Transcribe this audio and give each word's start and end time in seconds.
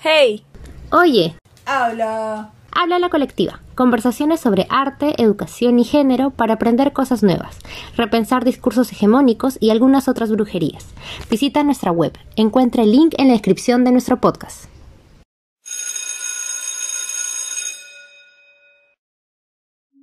Hey. 0.00 0.44
Oye. 0.92 1.34
Habla. 1.66 2.52
Habla 2.70 3.00
la 3.00 3.08
colectiva. 3.08 3.60
Conversaciones 3.74 4.38
sobre 4.38 4.68
arte, 4.70 5.20
educación 5.20 5.80
y 5.80 5.84
género 5.84 6.30
para 6.30 6.54
aprender 6.54 6.92
cosas 6.92 7.24
nuevas, 7.24 7.58
repensar 7.96 8.44
discursos 8.44 8.92
hegemónicos 8.92 9.58
y 9.60 9.70
algunas 9.70 10.06
otras 10.06 10.30
brujerías. 10.30 10.86
Visita 11.28 11.64
nuestra 11.64 11.90
web. 11.90 12.16
Encuentra 12.36 12.84
el 12.84 12.92
link 12.92 13.14
en 13.18 13.26
la 13.26 13.32
descripción 13.32 13.82
de 13.82 13.90
nuestro 13.90 14.20
podcast. 14.20 14.66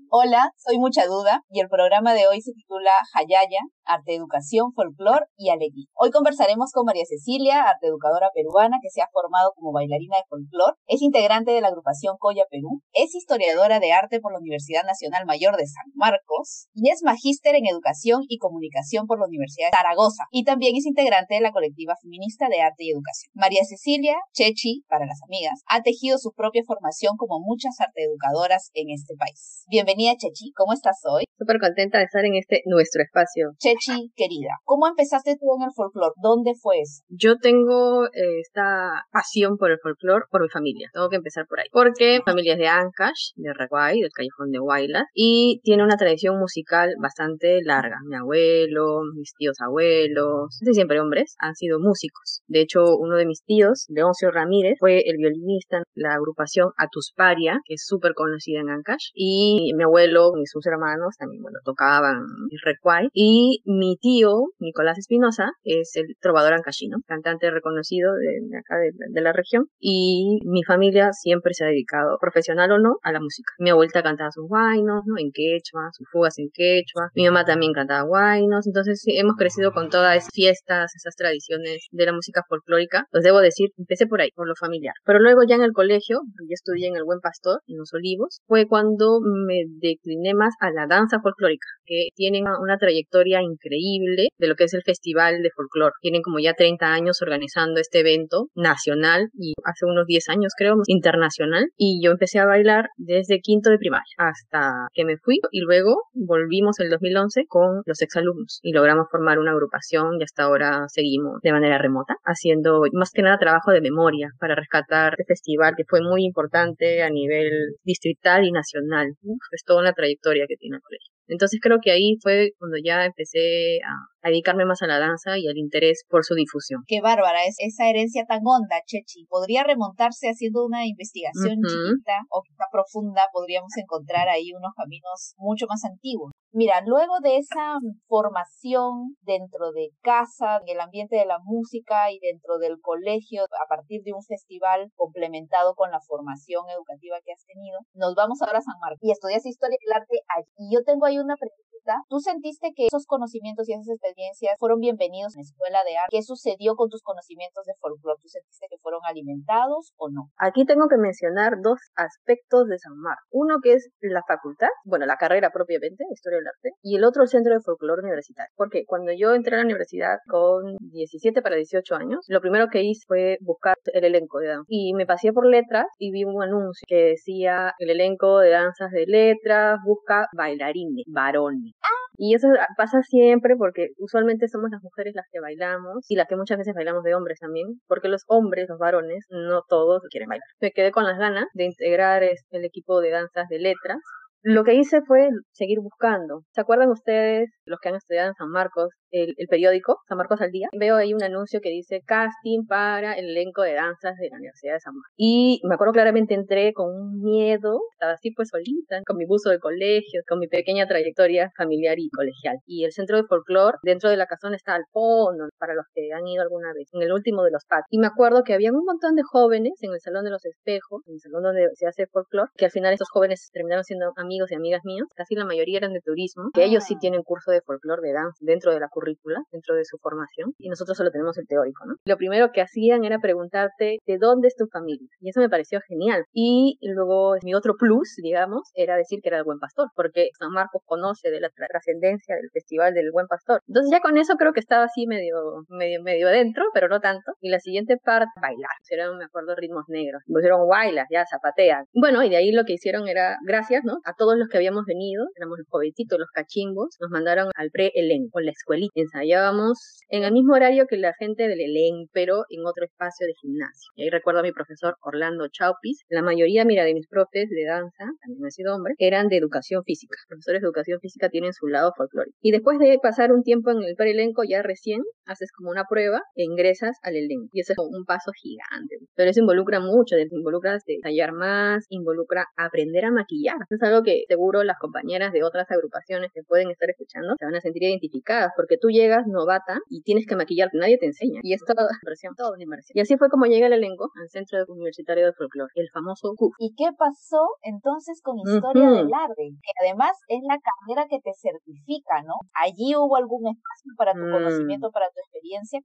Hola, 0.09 0.52
soy 0.57 0.77
Mucha 0.77 1.05
Duda 1.05 1.41
y 1.50 1.62
el 1.62 1.70
programa 1.70 2.14
de 2.14 2.27
hoy 2.27 2.41
se 2.41 2.52
titula 2.52 2.91
Hayaya, 3.14 3.59
Arte 3.86 4.15
Educación, 4.15 4.73
Folclor 4.73 5.27
y 5.38 5.49
Alegría. 5.49 5.88
Hoy 5.93 6.11
conversaremos 6.11 6.71
con 6.71 6.86
María 6.86 7.05
Cecilia, 7.07 7.63
arte 7.63 7.88
educadora 7.88 8.29
peruana 8.33 8.77
que 8.82 8.89
se 8.89 9.01
ha 9.01 9.10
formado 9.11 9.54
como 9.55 9.71
bailarina 9.71 10.18
de 10.18 10.23
folclor, 10.27 10.77
es 10.87 11.01
integrante 11.01 11.51
de 11.51 11.61
la 11.61 11.69
agrupación 11.69 12.18
Coya 12.19 12.46
Perú, 12.50 12.82
es 12.93 13.13
historiadora 13.13 13.79
de 13.79 13.91
arte 13.91 14.19
por 14.19 14.33
la 14.33 14.39
Universidad 14.39 14.83
Nacional 14.83 15.25
Mayor 15.25 15.57
de 15.57 15.68
San 15.68 15.86
Marcos 15.93 16.68
y 16.74 16.89
es 16.89 17.01
magíster 17.04 17.55
en 17.55 17.68
educación 17.68 18.24
y 18.27 18.37
comunicación 18.37 19.07
por 19.07 19.19
la 19.19 19.27
Universidad 19.27 19.69
de 19.69 19.77
Zaragoza 19.77 20.24
y 20.32 20.43
también 20.43 20.75
es 20.75 20.86
integrante 20.86 21.36
de 21.36 21.41
la 21.41 21.52
colectiva 21.52 21.96
feminista 22.02 22.49
de 22.49 22.61
arte 22.61 22.83
y 22.83 22.91
educación. 22.91 23.32
María 23.33 23.63
Cecilia, 23.63 24.15
Chechi 24.33 24.83
para 24.88 25.05
las 25.05 25.21
amigas, 25.24 25.61
ha 25.68 25.82
tejido 25.82 26.18
su 26.18 26.32
propia 26.33 26.63
formación 26.65 27.18
como 27.18 27.39
muchas 27.39 27.79
arte 27.79 28.04
educadoras 28.04 28.71
en 28.74 28.89
este 28.89 29.15
país. 29.15 29.65
Bienvenida 29.69 30.15
Chechi, 30.18 30.52
¿cómo 30.55 30.74
estás 30.74 30.99
hoy? 31.05 31.25
Súper 31.38 31.60
contenta 31.60 31.99
de 31.99 32.05
estar 32.05 32.25
en 32.25 32.36
este 32.36 32.61
nuestro 32.66 33.03
espacio. 33.03 33.52
Chechi, 33.59 33.75
querida, 34.16 34.52
¿cómo 34.64 34.88
empezaste 34.88 35.36
tú 35.39 35.56
en 35.58 35.67
el 35.67 35.73
folclore? 35.75 36.14
¿Dónde 36.22 36.53
fue 36.61 36.80
eso? 36.81 37.03
Yo 37.09 37.38
tengo 37.38 38.06
eh, 38.06 38.39
esta 38.42 39.06
pasión 39.11 39.58
por 39.58 39.72
el 39.72 39.80
folclore 39.80 40.25
por 40.31 40.41
mi 40.41 40.49
familia. 40.49 40.89
Tengo 40.94 41.09
que 41.09 41.17
empezar 41.17 41.45
por 41.47 41.59
ahí. 41.59 41.67
Porque 41.72 42.17
mi 42.19 42.23
familia 42.23 42.53
es 42.53 42.59
de 42.59 42.67
Ancash, 42.67 43.31
de 43.36 43.53
Raguay, 43.53 44.02
del 44.02 44.11
callejón 44.11 44.52
de 44.52 44.59
Huaylas, 44.59 45.05
y 45.14 45.61
tiene 45.64 45.83
una 45.83 45.97
tradición 45.97 46.39
musical 46.39 46.94
bastante 47.02 47.61
larga. 47.64 47.97
Mi 48.05 48.16
abuelo, 48.16 49.02
mis 49.16 49.33
tíos 49.38 49.58
abuelos, 49.61 50.58
casi 50.59 50.73
siempre 50.73 50.99
hombres, 50.99 51.36
han 51.39 51.55
sido 51.55 51.80
músicos. 51.80 52.42
De 52.47 52.61
hecho, 52.61 52.83
uno 52.97 53.16
de 53.16 53.25
mis 53.25 53.44
tíos, 53.44 53.86
Leoncio 53.89 54.31
Ramírez, 54.31 54.77
fue 54.80 55.03
el 55.05 55.17
violinista 55.17 55.77
en 55.77 55.83
la 55.95 56.14
agrupación 56.14 56.71
Atusparia, 56.77 57.59
que 57.66 57.75
es 57.75 57.86
súper 57.86 58.14
conocida 58.14 58.59
en 58.59 58.69
Ancash, 58.69 59.09
y 59.14 59.71
mi 59.75 59.83
abuelo, 59.83 60.31
mis 60.36 60.49
sus 60.52 60.66
hermanos 60.67 61.16
también, 61.17 61.42
bueno, 61.42 61.59
tocaban 61.64 62.23
recuay, 62.64 63.08
y 63.14 63.61
mi 63.66 63.97
tío, 63.97 64.31
Nicolás 64.59 64.97
Espinosa, 64.97 65.52
es 65.63 65.95
el 65.95 66.16
trovador 66.19 66.53
ancashino, 66.53 66.97
cantante 67.08 67.52
reconocido 67.52 68.13
de, 68.13 68.58
acá 68.58 68.75
de, 68.77 69.21
la 69.21 69.33
región, 69.33 69.66
y 69.80 70.39
mi 70.45 70.63
familia 70.63 71.11
siempre 71.13 71.53
se 71.53 71.66
ha 71.66 71.67
dedicado, 71.67 72.17
profesional 72.19 72.71
o 72.71 72.80
no, 72.80 72.97
a 73.03 73.11
la 73.11 73.19
música. 73.19 73.53
Mi 73.59 73.71
abuelita 73.71 74.03
cantaba 74.03 74.31
sus 74.31 74.47
guainos, 74.47 75.03
¿no? 75.05 75.16
En 75.17 75.31
quechua, 75.31 75.89
sus 75.93 76.08
fugas 76.11 76.38
en 76.38 76.49
quechua, 76.53 77.09
mi 77.16 77.25
mamá 77.25 77.45
también 77.45 77.73
cantaba 77.73 78.08
guainos, 78.08 78.67
entonces 78.67 79.03
hemos 79.08 79.36
crecido 79.36 79.71
con 79.71 79.89
todas 79.89 80.17
esas 80.17 80.30
fiestas, 80.33 80.91
esas 80.95 81.16
tradiciones 81.16 81.88
de 81.91 82.05
la 82.05 82.13
música 82.13 82.41
folclórica. 82.47 83.05
Los 83.11 83.23
debo 83.23 83.39
decir, 83.39 83.69
empecé 83.77 84.05
por 84.08 84.21
ahí, 84.21 84.30
por 84.36 84.47
lo 84.47 84.55
familiar. 84.55 84.93
Pero 85.05 85.19
luego 85.19 85.41
ya 85.47 85.55
en 85.55 85.63
el 85.63 85.73
colegio, 85.73 86.21
yo 86.23 86.53
estudié 86.53 86.88
en 86.88 86.95
el 86.95 87.03
Buen 87.03 87.19
Pastor, 87.19 87.61
en 87.67 87.77
Los 87.77 87.93
Olivos, 87.93 88.39
fue 88.47 88.67
cuando 88.67 89.19
me 89.21 89.63
decliné 89.67 90.33
más 90.33 90.53
a 90.59 90.71
la 90.71 90.88
danza 90.88 91.19
folclórica, 91.21 91.67
que 91.86 92.09
tienen 92.16 92.45
una 92.61 92.77
trayectoria 92.77 93.41
increíble 93.56 94.28
de 94.38 94.48
lo 94.48 94.56
que 94.56 94.66
es 94.66 94.73
el 94.73 94.84
Festival 94.84 95.42
de 95.42 95.50
Folclor. 95.56 95.94
Tienen 96.02 96.22
como 96.22 96.39
ya 96.39 96.53
30 96.53 96.86
años 96.86 97.22
organizando 97.22 97.80
este 97.80 98.00
evento 98.00 98.48
nacional 98.56 99.30
y 99.34 99.53
hace 99.64 99.86
unos 99.86 100.06
10 100.06 100.30
años 100.30 100.53
creo 100.58 100.75
internacional 100.88 101.66
y 101.78 102.02
yo 102.03 102.11
empecé 102.11 102.39
a 102.39 102.45
bailar 102.45 102.89
desde 102.98 103.39
quinto 103.39 103.70
de 103.70 103.78
primaria 103.78 104.15
hasta 104.17 104.88
que 104.94 105.05
me 105.05 105.17
fui 105.17 105.39
y 105.52 105.61
luego 105.61 105.95
volvimos 106.14 106.80
el 106.80 106.89
2011 106.89 107.45
con 107.48 107.82
los 107.86 108.02
exalumnos 108.02 108.60
y 108.61 108.73
logramos 108.73 109.08
formar 109.10 109.39
una 109.39 109.52
agrupación 109.52 110.20
y 110.20 110.23
hasta 110.23 110.44
ahora 110.44 110.86
seguimos 110.88 111.39
de 111.42 111.52
manera 111.52 111.77
remota 111.77 112.15
haciendo 112.23 112.82
más 112.94 113.11
que 113.11 113.21
nada 113.21 113.38
trabajo 113.38 113.71
de 113.71 113.82
memoria 113.82 114.30
para 114.39 114.55
rescatar 114.55 115.14
este 115.17 115.26
festival 115.26 115.73
que 115.77 115.83
fue 115.88 116.02
muy 116.02 116.26
importante 116.26 117.04
a 117.04 117.10
nivel 117.10 117.76
distrital 117.83 118.45
y 118.45 118.52
nacional. 118.52 119.08
es 119.52 119.64
toda 119.64 119.82
una 119.82 119.94
trayectoria 119.94 120.45
que 120.48 120.58
tiene 120.58 120.77
el 120.77 120.82
colegio. 120.82 121.14
Entonces 121.27 121.59
creo 121.61 121.80
que 121.81 121.91
ahí 121.91 122.17
fue 122.21 122.52
cuando 122.59 122.77
ya 122.83 123.05
empecé 123.05 123.80
a, 123.83 123.93
dedicarme 124.30 124.65
más 124.65 124.81
a 124.81 124.87
la 124.87 124.99
danza 124.99 125.37
y 125.37 125.47
al 125.47 125.58
interés 125.58 126.03
por 126.09 126.23
su 126.23 126.36
difusión. 126.36 126.83
Qué 126.87 127.02
bárbara, 127.02 127.45
es 127.45 127.55
esa 127.59 127.89
herencia 127.89 128.25
tan 128.25 128.41
honda, 128.46 128.81
Chechi. 128.86 129.25
Podría 129.28 129.63
remontarse 129.63 130.28
haciendo 130.28 130.66
una 130.66 130.86
investigación 130.86 131.62
chiquita 131.62 132.25
o 132.30 132.41
quizá 132.41 132.66
profunda, 132.72 133.24
podríamos 133.31 133.72
encontrar 133.78 134.30
ahí 134.30 134.52
unos 134.53 134.74
caminos 134.75 135.34
mucho 135.38 135.66
más 135.68 135.84
antiguos. 135.85 136.31
Mira, 136.52 136.80
luego 136.85 137.19
de 137.22 137.38
esa 137.38 137.80
formación 138.08 139.18
dentro 139.22 139.74
de 139.74 139.90
casa, 140.02 140.62
en 140.66 140.75
el 140.75 140.80
ambiente 140.80 141.18
de 141.18 141.25
la 141.25 141.40
música 141.44 142.12
y 142.12 142.19
dentro 142.19 142.59
del 142.59 142.80
colegio, 142.80 143.44
a 143.44 143.68
partir 143.68 144.03
de 144.03 144.14
un 144.14 144.24
festival 144.24 144.88
complementado 144.96 145.75
con 145.75 145.91
la 145.91 146.00
formación 146.00 146.64
educativa 146.69 147.18
que 147.25 147.34
has 147.34 147.46
tenido, 147.46 147.80
nos 147.94 148.16
vamos 148.16 148.41
ahora 148.41 148.59
a 148.59 148.62
San 148.62 148.80
Marcos 148.80 149.00
y 149.02 149.12
estudias 149.12 149.46
historia 149.46 149.78
del 149.84 150.02
arte 150.02 150.16
allí. 150.34 150.47
Y 150.58 150.74
yo 150.74 150.84
tengo 150.84 151.06
ahí 151.06 151.19
una 151.19 151.35
pregunta 151.35 151.75
¿tú 152.09 152.19
sentiste 152.19 152.73
que 152.75 152.88
esos 152.88 153.06
conocimientos 153.06 153.68
y 153.69 153.73
esas 153.73 153.90
experiencias 153.90 154.56
fueron 154.59 154.79
bienvenidos 154.79 155.35
en 155.35 155.40
la 155.40 155.50
escuela 155.50 155.84
de 155.84 155.97
arte? 155.97 156.09
¿Qué 156.12 156.22
sucedió 156.22 156.75
con 156.75 156.90
tus 156.90 157.01
conocimientos 157.01 157.66
de 157.66 157.73
folclore? 157.79 158.19
¿Tú 158.22 158.28
sentiste 158.28 158.68
que 158.69 158.78
fueron 158.78 159.01
alimentados 159.06 159.94
o 159.97 160.09
no? 160.09 160.31
Aquí 160.38 160.66
tengo 160.66 160.88
que 160.88 160.97
mencionar 160.97 161.62
dos 161.62 161.79
aspectos 161.96 162.68
de 162.68 162.79
San 162.79 162.97
Marcos. 162.97 163.28
Uno 163.31 163.59
que 163.62 163.73
es 163.73 163.90
la 164.01 164.23
facultad, 164.28 164.69
bueno, 164.84 165.06
la 165.06 165.18
carrera 165.18 165.51
propiamente, 165.51 166.03
Historia 166.12 166.40
del 166.40 166.47
Arte, 166.47 166.69
y 166.81 166.96
el 166.96 167.03
otro 167.03 167.23
el 167.23 167.29
Centro 167.29 167.53
de 167.53 167.62
Folclore 167.62 168.02
Universitario. 168.02 168.52
Porque 168.56 168.85
cuando 168.85 169.12
yo 169.12 169.34
entré 169.34 169.56
a 169.56 169.59
la 169.59 169.66
universidad 169.66 170.17
con 170.28 170.75
17 170.79 171.41
para 171.41 171.56
18 171.56 171.96
años, 171.96 172.25
lo 172.28 172.41
primero 172.41 172.67
que 172.72 172.84
hice 172.84 173.03
fue 173.07 173.38
buscar 173.41 173.78
el 173.94 174.03
elenco 174.03 174.40
de 174.40 174.47
danza. 174.47 174.66
Y 174.67 174.94
me 174.94 175.06
pasé 175.06 175.34
por 175.34 175.46
letras 175.46 175.85
y 176.00 176.12
vi 176.12 176.23
un 176.23 176.41
anuncio 176.41 176.85
que 176.88 177.16
decía 177.16 177.73
el 177.79 177.90
elenco 177.90 178.40
de 178.40 178.50
danzas 178.52 178.91
de 178.91 179.06
letras 179.06 179.79
busca 179.85 180.28
bailarines, 180.35 181.06
varones. 181.07 181.73
Y 182.18 182.34
eso 182.34 182.47
pasa 182.78 183.02
siempre 183.02 183.56
porque 183.58 183.90
usualmente 183.97 184.47
somos 184.47 184.72
las 184.72 184.81
mujeres 184.81 185.13
las 185.16 185.25
que 185.31 185.41
bailamos 185.41 186.06
y 186.08 186.16
las 186.16 186.28
que 186.28 186.38
muchas 186.38 186.58
veces 186.58 186.74
bailamos 186.74 187.03
de 187.03 187.13
hombres 187.13 187.40
también, 187.40 187.81
porque 187.88 188.08
los 188.08 188.24
hombres, 188.28 188.69
los 188.69 188.80
varones, 188.80 189.25
no 189.30 189.63
todos 189.68 190.02
quieren 190.09 190.30
bailar. 190.30 190.47
Me 190.62 190.72
quedé 190.72 190.91
con 190.91 191.03
las 191.03 191.19
ganas 191.19 191.47
de 191.53 191.66
integrar 191.66 192.24
el 192.24 192.66
equipo 192.66 193.02
de 193.02 193.09
danzas 193.09 193.50
de 193.50 193.59
letras 193.59 194.00
lo 194.47 194.64
que 194.64 194.75
hice 194.75 195.02
fue 195.02 195.30
seguir 195.53 195.80
buscando. 195.80 196.44
¿Se 196.53 196.62
acuerdan 196.62 196.91
ustedes, 196.91 197.50
los 197.66 197.80
que 197.80 197.90
han 197.90 197.96
estudiado 197.96 198.28
en 198.28 198.35
San 198.35 198.52
Marcos, 198.52 198.90
el, 199.12 199.34
periódico 199.50 199.98
San 200.08 200.18
Marcos 200.18 200.42
al 200.42 200.52
Día? 200.52 200.68
Veo 200.78 200.96
ahí 200.96 201.14
un 201.14 201.24
anuncio 201.24 201.60
que 201.62 201.70
dice 201.70 202.02
casting 202.06 202.66
para 202.68 203.14
el 203.14 203.30
elenco 203.30 203.64
de 203.64 203.74
danzas 203.74 204.16
de 204.18 204.30
la 204.30 204.38
Universidad 204.38 204.74
de 204.74 204.80
San 204.80 204.94
Marcos. 204.94 205.12
Y 205.18 205.62
me 205.64 205.76
acuerdo 205.76 205.94
claramente 205.94 206.34
entré 206.34 206.74
con 206.74 206.90
un 206.90 207.22
miedo, 207.22 207.80
estaba 207.94 208.14
así 208.14 208.32
pues 208.32 208.50
solita, 208.50 209.02
con 209.06 209.18
mi 209.18 209.26
buzo 209.26 209.50
de 209.50 209.60
colegio, 209.60 210.22
con 210.28 210.40
mi 210.40 210.48
pequeña 210.48 210.88
trayectoria 210.88 211.52
familiar 211.58 211.98
y 211.98 212.10
colegial. 212.10 212.58
Y 212.66 212.84
el 212.86 212.92
centro 212.92 213.18
de 213.18 213.24
folclore, 213.24 213.78
dentro 213.84 214.10
de 214.10 214.18
la 214.18 214.28
casona 214.28 214.56
está 214.56 214.76
al 214.76 214.86
fondo, 214.92 215.46
para 215.58 215.74
los 215.74 215.86
que 215.94 216.14
han 216.14 216.28
ido 216.28 216.44
alguna 216.44 216.74
vez, 216.74 216.90
en 216.94 217.02
el 217.02 217.12
último 217.12 217.44
de 217.44 217.52
los 217.52 217.66
patios. 217.66 217.88
Y 217.90 218.00
me 218.00 218.08
acuerdo 218.08 218.44
que 218.44 218.54
había 218.54 218.72
un 218.72 218.86
montón 218.86 219.16
de 219.16 219.24
jóvenes 219.24 219.74
en 219.82 219.94
el 219.94 220.00
Salón 220.00 220.24
de 220.24 220.32
los 220.32 220.46
Espejos, 220.46 221.02
en 221.08 221.16
el 221.16 221.20
salón 221.20 221.44
donde 221.44 221.68
se 221.74 221.88
hace 221.88 222.06
folclore, 222.08 222.52
que 222.56 222.66
al 222.66 222.72
final 222.72 222.94
esos 222.94 223.10
jóvenes 223.10 223.50
terminaron 223.52 223.84
siendo 223.84 224.12
amigos 224.18 224.36
amigos 224.36 224.52
y 224.52 224.56
amigas 224.56 224.82
mías, 224.84 225.08
casi 225.16 225.36
la 225.36 225.46
mayoría 225.46 225.78
eran 225.78 225.94
de 225.94 226.02
turismo, 226.02 226.50
que 226.54 226.66
ellos 226.66 226.84
sí 226.84 226.96
ah. 226.96 227.00
tienen 227.00 227.24
curso 227.24 227.52
de 227.52 227.62
folclore 227.62 228.02
de 228.02 228.14
danza 228.14 228.38
dentro 228.42 228.74
de 228.74 228.80
la 228.80 228.90
currícula, 228.96 229.44
dentro 229.52 229.76
de 229.76 229.84
su 229.84 229.98
formación, 229.98 230.54
y 230.58 230.70
nosotros 230.70 230.98
solo 230.98 231.12
tenemos 231.12 231.38
el 231.38 231.48
teórico, 231.48 231.86
¿no? 231.86 231.96
Lo 232.06 232.16
primero 232.16 232.52
que 232.53 232.62
hacían 232.62 233.03
era 233.03 233.20
preguntarte 233.20 234.00
de 234.06 234.18
dónde 234.18 234.47
es 234.47 234.56
tu 234.56 234.68
familia, 234.68 235.09
y 235.20 235.30
eso 235.30 235.42
me 235.42 235.50
pareció 235.50 235.82
genial. 235.86 236.24
Y 236.32 236.78
luego 236.82 237.36
mi 237.44 237.53
otro 237.53 237.76
plus, 237.78 238.16
digamos, 238.24 238.72
era 238.74 238.96
decir 238.96 239.20
que 239.22 239.30
era 239.30 239.40
el 239.40 239.44
Buen 239.44 239.59
Pastor, 239.59 239.90
porque 239.96 240.30
San 240.40 240.52
Marcos 240.52 240.82
conoce 240.86 241.30
de 241.30 241.42
la 241.42 241.50
trascendencia 241.50 242.36
del 242.36 242.50
Festival 242.53 242.94
del 242.94 243.12
Buen 243.12 243.28
Pastor. 243.28 243.62
Entonces 243.68 243.92
ya 243.92 244.00
con 244.00 244.18
eso 244.18 244.36
creo 244.36 244.53
que 244.53 244.62
estaba 244.62 244.86
así 244.86 245.08
medio, 245.08 245.66
medio, 245.70 246.02
medio 246.02 246.30
adentro, 246.30 246.64
pero 246.74 246.88
no 246.88 247.00
tanto. 247.00 247.34
Y 247.41 247.50
la 247.50 247.59
siguiente 247.59 247.98
parte, 247.98 248.32
bailar. 248.41 248.72
Eran, 248.90 249.18
me 249.18 249.26
acuerdo, 249.26 249.56
ritmos 249.56 249.86
negros. 249.90 250.22
Pusieron 250.26 250.68
bailas, 250.70 251.08
ya 251.12 251.26
zapatean. 251.26 251.86
Bueno, 251.94 252.24
y 252.24 252.30
de 252.30 252.38
ahí 252.38 252.52
lo 252.52 252.64
que 252.64 252.74
hicieron 252.74 253.08
era, 253.08 253.38
gracias, 253.46 253.84
¿no? 253.84 253.98
A 254.06 254.14
todos 254.14 254.38
los 254.38 254.48
que 254.48 254.58
habíamos 254.58 254.86
venido, 254.86 255.26
éramos 255.36 255.58
los 255.58 255.68
jovencitos, 255.68 256.18
los 256.18 256.30
cachimbos, 256.31 256.95
nos 257.01 257.09
mandaron 257.09 257.50
al 257.56 257.71
pre-elenco, 257.71 258.39
la 258.39 258.51
escuelita 258.51 258.84
Ensayábamos 258.93 260.01
en 260.09 260.23
el 260.23 260.31
mismo 260.31 260.53
horario 260.53 260.85
que 260.87 260.97
la 260.97 261.13
gente 261.17 261.47
del 261.47 261.61
ELEN, 261.61 262.07
pero 262.13 262.45
en 262.49 262.65
otro 262.65 262.85
espacio 262.85 263.27
de 263.27 263.33
gimnasio. 263.41 263.89
Y 263.95 264.03
ahí 264.03 264.09
recuerdo 264.09 264.41
a 264.41 264.43
mi 264.43 264.51
profesor 264.51 264.95
Orlando 265.01 265.47
Chaupis. 265.49 266.01
La 266.09 266.21
mayoría, 266.21 266.65
mira, 266.65 266.83
de 266.83 266.93
mis 266.93 267.07
profes 267.07 267.49
de 267.49 267.65
danza, 267.65 268.05
también 268.21 268.45
ha 268.45 268.51
sido 268.51 268.75
hombre, 268.75 268.93
eran 268.97 269.27
de 269.27 269.37
educación 269.37 269.83
física. 269.83 270.15
Los 270.17 270.27
profesores 270.27 270.61
de 270.61 270.67
educación 270.67 270.99
física 270.99 271.29
tienen 271.29 271.53
su 271.53 271.67
lado 271.67 271.91
folclórico. 271.95 272.37
Y 272.41 272.51
después 272.51 272.79
de 272.79 272.97
pasar 273.01 273.31
un 273.31 273.43
tiempo 273.43 273.71
en 273.71 273.83
el 273.83 273.95
preelenco, 273.95 274.43
ya 274.47 274.61
recién 274.61 275.01
haces 275.25 275.51
como 275.51 275.71
una 275.71 275.85
prueba 275.89 276.21
e 276.35 276.43
ingresas 276.43 276.97
al 277.01 277.15
elenco. 277.15 277.49
Y 277.53 277.61
eso 277.61 277.73
es 277.73 277.79
un 277.79 278.05
paso 278.05 278.31
gigante. 278.33 278.97
Pero 279.15 279.29
eso 279.29 279.39
involucra 279.39 279.79
mucho, 279.79 280.17
involucra 280.17 280.77
ensayar 280.88 281.31
más, 281.33 281.85
involucra 281.89 282.45
aprender 282.57 283.05
a 283.05 283.11
maquillar. 283.11 283.55
Eso 283.69 283.75
es 283.75 283.83
algo 283.83 284.03
que 284.03 284.23
seguro 284.27 284.63
las 284.63 284.77
compañeras 284.77 285.31
de 285.33 285.43
otras 285.43 285.69
agrupaciones 285.71 286.31
que 286.33 286.43
pueden 286.43 286.69
estar 286.69 286.89
escuchando 286.89 287.35
se 287.38 287.45
van 287.45 287.55
a 287.55 287.61
sentir 287.61 287.83
identificadas, 287.83 288.51
porque 288.55 288.75
tú 288.80 288.89
llegas 288.89 289.27
novata 289.27 289.80
y 289.89 290.01
tienes 290.01 290.25
que 290.25 290.36
maquillarte, 290.36 290.77
nadie 290.77 290.98
te 290.98 291.07
enseña. 291.07 291.39
Y 291.44 291.54
es 291.54 291.62
toda 291.66 291.88
inversión, 292.01 292.33
todo 292.36 292.54
inversión. 292.57 292.94
Y 292.95 293.01
así 293.01 293.18
fue 293.18 293.30
como 293.30 293.45
llega 293.45 293.68
el 293.68 293.74
elenco 293.74 294.10
al 294.22 294.30
Centro 294.30 294.60
Universitario 294.68 295.25
de 295.25 295.33
Folklore, 295.33 295.72
el 295.75 295.89
famoso 295.94 296.33
CUF. 296.36 296.54
¿Y 296.60 296.74
qué 296.75 296.92
pasó 296.98 297.42
entonces 297.63 298.22
con 298.22 298.38
Historia 298.39 298.89
del 298.89 299.13
Arte? 299.13 299.50
Que 299.62 299.72
además 299.86 300.12
es 300.27 300.42
la 300.48 300.57
carrera 300.60 301.07
que 301.10 301.19
te 301.24 301.31
certifica, 301.33 302.22
¿no? 302.24 302.33
Allí 302.54 302.95
hubo 302.95 303.16
algún 303.16 303.48
espacio 303.48 303.92
para 303.98 304.13
tu 304.13 304.25
mm. 304.25 304.31
conocimiento, 304.31 304.92
para 304.92 305.07
tu 305.07 305.19
experiencia. 305.19 305.80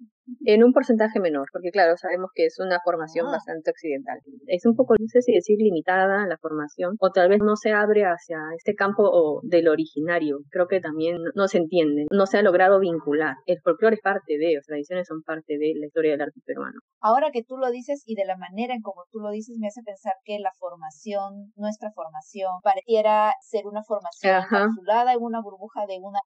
En 0.46 0.64
un 0.64 0.72
porcentaje 0.72 1.20
menor, 1.20 1.48
porque 1.52 1.70
claro, 1.70 1.96
sabemos 1.96 2.30
que 2.34 2.46
es 2.46 2.58
una 2.58 2.78
formación 2.84 3.26
ah. 3.28 3.32
bastante 3.32 3.70
occidental. 3.70 4.18
Es 4.46 4.66
un 4.66 4.74
poco, 4.74 4.94
no 4.98 5.06
sé 5.08 5.22
si 5.22 5.32
decir 5.32 5.58
limitada 5.58 6.26
la 6.26 6.38
formación, 6.38 6.96
o 6.98 7.10
tal 7.10 7.28
vez 7.28 7.40
no 7.40 7.56
se 7.56 7.72
abre 7.72 8.04
hacia 8.04 8.38
este 8.56 8.74
campo 8.74 9.40
del 9.42 9.68
originario. 9.68 10.38
Creo 10.50 10.66
que 10.66 10.80
también 10.80 11.18
no 11.34 11.48
se 11.48 11.58
entiende, 11.58 12.06
no 12.10 12.26
se 12.26 12.38
ha 12.38 12.42
logrado 12.42 12.79
vincular. 12.80 13.36
El 13.46 13.60
folclore 13.62 13.96
es 13.96 14.02
parte 14.02 14.38
de, 14.38 14.54
las 14.54 14.66
tradiciones 14.66 15.06
son 15.06 15.22
parte 15.22 15.58
de 15.58 15.72
la 15.76 15.86
historia 15.86 16.12
del 16.12 16.22
arte 16.22 16.40
peruano. 16.44 16.80
Ahora 17.00 17.30
que 17.30 17.44
tú 17.44 17.56
lo 17.56 17.70
dices 17.70 18.02
y 18.06 18.14
de 18.14 18.24
la 18.24 18.36
manera 18.36 18.74
en 18.74 18.82
como 18.82 19.04
tú 19.10 19.20
lo 19.20 19.30
dices, 19.30 19.56
me 19.58 19.68
hace 19.68 19.82
pensar 19.82 20.14
que 20.24 20.38
la 20.38 20.52
formación, 20.58 21.52
nuestra 21.56 21.90
formación, 21.92 22.60
pareciera 22.62 23.32
ser 23.40 23.66
una 23.66 23.82
formación 23.82 24.42
encapsulada 24.42 25.12
en 25.12 25.22
una 25.22 25.40
burbuja 25.40 25.86
de 25.86 25.98
una 26.00 26.20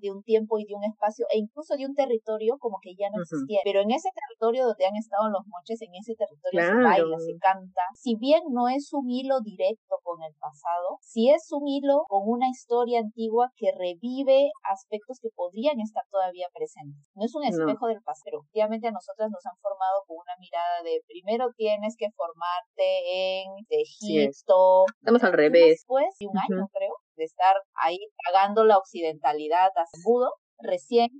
de 0.00 0.10
un 0.10 0.22
tiempo 0.22 0.58
y 0.58 0.64
de 0.66 0.74
un 0.74 0.84
espacio 0.84 1.26
e 1.32 1.38
incluso 1.38 1.76
de 1.76 1.86
un 1.86 1.94
territorio 1.94 2.58
como 2.58 2.78
que 2.82 2.94
ya 2.94 3.08
no 3.10 3.22
existía. 3.22 3.60
Pero 3.64 3.80
en 3.80 3.90
ese 3.90 4.10
territorio 4.14 4.66
donde 4.66 4.86
han 4.86 4.96
estado 4.96 5.30
los 5.30 5.46
moches, 5.46 5.80
en 5.82 5.94
ese 5.94 6.14
territorio 6.14 6.60
se 6.60 6.74
baila, 6.74 7.18
se 7.18 7.38
canta. 7.38 7.82
Si 7.94 8.16
bien 8.16 8.42
no 8.50 8.68
es 8.68 8.92
un 8.92 9.08
hilo 9.10 9.40
directo 9.40 10.00
con 10.02 10.22
el 10.22 10.34
pasado, 10.34 10.98
sí 11.00 11.30
es 11.30 11.48
un 11.52 11.66
hilo 11.66 12.04
con 12.08 12.22
una 12.26 12.48
historia 12.48 13.00
antigua 13.00 13.50
que 13.56 13.72
revive 13.72 14.50
aspectos 14.64 15.18
que 15.20 15.28
podrían 15.34 15.80
estar 15.80 16.04
todavía 16.10 16.48
presentes. 16.52 17.00
No 17.14 17.24
es 17.24 17.34
un 17.34 17.44
espejo 17.44 17.86
del 17.86 18.02
pasado, 18.02 18.24
pero 18.24 18.38
obviamente 18.40 18.88
a 18.88 18.92
nosotras 18.92 19.30
nos 19.30 19.44
han 19.46 19.56
formado 19.60 20.04
con 20.06 20.18
una 20.18 20.36
mirada 20.38 20.82
de 20.82 21.02
primero 21.06 21.50
tienes 21.56 21.96
que 21.96 22.10
formarte 22.12 23.42
en 23.42 23.50
Egipto. 23.68 24.86
Estamos 25.00 25.22
al 25.24 25.32
revés. 25.32 25.80
Después 25.80 26.06
de 26.18 26.26
un 26.26 26.38
año, 26.38 26.68
creo, 26.72 26.94
de 27.16 27.24
estar 27.24 27.56
ahí 27.74 27.98
pagando 28.26 28.64
la 28.64 28.78
occidentalidad 28.78 29.70
a 29.76 29.84
mudo, 30.04 30.34
recién 30.58 31.10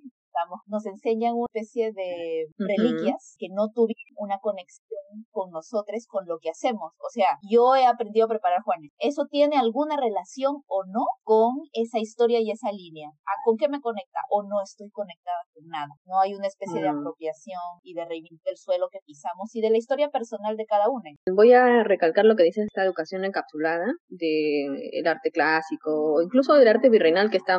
nos 0.66 0.86
enseñan 0.86 1.34
una 1.34 1.46
especie 1.52 1.92
de 1.92 2.46
reliquias 2.58 3.36
que 3.38 3.48
no 3.50 3.70
tuvieron 3.72 4.14
una 4.16 4.38
conexión 4.38 4.84
con 5.30 5.50
nosotros, 5.50 6.06
con 6.08 6.26
lo 6.26 6.38
que 6.38 6.50
hacemos. 6.50 6.92
O 6.98 7.10
sea, 7.10 7.38
yo 7.48 7.76
he 7.76 7.86
aprendido 7.86 8.26
a 8.26 8.28
preparar 8.28 8.62
Juanes. 8.62 8.92
¿Eso 8.98 9.26
tiene 9.30 9.56
alguna 9.56 9.96
relación 9.96 10.62
o 10.66 10.84
no 10.84 11.06
con 11.22 11.54
esa 11.72 11.98
historia 11.98 12.40
y 12.40 12.50
esa 12.50 12.70
línea? 12.72 13.10
¿Con 13.44 13.56
qué 13.56 13.68
me 13.68 13.80
conecta? 13.80 14.20
¿O 14.30 14.42
no 14.42 14.62
estoy 14.62 14.90
conectada 14.90 15.38
con 15.54 15.68
nada? 15.68 15.94
No 16.06 16.20
hay 16.20 16.34
una 16.34 16.46
especie 16.46 16.80
de 16.80 16.90
mm. 16.90 16.98
apropiación 16.98 17.62
y 17.82 17.94
de 17.94 18.04
reivindicación 18.04 18.34
del 18.44 18.56
suelo 18.56 18.88
que 18.90 18.98
pisamos 19.06 19.54
y 19.54 19.60
de 19.60 19.70
la 19.70 19.78
historia 19.78 20.10
personal 20.10 20.56
de 20.56 20.66
cada 20.66 20.88
uno. 20.88 21.02
Voy 21.34 21.52
a 21.52 21.84
recalcar 21.84 22.24
lo 22.24 22.36
que 22.36 22.44
dice 22.44 22.62
esta 22.62 22.84
educación 22.84 23.24
encapsulada 23.24 23.86
del 24.08 25.06
arte 25.06 25.30
clásico, 25.30 26.14
o 26.14 26.22
incluso 26.22 26.54
del 26.54 26.68
arte 26.68 26.88
virreinal 26.88 27.30
que 27.30 27.36
está 27.36 27.58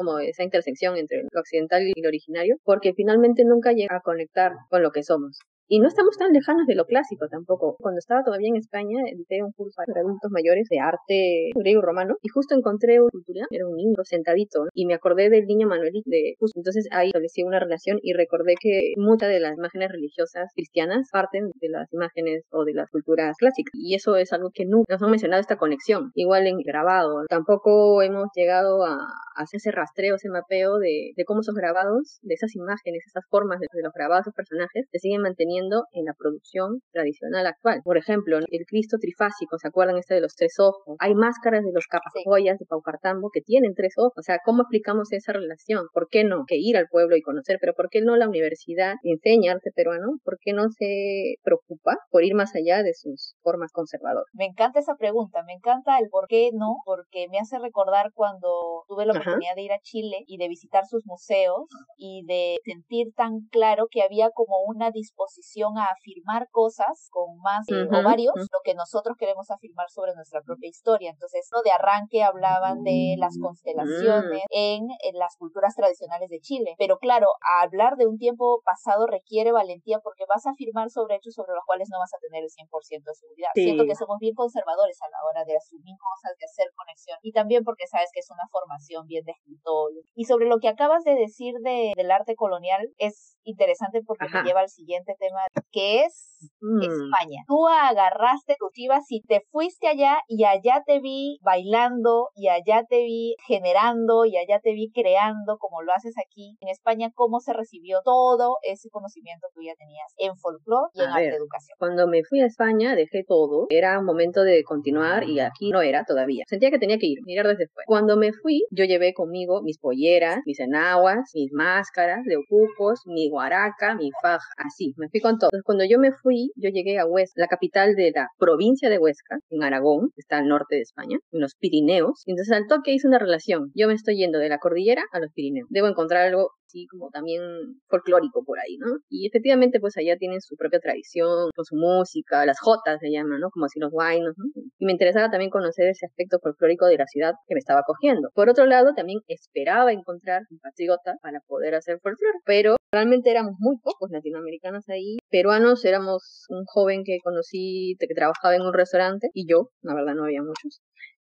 como 0.00 0.18
esa 0.18 0.44
intersección 0.44 0.96
entre 0.96 1.24
lo 1.30 1.40
occidental 1.40 1.82
y 1.86 2.00
lo 2.00 2.08
originario, 2.08 2.56
porque 2.64 2.94
finalmente 2.94 3.44
nunca 3.44 3.72
llega 3.72 3.96
a 3.96 4.00
conectar 4.00 4.52
con 4.70 4.82
lo 4.82 4.92
que 4.92 5.02
somos. 5.02 5.38
Y 5.72 5.78
no 5.78 5.86
estamos 5.86 6.16
tan 6.16 6.32
lejanos 6.32 6.66
de 6.66 6.74
lo 6.74 6.84
clásico 6.84 7.28
tampoco. 7.28 7.76
Cuando 7.78 8.00
estaba 8.00 8.24
todavía 8.24 8.48
en 8.48 8.56
España, 8.56 9.04
edité 9.06 9.40
un 9.40 9.52
curso 9.52 9.76
para 9.86 10.00
adultos 10.00 10.28
mayores 10.32 10.66
de 10.68 10.80
arte 10.80 11.50
griego 11.54 11.80
romano 11.80 12.16
y 12.22 12.28
justo 12.28 12.56
encontré 12.56 13.00
una 13.00 13.10
cultura, 13.10 13.46
era 13.50 13.68
un 13.68 13.76
niño 13.76 13.94
sentadito 14.02 14.64
y 14.74 14.86
me 14.86 14.94
acordé 14.94 15.30
del 15.30 15.46
niño 15.46 15.68
Manuel 15.68 16.02
de 16.04 16.34
justo 16.40 16.58
entonces 16.58 16.88
ahí 16.90 17.10
establecí 17.10 17.44
una 17.44 17.60
relación 17.60 18.00
y 18.02 18.14
recordé 18.14 18.54
que 18.60 18.94
muchas 18.96 19.28
de 19.28 19.38
las 19.38 19.56
imágenes 19.56 19.92
religiosas 19.92 20.50
cristianas 20.56 21.08
parten 21.12 21.52
de 21.60 21.68
las 21.68 21.86
imágenes 21.92 22.42
o 22.50 22.64
de 22.64 22.74
las 22.74 22.90
culturas 22.90 23.36
clásicas 23.38 23.70
y 23.72 23.94
eso 23.94 24.16
es 24.16 24.32
algo 24.32 24.50
que 24.52 24.64
nunca 24.66 24.94
nos 24.94 25.02
han 25.02 25.10
mencionado 25.10 25.40
esta 25.40 25.56
conexión. 25.56 26.10
Igual 26.16 26.48
en 26.48 26.58
grabado, 26.58 27.26
tampoco 27.28 28.02
hemos 28.02 28.26
llegado 28.34 28.84
a, 28.84 28.98
hacer 29.36 29.58
ese 29.58 29.70
rastreo, 29.70 30.16
ese 30.16 30.28
mapeo 30.30 30.78
de, 30.78 31.12
cómo 31.24 31.42
esos 31.42 31.54
grabados, 31.54 32.18
de 32.22 32.34
esas 32.34 32.56
imágenes, 32.56 33.04
esas 33.06 33.24
formas 33.30 33.60
de, 33.60 33.68
de 33.72 33.82
los 33.82 33.92
grabados 33.92 34.24
de 34.24 34.30
los 34.30 34.34
personajes 34.34 34.86
se 34.90 34.98
siguen 34.98 35.22
manteniendo 35.22 35.59
en 35.92 36.04
la 36.04 36.14
producción 36.14 36.80
tradicional 36.92 37.46
actual. 37.46 37.80
Por 37.84 37.98
ejemplo, 37.98 38.38
el 38.38 38.64
Cristo 38.66 38.96
trifásico, 39.00 39.58
¿se 39.58 39.68
acuerdan 39.68 39.96
este 39.96 40.14
de 40.14 40.20
los 40.20 40.34
tres 40.34 40.54
ojos? 40.58 40.96
Hay 40.98 41.14
máscaras 41.14 41.64
de 41.64 41.72
los 41.72 41.86
capajoyas 41.86 42.58
de 42.58 42.66
Paucartambo 42.66 43.30
que 43.32 43.40
tienen 43.40 43.74
tres 43.74 43.94
ojos. 43.96 44.12
O 44.16 44.22
sea, 44.22 44.38
¿cómo 44.44 44.62
explicamos 44.62 45.12
esa 45.12 45.32
relación? 45.32 45.86
¿Por 45.92 46.08
qué 46.08 46.24
no? 46.24 46.44
Que 46.46 46.56
ir 46.56 46.76
al 46.76 46.88
pueblo 46.90 47.16
y 47.16 47.22
conocer, 47.22 47.58
pero 47.60 47.74
¿por 47.74 47.88
qué 47.90 48.00
no 48.00 48.16
la 48.16 48.28
universidad 48.28 48.94
enseña 49.02 49.52
arte 49.52 49.70
peruano? 49.74 50.18
¿Por 50.24 50.38
qué 50.40 50.52
no 50.52 50.68
se 50.70 51.34
preocupa 51.42 51.96
por 52.10 52.24
ir 52.24 52.34
más 52.34 52.54
allá 52.54 52.82
de 52.82 52.94
sus 52.94 53.34
formas 53.42 53.72
conservadoras? 53.72 54.26
Me 54.32 54.46
encanta 54.46 54.80
esa 54.80 54.94
pregunta, 54.96 55.42
me 55.46 55.52
encanta 55.52 55.98
el 55.98 56.08
por 56.10 56.26
qué 56.28 56.50
no, 56.52 56.76
porque 56.84 57.26
me 57.30 57.38
hace 57.38 57.58
recordar 57.58 58.10
cuando 58.14 58.84
tuve 58.88 59.06
la 59.06 59.12
oportunidad 59.12 59.54
de 59.54 59.62
ir 59.62 59.72
a 59.72 59.80
Chile 59.82 60.24
y 60.26 60.38
de 60.38 60.48
visitar 60.48 60.84
sus 60.86 61.04
museos 61.06 61.66
y 61.96 62.24
de 62.26 62.56
sentir 62.64 63.12
tan 63.16 63.40
claro 63.50 63.86
que 63.90 64.02
había 64.02 64.30
como 64.30 64.62
una 64.66 64.90
disposición 64.90 65.49
a 65.76 65.86
afirmar 65.92 66.48
cosas 66.50 67.08
con 67.10 67.38
más 67.38 67.66
eh, 67.68 67.88
ovarios, 67.90 68.34
lo 68.36 68.60
que 68.64 68.74
nosotros 68.74 69.16
queremos 69.18 69.50
afirmar 69.50 69.90
sobre 69.90 70.14
nuestra 70.14 70.42
propia 70.42 70.68
historia. 70.68 71.10
Entonces, 71.10 71.48
¿no? 71.52 71.62
de 71.62 71.70
arranque 71.72 72.22
hablaban 72.22 72.82
de 72.82 73.16
las 73.18 73.36
mm. 73.36 73.42
constelaciones 73.42 74.42
en, 74.50 74.88
las 75.14 75.36
culturas 75.36 75.74
tradicionales 75.74 76.30
de 76.30 76.40
Chile. 76.40 76.74
Pero 76.78 76.98
claro, 76.98 77.26
hablar 77.60 77.96
de 77.96 78.06
un 78.06 78.16
tiempo 78.16 78.62
pasado 78.64 79.06
requiere 79.06 79.52
valentía 79.52 79.98
porque 80.00 80.24
vas 80.28 80.46
a 80.46 80.50
afirmar 80.50 80.88
sobre 80.90 81.16
hechos 81.16 81.34
sobre 81.34 81.52
los 81.52 81.64
cuales 81.66 81.88
no 81.90 81.98
vas 81.98 82.14
a 82.14 82.18
tener 82.18 82.44
el 82.44 82.50
100% 82.50 83.04
de 83.04 83.14
seguridad. 83.14 83.50
Siento 83.54 83.84
que 83.84 83.94
somos 83.94 84.18
bien 84.18 84.34
conservadores 84.34 84.98
a 85.02 85.10
la 85.10 85.18
hora 85.28 85.44
de 85.44 85.56
asumir 85.56 85.96
cosas, 85.98 86.36
de 86.38 86.46
hacer 86.46 86.72
conexión. 86.76 87.18
Y 87.22 87.32
también 87.32 87.64
porque 87.64 87.86
sabes 87.86 88.10
que 88.12 88.20
es 88.20 88.30
una 88.30 88.46
formación 88.50 89.06
bien 89.06 89.24
de 89.24 89.32
escritorio. 89.32 90.02
Y 90.14 90.24
sobre 90.24 90.46
lo 90.46 90.58
que 90.58 90.68
acabas 90.68 91.04
de 91.04 91.14
decir 91.14 91.54
de, 91.62 91.92
del 91.96 92.10
arte 92.10 92.34
colonial, 92.36 92.88
es 92.98 93.36
interesante 93.44 94.02
porque 94.06 94.26
me 94.32 94.42
lleva 94.42 94.60
al 94.60 94.68
siguiente 94.68 95.14
tema 95.18 95.29
que 95.72 96.04
es 96.04 96.29
mm. 96.60 96.82
España. 96.82 97.42
Tú 97.46 97.66
agarraste 97.66 98.56
tu 98.58 98.70
chivas 98.72 99.04
y 99.08 99.22
te 99.22 99.42
fuiste 99.50 99.88
allá 99.88 100.18
y 100.28 100.44
allá 100.44 100.82
te 100.86 101.00
vi 101.00 101.38
bailando 101.42 102.30
y 102.34 102.48
allá 102.48 102.84
te 102.88 103.02
vi 103.02 103.36
generando 103.46 104.24
y 104.24 104.36
allá 104.36 104.60
te 104.60 104.72
vi 104.72 104.90
creando 104.92 105.58
como 105.58 105.82
lo 105.82 105.92
haces 105.92 106.14
aquí 106.18 106.56
en 106.60 106.68
España. 106.68 107.10
¿Cómo 107.14 107.40
se 107.40 107.52
recibió 107.52 108.00
todo 108.04 108.56
ese 108.62 108.88
conocimiento 108.90 109.48
que 109.54 109.66
ya 109.66 109.74
tenías 109.74 110.12
en 110.18 110.36
folclore 110.36 110.90
y 110.94 111.02
en 111.02 111.10
arte 111.10 111.28
educación? 111.28 111.76
Cuando 111.78 112.06
me 112.06 112.22
fui 112.24 112.40
a 112.40 112.46
España 112.46 112.94
dejé 112.94 113.24
todo. 113.26 113.66
Era 113.70 113.98
un 113.98 114.04
momento 114.04 114.42
de 114.42 114.62
continuar 114.64 115.24
y 115.24 115.40
aquí 115.40 115.70
no 115.70 115.80
era 115.80 116.04
todavía. 116.04 116.44
Sentía 116.46 116.70
que 116.70 116.78
tenía 116.78 116.98
que 116.98 117.06
ir, 117.06 117.18
mirar 117.24 117.46
desde 117.46 117.68
fuera. 117.68 117.84
Cuando 117.86 118.16
me 118.16 118.32
fui, 118.32 118.64
yo 118.70 118.84
llevé 118.84 119.12
conmigo 119.14 119.62
mis 119.62 119.78
polleras, 119.78 120.40
mis 120.46 120.60
enaguas, 120.60 121.30
mis 121.34 121.52
máscaras 121.52 122.24
de 122.24 122.36
ocupos, 122.36 123.00
mi 123.06 123.28
guaraca, 123.28 123.94
mi 123.94 124.10
faja. 124.22 124.46
Así, 124.56 124.94
me 124.96 125.08
fui 125.08 125.20
con 125.20 125.38
todo. 125.38 125.48
Entonces, 125.48 125.64
cuando 125.64 125.84
yo 125.84 125.98
me 125.98 126.12
fui, 126.12 126.29
yo 126.32 126.70
llegué 126.70 126.98
a 126.98 127.06
Huesca, 127.06 127.40
la 127.40 127.48
capital 127.48 127.94
de 127.94 128.12
la 128.14 128.28
provincia 128.38 128.88
de 128.88 128.98
Huesca, 128.98 129.38
en 129.50 129.62
Aragón, 129.62 130.10
que 130.14 130.20
está 130.20 130.38
al 130.38 130.48
norte 130.48 130.76
de 130.76 130.82
España, 130.82 131.18
en 131.32 131.40
los 131.40 131.54
Pirineos. 131.54 132.22
Entonces, 132.26 132.52
al 132.52 132.66
toque 132.66 132.92
hice 132.92 133.08
una 133.08 133.18
relación. 133.18 133.70
Yo 133.74 133.88
me 133.88 133.94
estoy 133.94 134.16
yendo 134.16 134.38
de 134.38 134.48
la 134.48 134.58
cordillera 134.58 135.04
a 135.12 135.20
los 135.20 135.32
Pirineos. 135.32 135.68
Debo 135.70 135.88
encontrar 135.88 136.26
algo 136.26 136.52
así 136.70 136.86
como 136.86 137.10
también 137.10 137.42
folclórico 137.88 138.44
por 138.44 138.58
ahí, 138.60 138.76
¿no? 138.78 138.98
Y 139.08 139.26
efectivamente 139.26 139.80
pues 139.80 139.96
allá 139.96 140.16
tienen 140.16 140.40
su 140.40 140.56
propia 140.56 140.78
tradición, 140.78 141.50
con 141.54 141.64
su 141.64 141.76
música, 141.76 142.46
las 142.46 142.60
jotas 142.60 143.00
se 143.00 143.10
llaman, 143.10 143.40
¿no? 143.40 143.50
Como 143.50 143.66
así 143.66 143.80
los 143.80 143.90
guainos, 143.90 144.34
¿no? 144.36 144.44
Y 144.78 144.86
me 144.86 144.92
interesaba 144.92 145.30
también 145.30 145.50
conocer 145.50 145.88
ese 145.88 146.06
aspecto 146.06 146.38
folclórico 146.40 146.86
de 146.86 146.96
la 146.96 147.06
ciudad 147.06 147.34
que 147.46 147.54
me 147.54 147.58
estaba 147.58 147.82
cogiendo. 147.86 148.30
Por 148.34 148.48
otro 148.48 148.66
lado, 148.66 148.94
también 148.94 149.20
esperaba 149.26 149.92
encontrar 149.92 150.42
un 150.50 150.58
patriota 150.58 151.16
para 151.22 151.40
poder 151.46 151.74
hacer 151.74 151.98
folclore, 152.00 152.38
pero 152.44 152.76
realmente 152.92 153.30
éramos 153.30 153.54
muy 153.58 153.76
pocos 153.82 154.10
latinoamericanos 154.10 154.88
ahí. 154.88 155.18
Peruanos 155.30 155.84
éramos 155.84 156.46
un 156.48 156.64
joven 156.66 157.02
que 157.04 157.18
conocí, 157.22 157.96
que 157.98 158.14
trabajaba 158.14 158.54
en 158.54 158.62
un 158.62 158.72
restaurante, 158.72 159.28
y 159.34 159.46
yo, 159.48 159.70
la 159.82 159.94
verdad 159.94 160.14
no 160.14 160.24
había 160.24 160.42
muchos 160.42 160.80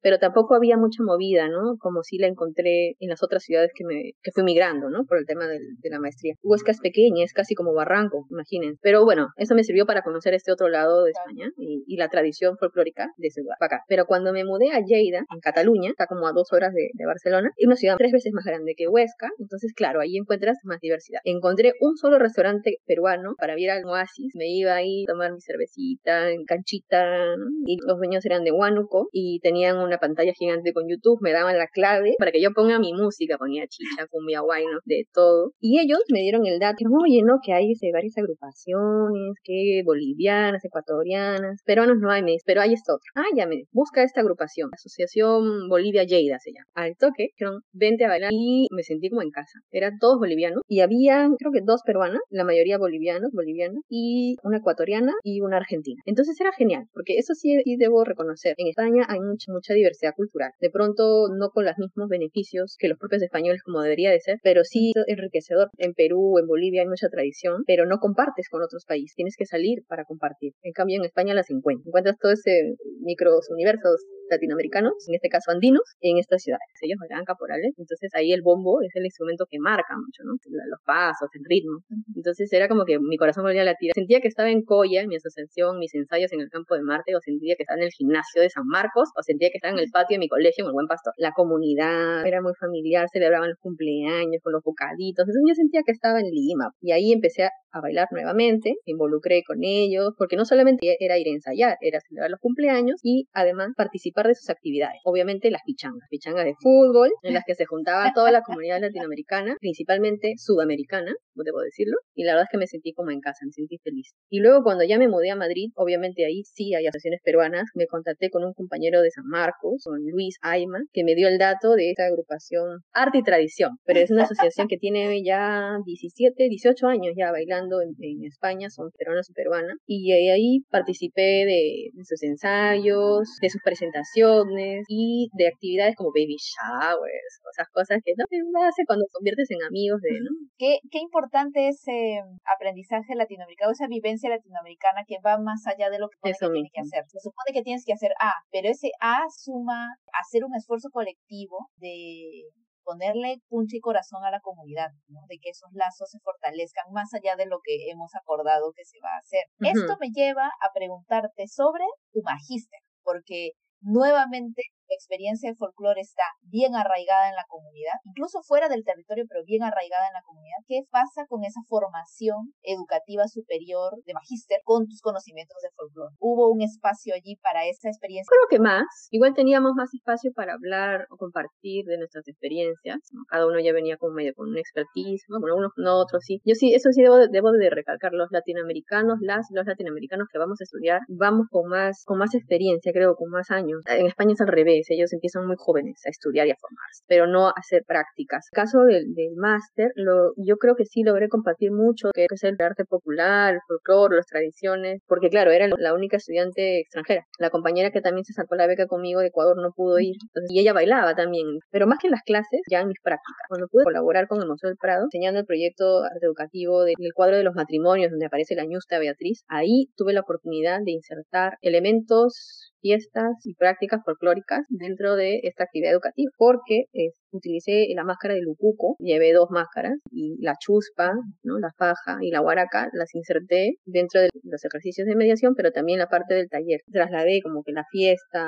pero 0.05 0.19
tampoco 0.19 0.53
había 0.53 0.77
mucha 0.77 1.01
movida, 1.01 1.49
¿no? 1.49 1.77
Como 1.79 2.03
si 2.03 2.19
la 2.19 2.27
encontré 2.27 2.95
en 2.99 3.09
las 3.09 3.23
otras 3.23 3.41
ciudades 3.41 3.71
que 3.73 3.83
me 3.83 4.11
que 4.21 4.31
fui 4.31 4.43
migrando, 4.43 4.91
¿no? 4.91 5.03
Por 5.05 5.17
el 5.17 5.25
tema 5.25 5.47
de, 5.47 5.59
la 5.89 5.99
maestría. 5.99 6.35
Huesca 6.43 6.71
es 6.71 6.79
pequeña, 6.79 7.23
es 7.23 7.33
casi 7.33 7.55
como 7.55 7.73
Barranco, 7.73 8.27
imaginen. 8.29 8.77
Pero 8.83 9.03
bueno, 9.03 9.29
eso 9.35 9.55
me 9.55 9.63
sirvió 9.63 9.87
para 9.87 10.03
conocer 10.03 10.35
este 10.35 10.51
otro 10.51 10.69
lado 10.69 11.05
de 11.05 11.11
España 11.11 11.49
y, 11.57 11.95
la 11.97 12.09
tradición 12.09 12.55
folclórica 12.59 13.07
de 13.17 13.29
ese 13.29 13.41
lugar, 13.41 13.57
acá. 13.59 13.81
Pero 13.87 14.05
cuando 14.05 14.31
me 14.31 14.43
mudé 14.43 14.73
a 14.73 14.79
Lleida, 14.79 15.23
en 15.33 15.39
Cataluña, 15.39 15.89
está 15.89 16.05
como 16.05 16.27
a 16.27 16.33
dos 16.33 16.53
horas 16.53 16.71
de, 16.73 16.89
de 16.93 17.05
Barcelona, 17.07 17.49
es 17.57 17.65
una 17.65 17.75
ciudad 17.75 17.95
tres 17.97 18.11
veces 18.11 18.31
más 18.31 18.45
grande 18.45 18.75
que 18.77 18.87
Huesca, 18.87 19.31
entonces 19.39 19.73
claro, 19.73 20.01
ahí 20.01 20.17
encuentras 20.17 20.57
más 20.65 20.81
diversidad. 20.81 21.21
Encontré 21.23 21.73
un 21.79 21.95
solo 21.95 22.19
restaurante 22.19 22.77
peruano 22.85 23.33
para 23.39 23.57
ir 23.57 23.71
al 23.71 23.85
oasis, 23.85 24.35
me 24.35 24.49
iba 24.49 24.75
ahí 24.75 25.05
a 25.07 25.13
tomar 25.13 25.31
mi 25.31 25.41
cervecita 25.41 26.29
en 26.29 26.43
canchita, 26.43 27.33
y 27.65 27.77
los 27.87 27.97
dueños 27.97 28.23
eran 28.25 28.43
de 28.43 28.51
Huánuco 28.51 29.07
y 29.11 29.39
tenían 29.39 29.77
una 29.77 29.94
pantalla 29.99 30.33
gigante 30.33 30.73
con 30.73 30.87
YouTube, 30.87 31.19
me 31.21 31.31
daban 31.31 31.57
la 31.57 31.67
clave 31.67 32.15
para 32.17 32.31
que 32.31 32.41
yo 32.41 32.51
ponga 32.53 32.79
mi 32.79 32.93
música, 32.93 33.37
ponía 33.37 33.67
chicha, 33.67 34.07
cumbia, 34.09 34.41
guayno, 34.41 34.79
de 34.85 35.05
todo. 35.13 35.51
Y 35.59 35.79
ellos 35.79 35.99
me 36.11 36.21
dieron 36.21 36.45
el 36.45 36.59
dato, 36.59 36.85
oye, 37.03 37.21
¿no? 37.23 37.39
Que 37.43 37.53
hay 37.53 37.71
este, 37.71 37.91
varias 37.91 38.17
agrupaciones, 38.17 39.35
que 39.43 39.81
bolivianas, 39.85 40.63
ecuatorianas, 40.63 41.61
peruanos 41.65 41.97
no 41.99 42.11
hay, 42.11 42.23
me 42.23 42.35
pero 42.45 42.61
hay 42.61 42.73
esto 42.73 42.93
otro. 42.93 43.05
Ah, 43.15 43.29
ya 43.35 43.47
me 43.47 43.63
busca 43.71 44.03
esta 44.03 44.21
agrupación, 44.21 44.69
Asociación 44.73 45.69
Bolivia 45.69 46.03
Lleida 46.03 46.37
se 46.39 46.51
llama. 46.51 46.65
Al 46.73 46.95
toque, 46.97 47.29
dijeron, 47.37 47.61
vente 47.71 48.05
a 48.05 48.09
bailar 48.09 48.31
y 48.33 48.67
me 48.71 48.83
sentí 48.83 49.09
como 49.09 49.21
en 49.21 49.31
casa. 49.31 49.59
Eran 49.71 49.97
todos 49.99 50.19
bolivianos 50.19 50.61
y 50.67 50.81
había, 50.81 51.27
creo 51.37 51.51
que 51.51 51.61
dos 51.63 51.81
peruanas, 51.85 52.21
la 52.29 52.43
mayoría 52.43 52.77
bolivianos, 52.77 53.31
bolivianos, 53.31 53.81
y 53.89 54.35
una 54.43 54.57
ecuatoriana 54.57 55.13
y 55.23 55.41
una 55.41 55.57
argentina. 55.57 56.01
Entonces 56.05 56.39
era 56.39 56.51
genial, 56.53 56.85
porque 56.93 57.17
eso 57.17 57.33
sí, 57.33 57.57
sí 57.63 57.75
debo 57.77 58.03
reconocer. 58.03 58.55
En 58.57 58.67
España 58.67 59.05
hay 59.07 59.19
mucha, 59.19 59.51
mucha 59.51 59.73
diversidad 59.73 59.84
cultural. 60.15 60.51
De 60.59 60.69
pronto 60.69 61.27
no 61.29 61.49
con 61.49 61.65
los 61.65 61.77
mismos 61.77 62.09
beneficios 62.09 62.75
que 62.79 62.87
los 62.87 62.97
propios 62.97 63.21
españoles 63.21 63.61
como 63.63 63.81
debería 63.81 64.11
de 64.11 64.19
ser, 64.19 64.39
pero 64.43 64.63
sí 64.63 64.91
enriquecedor. 65.07 65.69
En 65.77 65.93
Perú, 65.93 66.37
en 66.39 66.47
Bolivia 66.47 66.81
hay 66.81 66.87
mucha 66.87 67.09
tradición, 67.09 67.63
pero 67.65 67.85
no 67.85 67.99
compartes 67.99 68.49
con 68.49 68.63
otros 68.63 68.85
países. 68.85 69.15
Tienes 69.15 69.35
que 69.37 69.45
salir 69.45 69.83
para 69.87 70.05
compartir. 70.05 70.53
En 70.63 70.73
cambio, 70.73 70.97
en 70.97 71.05
España 71.05 71.33
las 71.33 71.49
encuentras. 71.49 71.87
Encuentras 71.87 72.17
todo 72.19 72.31
ese 72.31 72.75
micros 73.01 73.49
universos 73.49 74.05
latinoamericanos, 74.29 74.93
en 75.07 75.15
este 75.15 75.29
caso 75.29 75.51
andinos, 75.51 75.83
en 76.01 76.17
estas 76.17 76.43
ciudades. 76.43 76.67
Ellos 76.81 76.97
bailaban 76.99 77.25
caporales, 77.25 77.73
entonces 77.77 78.11
ahí 78.13 78.33
el 78.33 78.41
bombo 78.41 78.81
es 78.81 78.91
el 78.95 79.05
instrumento 79.05 79.45
que 79.49 79.59
marca 79.59 79.95
mucho, 79.95 80.23
¿no? 80.23 80.33
Los 80.69 80.81
pasos, 80.85 81.29
el 81.33 81.43
ritmo. 81.45 81.79
Entonces 82.15 82.51
era 82.53 82.67
como 82.67 82.85
que 82.85 82.99
mi 82.99 83.17
corazón 83.17 83.43
volvía 83.43 83.61
a 83.61 83.65
latir. 83.65 83.91
Sentía 83.93 84.21
que 84.21 84.27
estaba 84.27 84.49
en 84.49 84.63
Coya, 84.63 85.01
en 85.01 85.09
mi 85.09 85.15
asociación, 85.15 85.79
mis 85.79 85.93
ensayos 85.95 86.31
en 86.33 86.41
el 86.41 86.49
campo 86.49 86.75
de 86.75 86.81
Marte, 86.81 87.15
o 87.15 87.19
sentía 87.19 87.55
que 87.55 87.63
estaba 87.63 87.79
en 87.79 87.85
el 87.85 87.91
gimnasio 87.91 88.41
de 88.41 88.49
San 88.49 88.65
Marcos, 88.67 89.09
o 89.17 89.23
sentía 89.23 89.49
que 89.49 89.57
estaba 89.57 89.73
en 89.73 89.79
el 89.79 89.89
patio 89.91 90.15
de 90.15 90.19
mi 90.19 90.27
colegio, 90.27 90.63
en 90.63 90.67
el 90.67 90.73
Buen 90.73 90.87
Pastor. 90.87 91.13
La 91.17 91.31
comunidad 91.31 92.25
era 92.25 92.41
muy 92.41 92.53
familiar, 92.59 93.07
celebraban 93.11 93.49
los 93.49 93.59
cumpleaños 93.59 94.41
con 94.43 94.53
los 94.53 94.63
bocaditos. 94.63 95.23
Entonces 95.23 95.43
yo 95.47 95.55
sentía 95.55 95.81
que 95.85 95.91
estaba 95.91 96.19
en 96.19 96.29
Lima. 96.31 96.71
Y 96.81 96.91
ahí 96.91 97.11
empecé 97.11 97.43
a 97.43 97.51
a 97.75 97.81
bailar 97.81 98.07
nuevamente, 98.11 98.75
me 98.85 98.91
involucré 98.91 99.43
con 99.45 99.63
ellos, 99.63 100.13
porque 100.17 100.37
no 100.37 100.45
solamente 100.45 100.95
era 100.99 101.17
ir 101.17 101.27
a 101.27 101.31
ensayar, 101.31 101.77
era 101.81 101.99
celebrar 101.99 102.31
los 102.31 102.39
cumpleaños 102.39 102.99
y 103.03 103.27
además 103.33 103.69
participar 103.75 104.27
de 104.27 104.35
sus 104.35 104.49
actividades. 104.49 105.01
Obviamente 105.03 105.51
las 105.51 105.61
pichangas, 105.65 106.07
pichangas 106.09 106.45
de 106.45 106.55
fútbol, 106.61 107.11
en 107.23 107.33
las 107.33 107.43
que 107.45 107.55
se 107.55 107.65
juntaba 107.65 108.11
toda 108.13 108.31
la 108.31 108.41
comunidad 108.41 108.79
latinoamericana, 108.79 109.57
principalmente 109.59 110.33
sudamericana, 110.37 111.13
debo 111.35 111.59
decirlo, 111.59 111.97
y 112.15 112.23
la 112.23 112.33
verdad 112.33 112.45
es 112.45 112.51
que 112.51 112.57
me 112.57 112.67
sentí 112.67 112.93
como 112.93 113.11
en 113.11 113.19
casa, 113.19 113.45
me 113.45 113.51
sentí 113.51 113.77
feliz. 113.83 114.13
Y 114.29 114.39
luego 114.39 114.63
cuando 114.63 114.83
ya 114.83 114.97
me 114.97 115.07
mudé 115.07 115.31
a 115.31 115.35
Madrid, 115.35 115.69
obviamente 115.75 116.25
ahí 116.25 116.43
sí 116.43 116.73
hay 116.73 116.87
asociaciones 116.87 117.19
peruanas, 117.23 117.69
me 117.75 117.87
contacté 117.87 118.29
con 118.29 118.43
un 118.45 118.53
compañero 118.53 119.01
de 119.01 119.11
San 119.11 119.25
Marcos, 119.27 119.83
con 119.83 119.99
Luis 120.09 120.37
Aima, 120.41 120.79
que 120.93 121.03
me 121.03 121.15
dio 121.15 121.27
el 121.27 121.37
dato 121.37 121.73
de 121.73 121.91
esta 121.91 122.05
agrupación 122.05 122.79
Arte 122.93 123.19
y 123.19 123.23
Tradición, 123.23 123.71
pero 123.83 123.99
es 123.99 124.11
una 124.11 124.23
asociación 124.23 124.67
que 124.67 124.77
tiene 124.77 125.23
ya 125.23 125.77
17, 125.85 126.49
18 126.49 126.87
años 126.87 127.13
ya 127.17 127.31
bailando 127.31 127.64
en, 127.81 128.23
España, 128.25 128.69
son 128.69 128.91
peruanos 128.97 129.29
y 129.29 129.33
peruanas, 129.33 129.77
y 129.85 130.11
ahí 130.11 130.59
participé 130.69 131.45
de, 131.45 131.91
sus 132.03 132.21
ensayos, 132.23 133.27
de 133.41 133.49
sus 133.49 133.61
presentaciones 133.61 134.85
y 134.87 135.29
de 135.33 135.47
actividades 135.47 135.95
como 135.95 136.09
baby 136.09 136.37
showers, 136.37 137.33
o 137.43 137.49
esas 137.51 137.69
cosas 137.71 137.99
que 138.03 138.13
no 138.17 138.25
se 138.29 138.37
hace 138.65 138.83
cuando 138.85 139.05
conviertes 139.11 139.49
en 139.51 139.63
amigos 139.63 140.01
de, 140.01 140.19
¿no? 140.21 140.31
Qué, 140.57 140.79
qué 140.91 140.99
importante 140.99 141.67
ese 141.67 142.21
aprendizaje 142.45 143.15
latinoamericano, 143.15 143.71
esa 143.71 143.87
vivencia 143.87 144.29
latinoamericana 144.29 145.03
que 145.07 145.17
va 145.25 145.37
más 145.37 145.65
allá 145.67 145.89
de 145.89 145.99
lo 145.99 146.09
que, 146.09 146.17
que 146.21 146.31
que 146.31 146.81
hacer. 146.81 147.03
Se 147.07 147.19
supone 147.19 147.53
que 147.53 147.63
tienes 147.63 147.85
que 147.85 147.93
hacer 147.93 148.11
A, 148.19 148.33
pero 148.51 148.69
ese 148.69 148.91
A 149.01 149.25
suma 149.29 149.95
hacer 150.13 150.43
un 150.43 150.55
esfuerzo 150.55 150.89
colectivo 150.91 151.69
de 151.77 152.43
ponerle 152.85 153.41
punch 153.49 153.73
y 153.73 153.79
corazón 153.79 154.23
a 154.23 154.31
la 154.31 154.39
comunidad, 154.39 154.91
¿no? 155.07 155.21
de 155.27 155.39
que 155.41 155.49
esos 155.49 155.71
lazos 155.73 156.09
se 156.11 156.19
fortalezcan 156.19 156.85
más 156.93 157.13
allá 157.13 157.35
de 157.35 157.47
lo 157.47 157.59
que 157.63 157.89
hemos 157.89 158.15
acordado 158.15 158.71
que 158.73 158.85
se 158.85 158.99
va 159.03 159.15
a 159.15 159.19
hacer. 159.19 159.43
Esto 159.59 159.97
me 159.99 160.09
lleva 160.11 160.45
a 160.61 160.71
preguntarte 160.73 161.47
sobre 161.47 161.83
tu 162.13 162.21
magíster, 162.21 162.79
porque 163.03 163.51
nuevamente 163.81 164.61
experiencia 164.93 165.49
de 165.49 165.55
folclore 165.55 166.01
está 166.01 166.23
bien 166.43 166.75
arraigada 166.75 167.29
en 167.29 167.35
la 167.35 167.45
comunidad, 167.49 167.97
incluso 168.05 168.41
fuera 168.43 168.69
del 168.69 168.83
territorio, 168.83 169.25
pero 169.27 169.43
bien 169.43 169.63
arraigada 169.63 170.07
en 170.07 170.13
la 170.13 170.21
comunidad. 170.21 170.61
¿Qué 170.67 170.83
pasa 170.91 171.25
con 171.27 171.43
esa 171.43 171.61
formación 171.67 172.53
educativa 172.61 173.27
superior 173.27 173.97
de 174.05 174.13
magíster 174.13 174.59
con 174.63 174.85
tus 174.85 175.01
conocimientos 175.01 175.57
de 175.61 175.69
folclore? 175.75 176.15
¿Hubo 176.19 176.51
un 176.51 176.61
espacio 176.61 177.15
allí 177.15 177.37
para 177.41 177.65
esa 177.65 177.89
experiencia? 177.89 178.29
Creo 178.29 178.47
que 178.49 178.61
más. 178.61 179.07
Igual 179.09 179.33
teníamos 179.33 179.73
más 179.75 179.93
espacio 179.93 180.31
para 180.35 180.53
hablar 180.53 181.07
o 181.09 181.17
compartir 181.17 181.85
de 181.85 181.97
nuestras 181.97 182.27
experiencias. 182.27 182.99
Cada 183.27 183.47
uno 183.47 183.59
ya 183.59 183.73
venía 183.73 183.97
con 183.97 184.13
medio 184.13 184.33
con 184.35 184.49
un 184.49 184.57
expertise, 184.57 185.25
¿no? 185.29 185.39
Bueno, 185.39 185.55
unos 185.55 185.71
no, 185.77 185.97
otros 185.99 186.23
sí. 186.25 186.41
Yo 186.45 186.53
sí, 186.55 186.73
eso 186.73 186.89
sí 186.91 187.01
debo, 187.01 187.27
debo 187.27 187.51
de 187.51 187.69
recalcar. 187.69 188.13
Los 188.13 188.31
latinoamericanos, 188.31 189.17
las 189.21 189.47
los 189.51 189.65
latinoamericanos 189.65 190.27
que 190.31 190.37
vamos 190.37 190.59
a 190.61 190.63
estudiar, 190.63 191.01
vamos 191.07 191.47
con 191.49 191.69
más, 191.69 192.03
con 192.05 192.17
más 192.17 192.33
experiencia, 192.35 192.91
creo, 192.93 193.15
con 193.15 193.29
más 193.29 193.51
años. 193.51 193.81
En 193.85 194.05
España 194.05 194.33
es 194.33 194.41
al 194.41 194.47
revés 194.47 194.74
ellos 194.89 195.13
empiezan 195.13 195.45
muy 195.45 195.55
jóvenes 195.57 196.01
a 196.05 196.09
estudiar 196.09 196.47
y 196.47 196.51
a 196.51 196.55
formarse, 196.59 197.03
pero 197.07 197.27
no 197.27 197.47
a 197.47 197.53
hacer 197.55 197.83
prácticas. 197.85 198.47
En 198.51 198.59
el 198.59 198.63
caso 198.63 198.79
del, 198.83 199.13
del 199.13 199.35
máster, 199.35 199.91
yo 200.37 200.57
creo 200.57 200.75
que 200.75 200.85
sí 200.85 201.03
logré 201.03 201.29
compartir 201.29 201.71
mucho, 201.71 202.11
que 202.13 202.27
es 202.29 202.43
el 202.43 202.55
arte 202.59 202.85
popular, 202.85 203.55
el 203.55 203.59
folclore, 203.67 204.17
las 204.17 204.27
tradiciones, 204.27 205.01
porque 205.07 205.29
claro, 205.29 205.51
era 205.51 205.67
la 205.77 205.93
única 205.93 206.17
estudiante 206.17 206.81
extranjera. 206.81 207.25
La 207.39 207.49
compañera 207.49 207.91
que 207.91 208.01
también 208.01 208.25
se 208.25 208.33
sacó 208.33 208.55
la 208.55 208.67
beca 208.67 208.87
conmigo 208.87 209.21
de 209.21 209.27
Ecuador 209.27 209.57
no 209.57 209.71
pudo 209.71 209.99
ir, 209.99 210.15
y 210.49 210.59
ella 210.59 210.73
bailaba 210.73 211.15
también, 211.15 211.59
pero 211.71 211.87
más 211.87 211.99
que 211.99 212.07
en 212.07 212.11
las 212.11 212.23
clases, 212.23 212.61
ya 212.69 212.81
en 212.81 212.87
mis 212.87 212.99
prácticas. 213.01 213.45
Cuando 213.49 213.67
pude 213.67 213.83
colaborar 213.83 214.27
con 214.27 214.41
el 214.41 214.47
Museo 214.47 214.69
del 214.69 214.77
Prado, 214.77 215.03
enseñando 215.03 215.39
el 215.39 215.45
proyecto 215.45 216.03
arte 216.03 216.25
educativo 216.25 216.83
del 216.83 217.13
cuadro 217.13 217.37
de 217.37 217.43
los 217.43 217.55
matrimonios, 217.55 218.11
donde 218.11 218.25
aparece 218.25 218.55
la 218.55 218.65
ñusta 218.65 218.99
Beatriz, 218.99 219.43
ahí 219.47 219.89
tuve 219.95 220.13
la 220.13 220.21
oportunidad 220.21 220.79
de 220.83 220.91
insertar 220.91 221.57
elementos 221.61 222.64
fiestas 222.85 223.43
y 223.45 223.55
prácticas 223.55 224.03
folclóricas 224.05 224.63
dentro 224.69 225.15
de 225.15 225.39
esta 225.41 225.63
actividad 225.63 225.91
educativa, 225.91 226.29
porque 226.37 226.83
es 226.93 227.19
utilicé 227.37 227.87
la 227.95 228.03
máscara 228.03 228.33
de 228.33 228.41
lucuco, 228.41 228.95
llevé 228.99 229.33
dos 229.33 229.49
máscaras 229.49 229.93
y 230.11 230.37
la 230.41 230.55
chuspa, 230.59 231.13
¿no? 231.43 231.59
la 231.59 231.71
faja 231.77 232.17
y 232.21 232.31
la 232.31 232.39
guaraca 232.39 232.89
las 232.93 233.13
inserté 233.15 233.75
dentro 233.85 234.21
de 234.21 234.29
los 234.43 234.63
ejercicios 234.63 235.07
de 235.07 235.15
mediación, 235.15 235.53
pero 235.55 235.71
también 235.71 235.99
la 235.99 236.07
parte 236.07 236.33
del 236.33 236.49
taller. 236.49 236.81
Trasladé 236.91 237.41
como 237.41 237.63
que 237.63 237.71
la 237.71 237.85
fiesta 237.91 238.41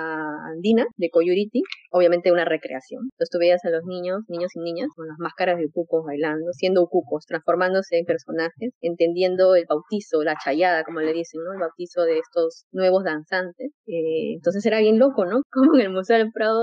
andina 0.45 0.85
de 0.97 1.09
Coyuriti, 1.09 1.61
obviamente 1.91 2.31
una 2.31 2.45
recreación. 2.45 3.03
Entonces 3.03 3.29
tú 3.31 3.39
veías 3.39 3.63
a 3.65 3.69
los 3.69 3.83
niños, 3.85 4.21
niños 4.27 4.51
y 4.55 4.59
niñas, 4.59 4.89
con 4.95 5.07
las 5.07 5.17
máscaras 5.19 5.57
de 5.57 5.65
ucucos 5.65 6.05
bailando, 6.05 6.51
siendo 6.53 6.83
ucucos, 6.83 7.25
transformándose 7.25 7.97
en 7.97 8.05
personajes, 8.05 8.73
entendiendo 8.81 9.55
el 9.55 9.65
bautizo, 9.67 10.23
la 10.23 10.35
chayada, 10.43 10.83
como 10.83 11.01
le 11.01 11.13
dicen, 11.13 11.41
¿no? 11.43 11.53
El 11.53 11.59
bautizo 11.59 12.03
de 12.03 12.19
estos 12.19 12.65
nuevos 12.71 13.03
danzantes. 13.03 13.71
Eh, 13.87 14.33
entonces 14.35 14.65
era 14.65 14.79
bien 14.79 14.99
loco, 14.99 15.25
¿no? 15.25 15.41
Como 15.51 15.75
en 15.75 15.81
el 15.81 15.89
Museo 15.89 16.17
del 16.17 16.31
Prado 16.31 16.57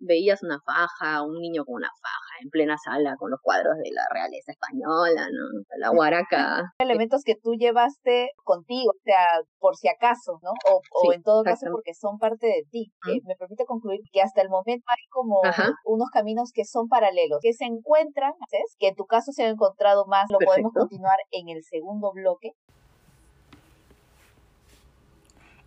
veías 0.00 0.42
una 0.42 0.60
faja, 0.60 1.22
un 1.22 1.40
niño 1.40 1.63
con 1.64 1.76
una 1.76 1.90
faja 2.00 2.42
en 2.42 2.50
plena 2.50 2.76
sala 2.78 3.16
con 3.18 3.30
los 3.30 3.40
cuadros 3.40 3.76
de 3.78 3.90
la 3.92 4.02
realeza 4.12 4.52
española, 4.52 5.26
¿no? 5.30 5.64
La 5.78 5.90
guaraca. 5.90 6.72
Elementos 6.78 7.22
que 7.24 7.36
tú 7.36 7.54
llevaste 7.54 8.30
contigo, 8.44 8.90
o 8.90 9.02
sea, 9.04 9.24
por 9.58 9.76
si 9.76 9.88
acaso, 9.88 10.38
¿no? 10.42 10.50
O, 10.70 11.12
en 11.12 11.22
todo 11.22 11.42
caso 11.42 11.66
porque 11.70 11.94
son 11.94 12.18
parte 12.18 12.46
de 12.46 12.64
ti. 12.70 12.92
me 13.24 13.36
permite 13.36 13.64
concluir 13.64 14.00
que 14.12 14.22
hasta 14.22 14.42
el 14.42 14.48
momento 14.48 14.84
hay 14.88 15.04
como 15.10 15.40
unos 15.84 16.08
caminos 16.10 16.50
que 16.52 16.64
son 16.64 16.88
paralelos, 16.88 17.38
que 17.42 17.52
se 17.52 17.64
encuentran, 17.64 18.32
¿sabes? 18.50 18.76
que 18.78 18.88
en 18.88 18.94
tu 18.94 19.06
caso 19.06 19.32
se 19.32 19.44
han 19.44 19.52
encontrado 19.52 20.06
más, 20.06 20.26
lo 20.30 20.38
podemos 20.38 20.72
continuar 20.72 21.18
en 21.30 21.48
el 21.48 21.62
segundo 21.64 22.12
bloque. 22.12 22.52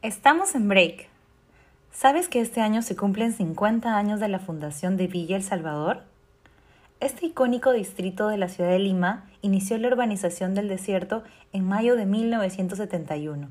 Estamos 0.01 0.55
en 0.55 0.69
break. 0.69 1.16
¿Sabes 1.99 2.29
que 2.29 2.41
este 2.41 2.61
año 2.61 2.83
se 2.83 2.95
cumplen 2.95 3.33
50 3.33 3.97
años 3.97 4.19
de 4.19 4.27
la 4.27 4.37
fundación 4.37 4.97
de 4.97 5.07
Villa 5.07 5.35
El 5.35 5.41
Salvador? 5.41 6.03
Este 6.99 7.25
icónico 7.25 7.71
distrito 7.71 8.27
de 8.27 8.37
la 8.37 8.49
ciudad 8.49 8.69
de 8.69 8.77
Lima 8.77 9.25
inició 9.41 9.79
la 9.79 9.87
urbanización 9.87 10.53
del 10.53 10.67
desierto 10.67 11.23
en 11.53 11.67
mayo 11.67 11.95
de 11.95 12.05
1971. 12.05 13.49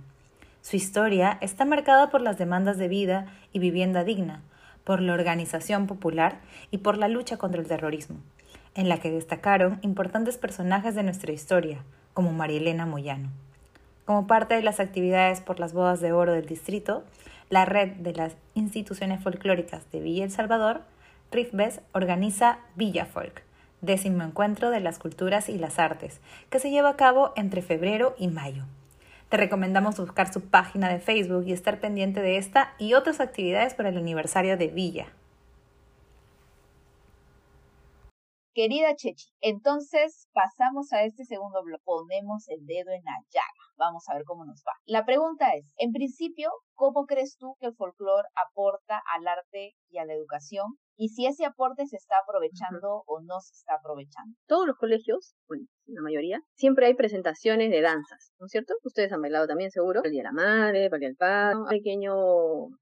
Su 0.62 0.76
historia 0.76 1.38
está 1.41 1.65
marcada 1.65 2.09
por 2.09 2.21
las 2.21 2.38
demandas 2.38 2.79
de 2.79 2.87
vida 2.87 3.26
y 3.53 3.59
vivienda 3.59 4.05
digna, 4.05 4.43
por 4.85 5.00
la 5.00 5.15
organización 5.15 5.88
popular 5.88 6.38
y 6.71 6.79
por 6.79 6.99
la 6.99 7.09
lucha 7.09 7.38
contra 7.38 7.61
el 7.61 7.67
terrorismo, 7.67 8.19
en 8.76 8.88
la 8.88 8.99
que 8.99 9.11
destacaron 9.11 9.81
importantes 9.83 10.38
personajes 10.38 10.95
de 10.95 11.03
nuestra 11.03 11.33
historia, 11.33 11.83
como 12.15 12.33
Marielena 12.33 12.87
Moyano. 12.87 13.29
Como 14.05 14.29
parte 14.29 14.55
de 14.55 14.62
las 14.62 14.79
actividades 14.79 15.41
por 15.41 15.59
las 15.59 15.73
bodas 15.73 16.00
de 16.00 16.12
oro 16.12 16.33
del 16.33 16.47
distrito, 16.47 17.03
la 17.49 17.65
red 17.65 17.93
de 17.93 18.12
las 18.12 18.37
instituciones 18.55 19.23
folclóricas 19.23 19.91
de 19.93 20.00
Villa 20.00 20.25
El 20.25 20.31
Salvador, 20.31 20.83
RIFBES, 21.31 21.81
organiza 21.93 22.59
Villa 22.75 23.07
Folk, 23.07 23.43
décimo 23.81 24.23
encuentro 24.23 24.71
de 24.71 24.81
las 24.81 24.99
culturas 24.99 25.49
y 25.49 25.59
las 25.59 25.79
artes, 25.79 26.21
que 26.50 26.59
se 26.59 26.71
lleva 26.71 26.91
a 26.91 26.97
cabo 26.97 27.33
entre 27.37 27.62
febrero 27.62 28.15
y 28.19 28.29
mayo. 28.29 28.65
Te 29.29 29.37
recomendamos 29.37 29.99
buscar 29.99 30.33
su 30.33 30.41
página 30.41 30.88
de 30.88 31.00
Facebook 31.00 31.45
y 31.47 31.53
estar 31.53 31.81
pendiente 31.81 32.21
de 32.21 32.37
esta 32.37 32.75
y 32.79 32.95
otras 32.95 33.21
actividades 33.21 33.75
para 33.75 33.88
el 33.88 33.99
aniversario 33.99 34.57
de 34.57 34.69
Villa. 34.69 35.07
Querida 38.57 38.97
Chechi, 38.97 39.29
entonces 39.43 40.31
pasamos 40.33 40.91
a 40.95 41.03
este 41.03 41.27
segundo 41.27 41.63
bloque. 41.63 41.83
Ponemos 41.85 42.49
el 42.49 42.65
dedo 42.65 42.91
en 42.91 43.05
la 43.05 43.19
llaga. 43.29 43.67
Vamos 43.77 44.09
a 44.09 44.15
ver 44.15 44.25
cómo 44.25 44.47
nos 44.47 44.63
va. 44.67 44.73
La 44.87 45.05
pregunta 45.05 45.53
es, 45.53 45.75
en 45.77 45.93
principio, 45.93 46.51
¿cómo 46.75 47.05
crees 47.05 47.37
tú 47.37 47.59
que 47.61 47.67
el 47.67 47.75
folclore 47.75 48.27
aporta 48.35 49.03
al 49.15 49.29
arte 49.29 49.75
y 49.91 49.99
a 49.99 50.07
la 50.07 50.15
educación? 50.15 50.79
Y 50.99 51.09
si 51.09 51.26
ese 51.26 51.45
aporte 51.45 51.87
se 51.87 51.97
está 51.97 52.17
aprovechando 52.19 53.03
o 53.07 53.21
no 53.21 53.41
se 53.41 53.53
está 53.53 53.75
aprovechando. 53.75 54.35
Todos 54.47 54.67
los 54.67 54.76
colegios, 54.76 55.35
bueno, 55.47 55.65
la 55.87 56.00
mayoría, 56.00 56.41
siempre 56.55 56.87
hay 56.87 56.95
presentaciones 56.95 57.71
de 57.71 57.83
danzas, 57.83 58.33
¿no 58.41 58.47
es 58.47 58.53
cierto? 58.53 58.75
Ustedes 58.83 59.12
han 59.12 59.21
bailado 59.21 59.47
también 59.47 59.71
seguro, 59.71 60.00
el 60.03 60.11
Día 60.11 60.23
de 60.23 60.29
la 60.29 60.33
Madre, 60.33 60.87
el 60.87 60.91
Día 60.91 61.09
del 61.09 61.17
Padre, 61.17 61.57
un 61.57 61.67
pequeño 61.67 62.15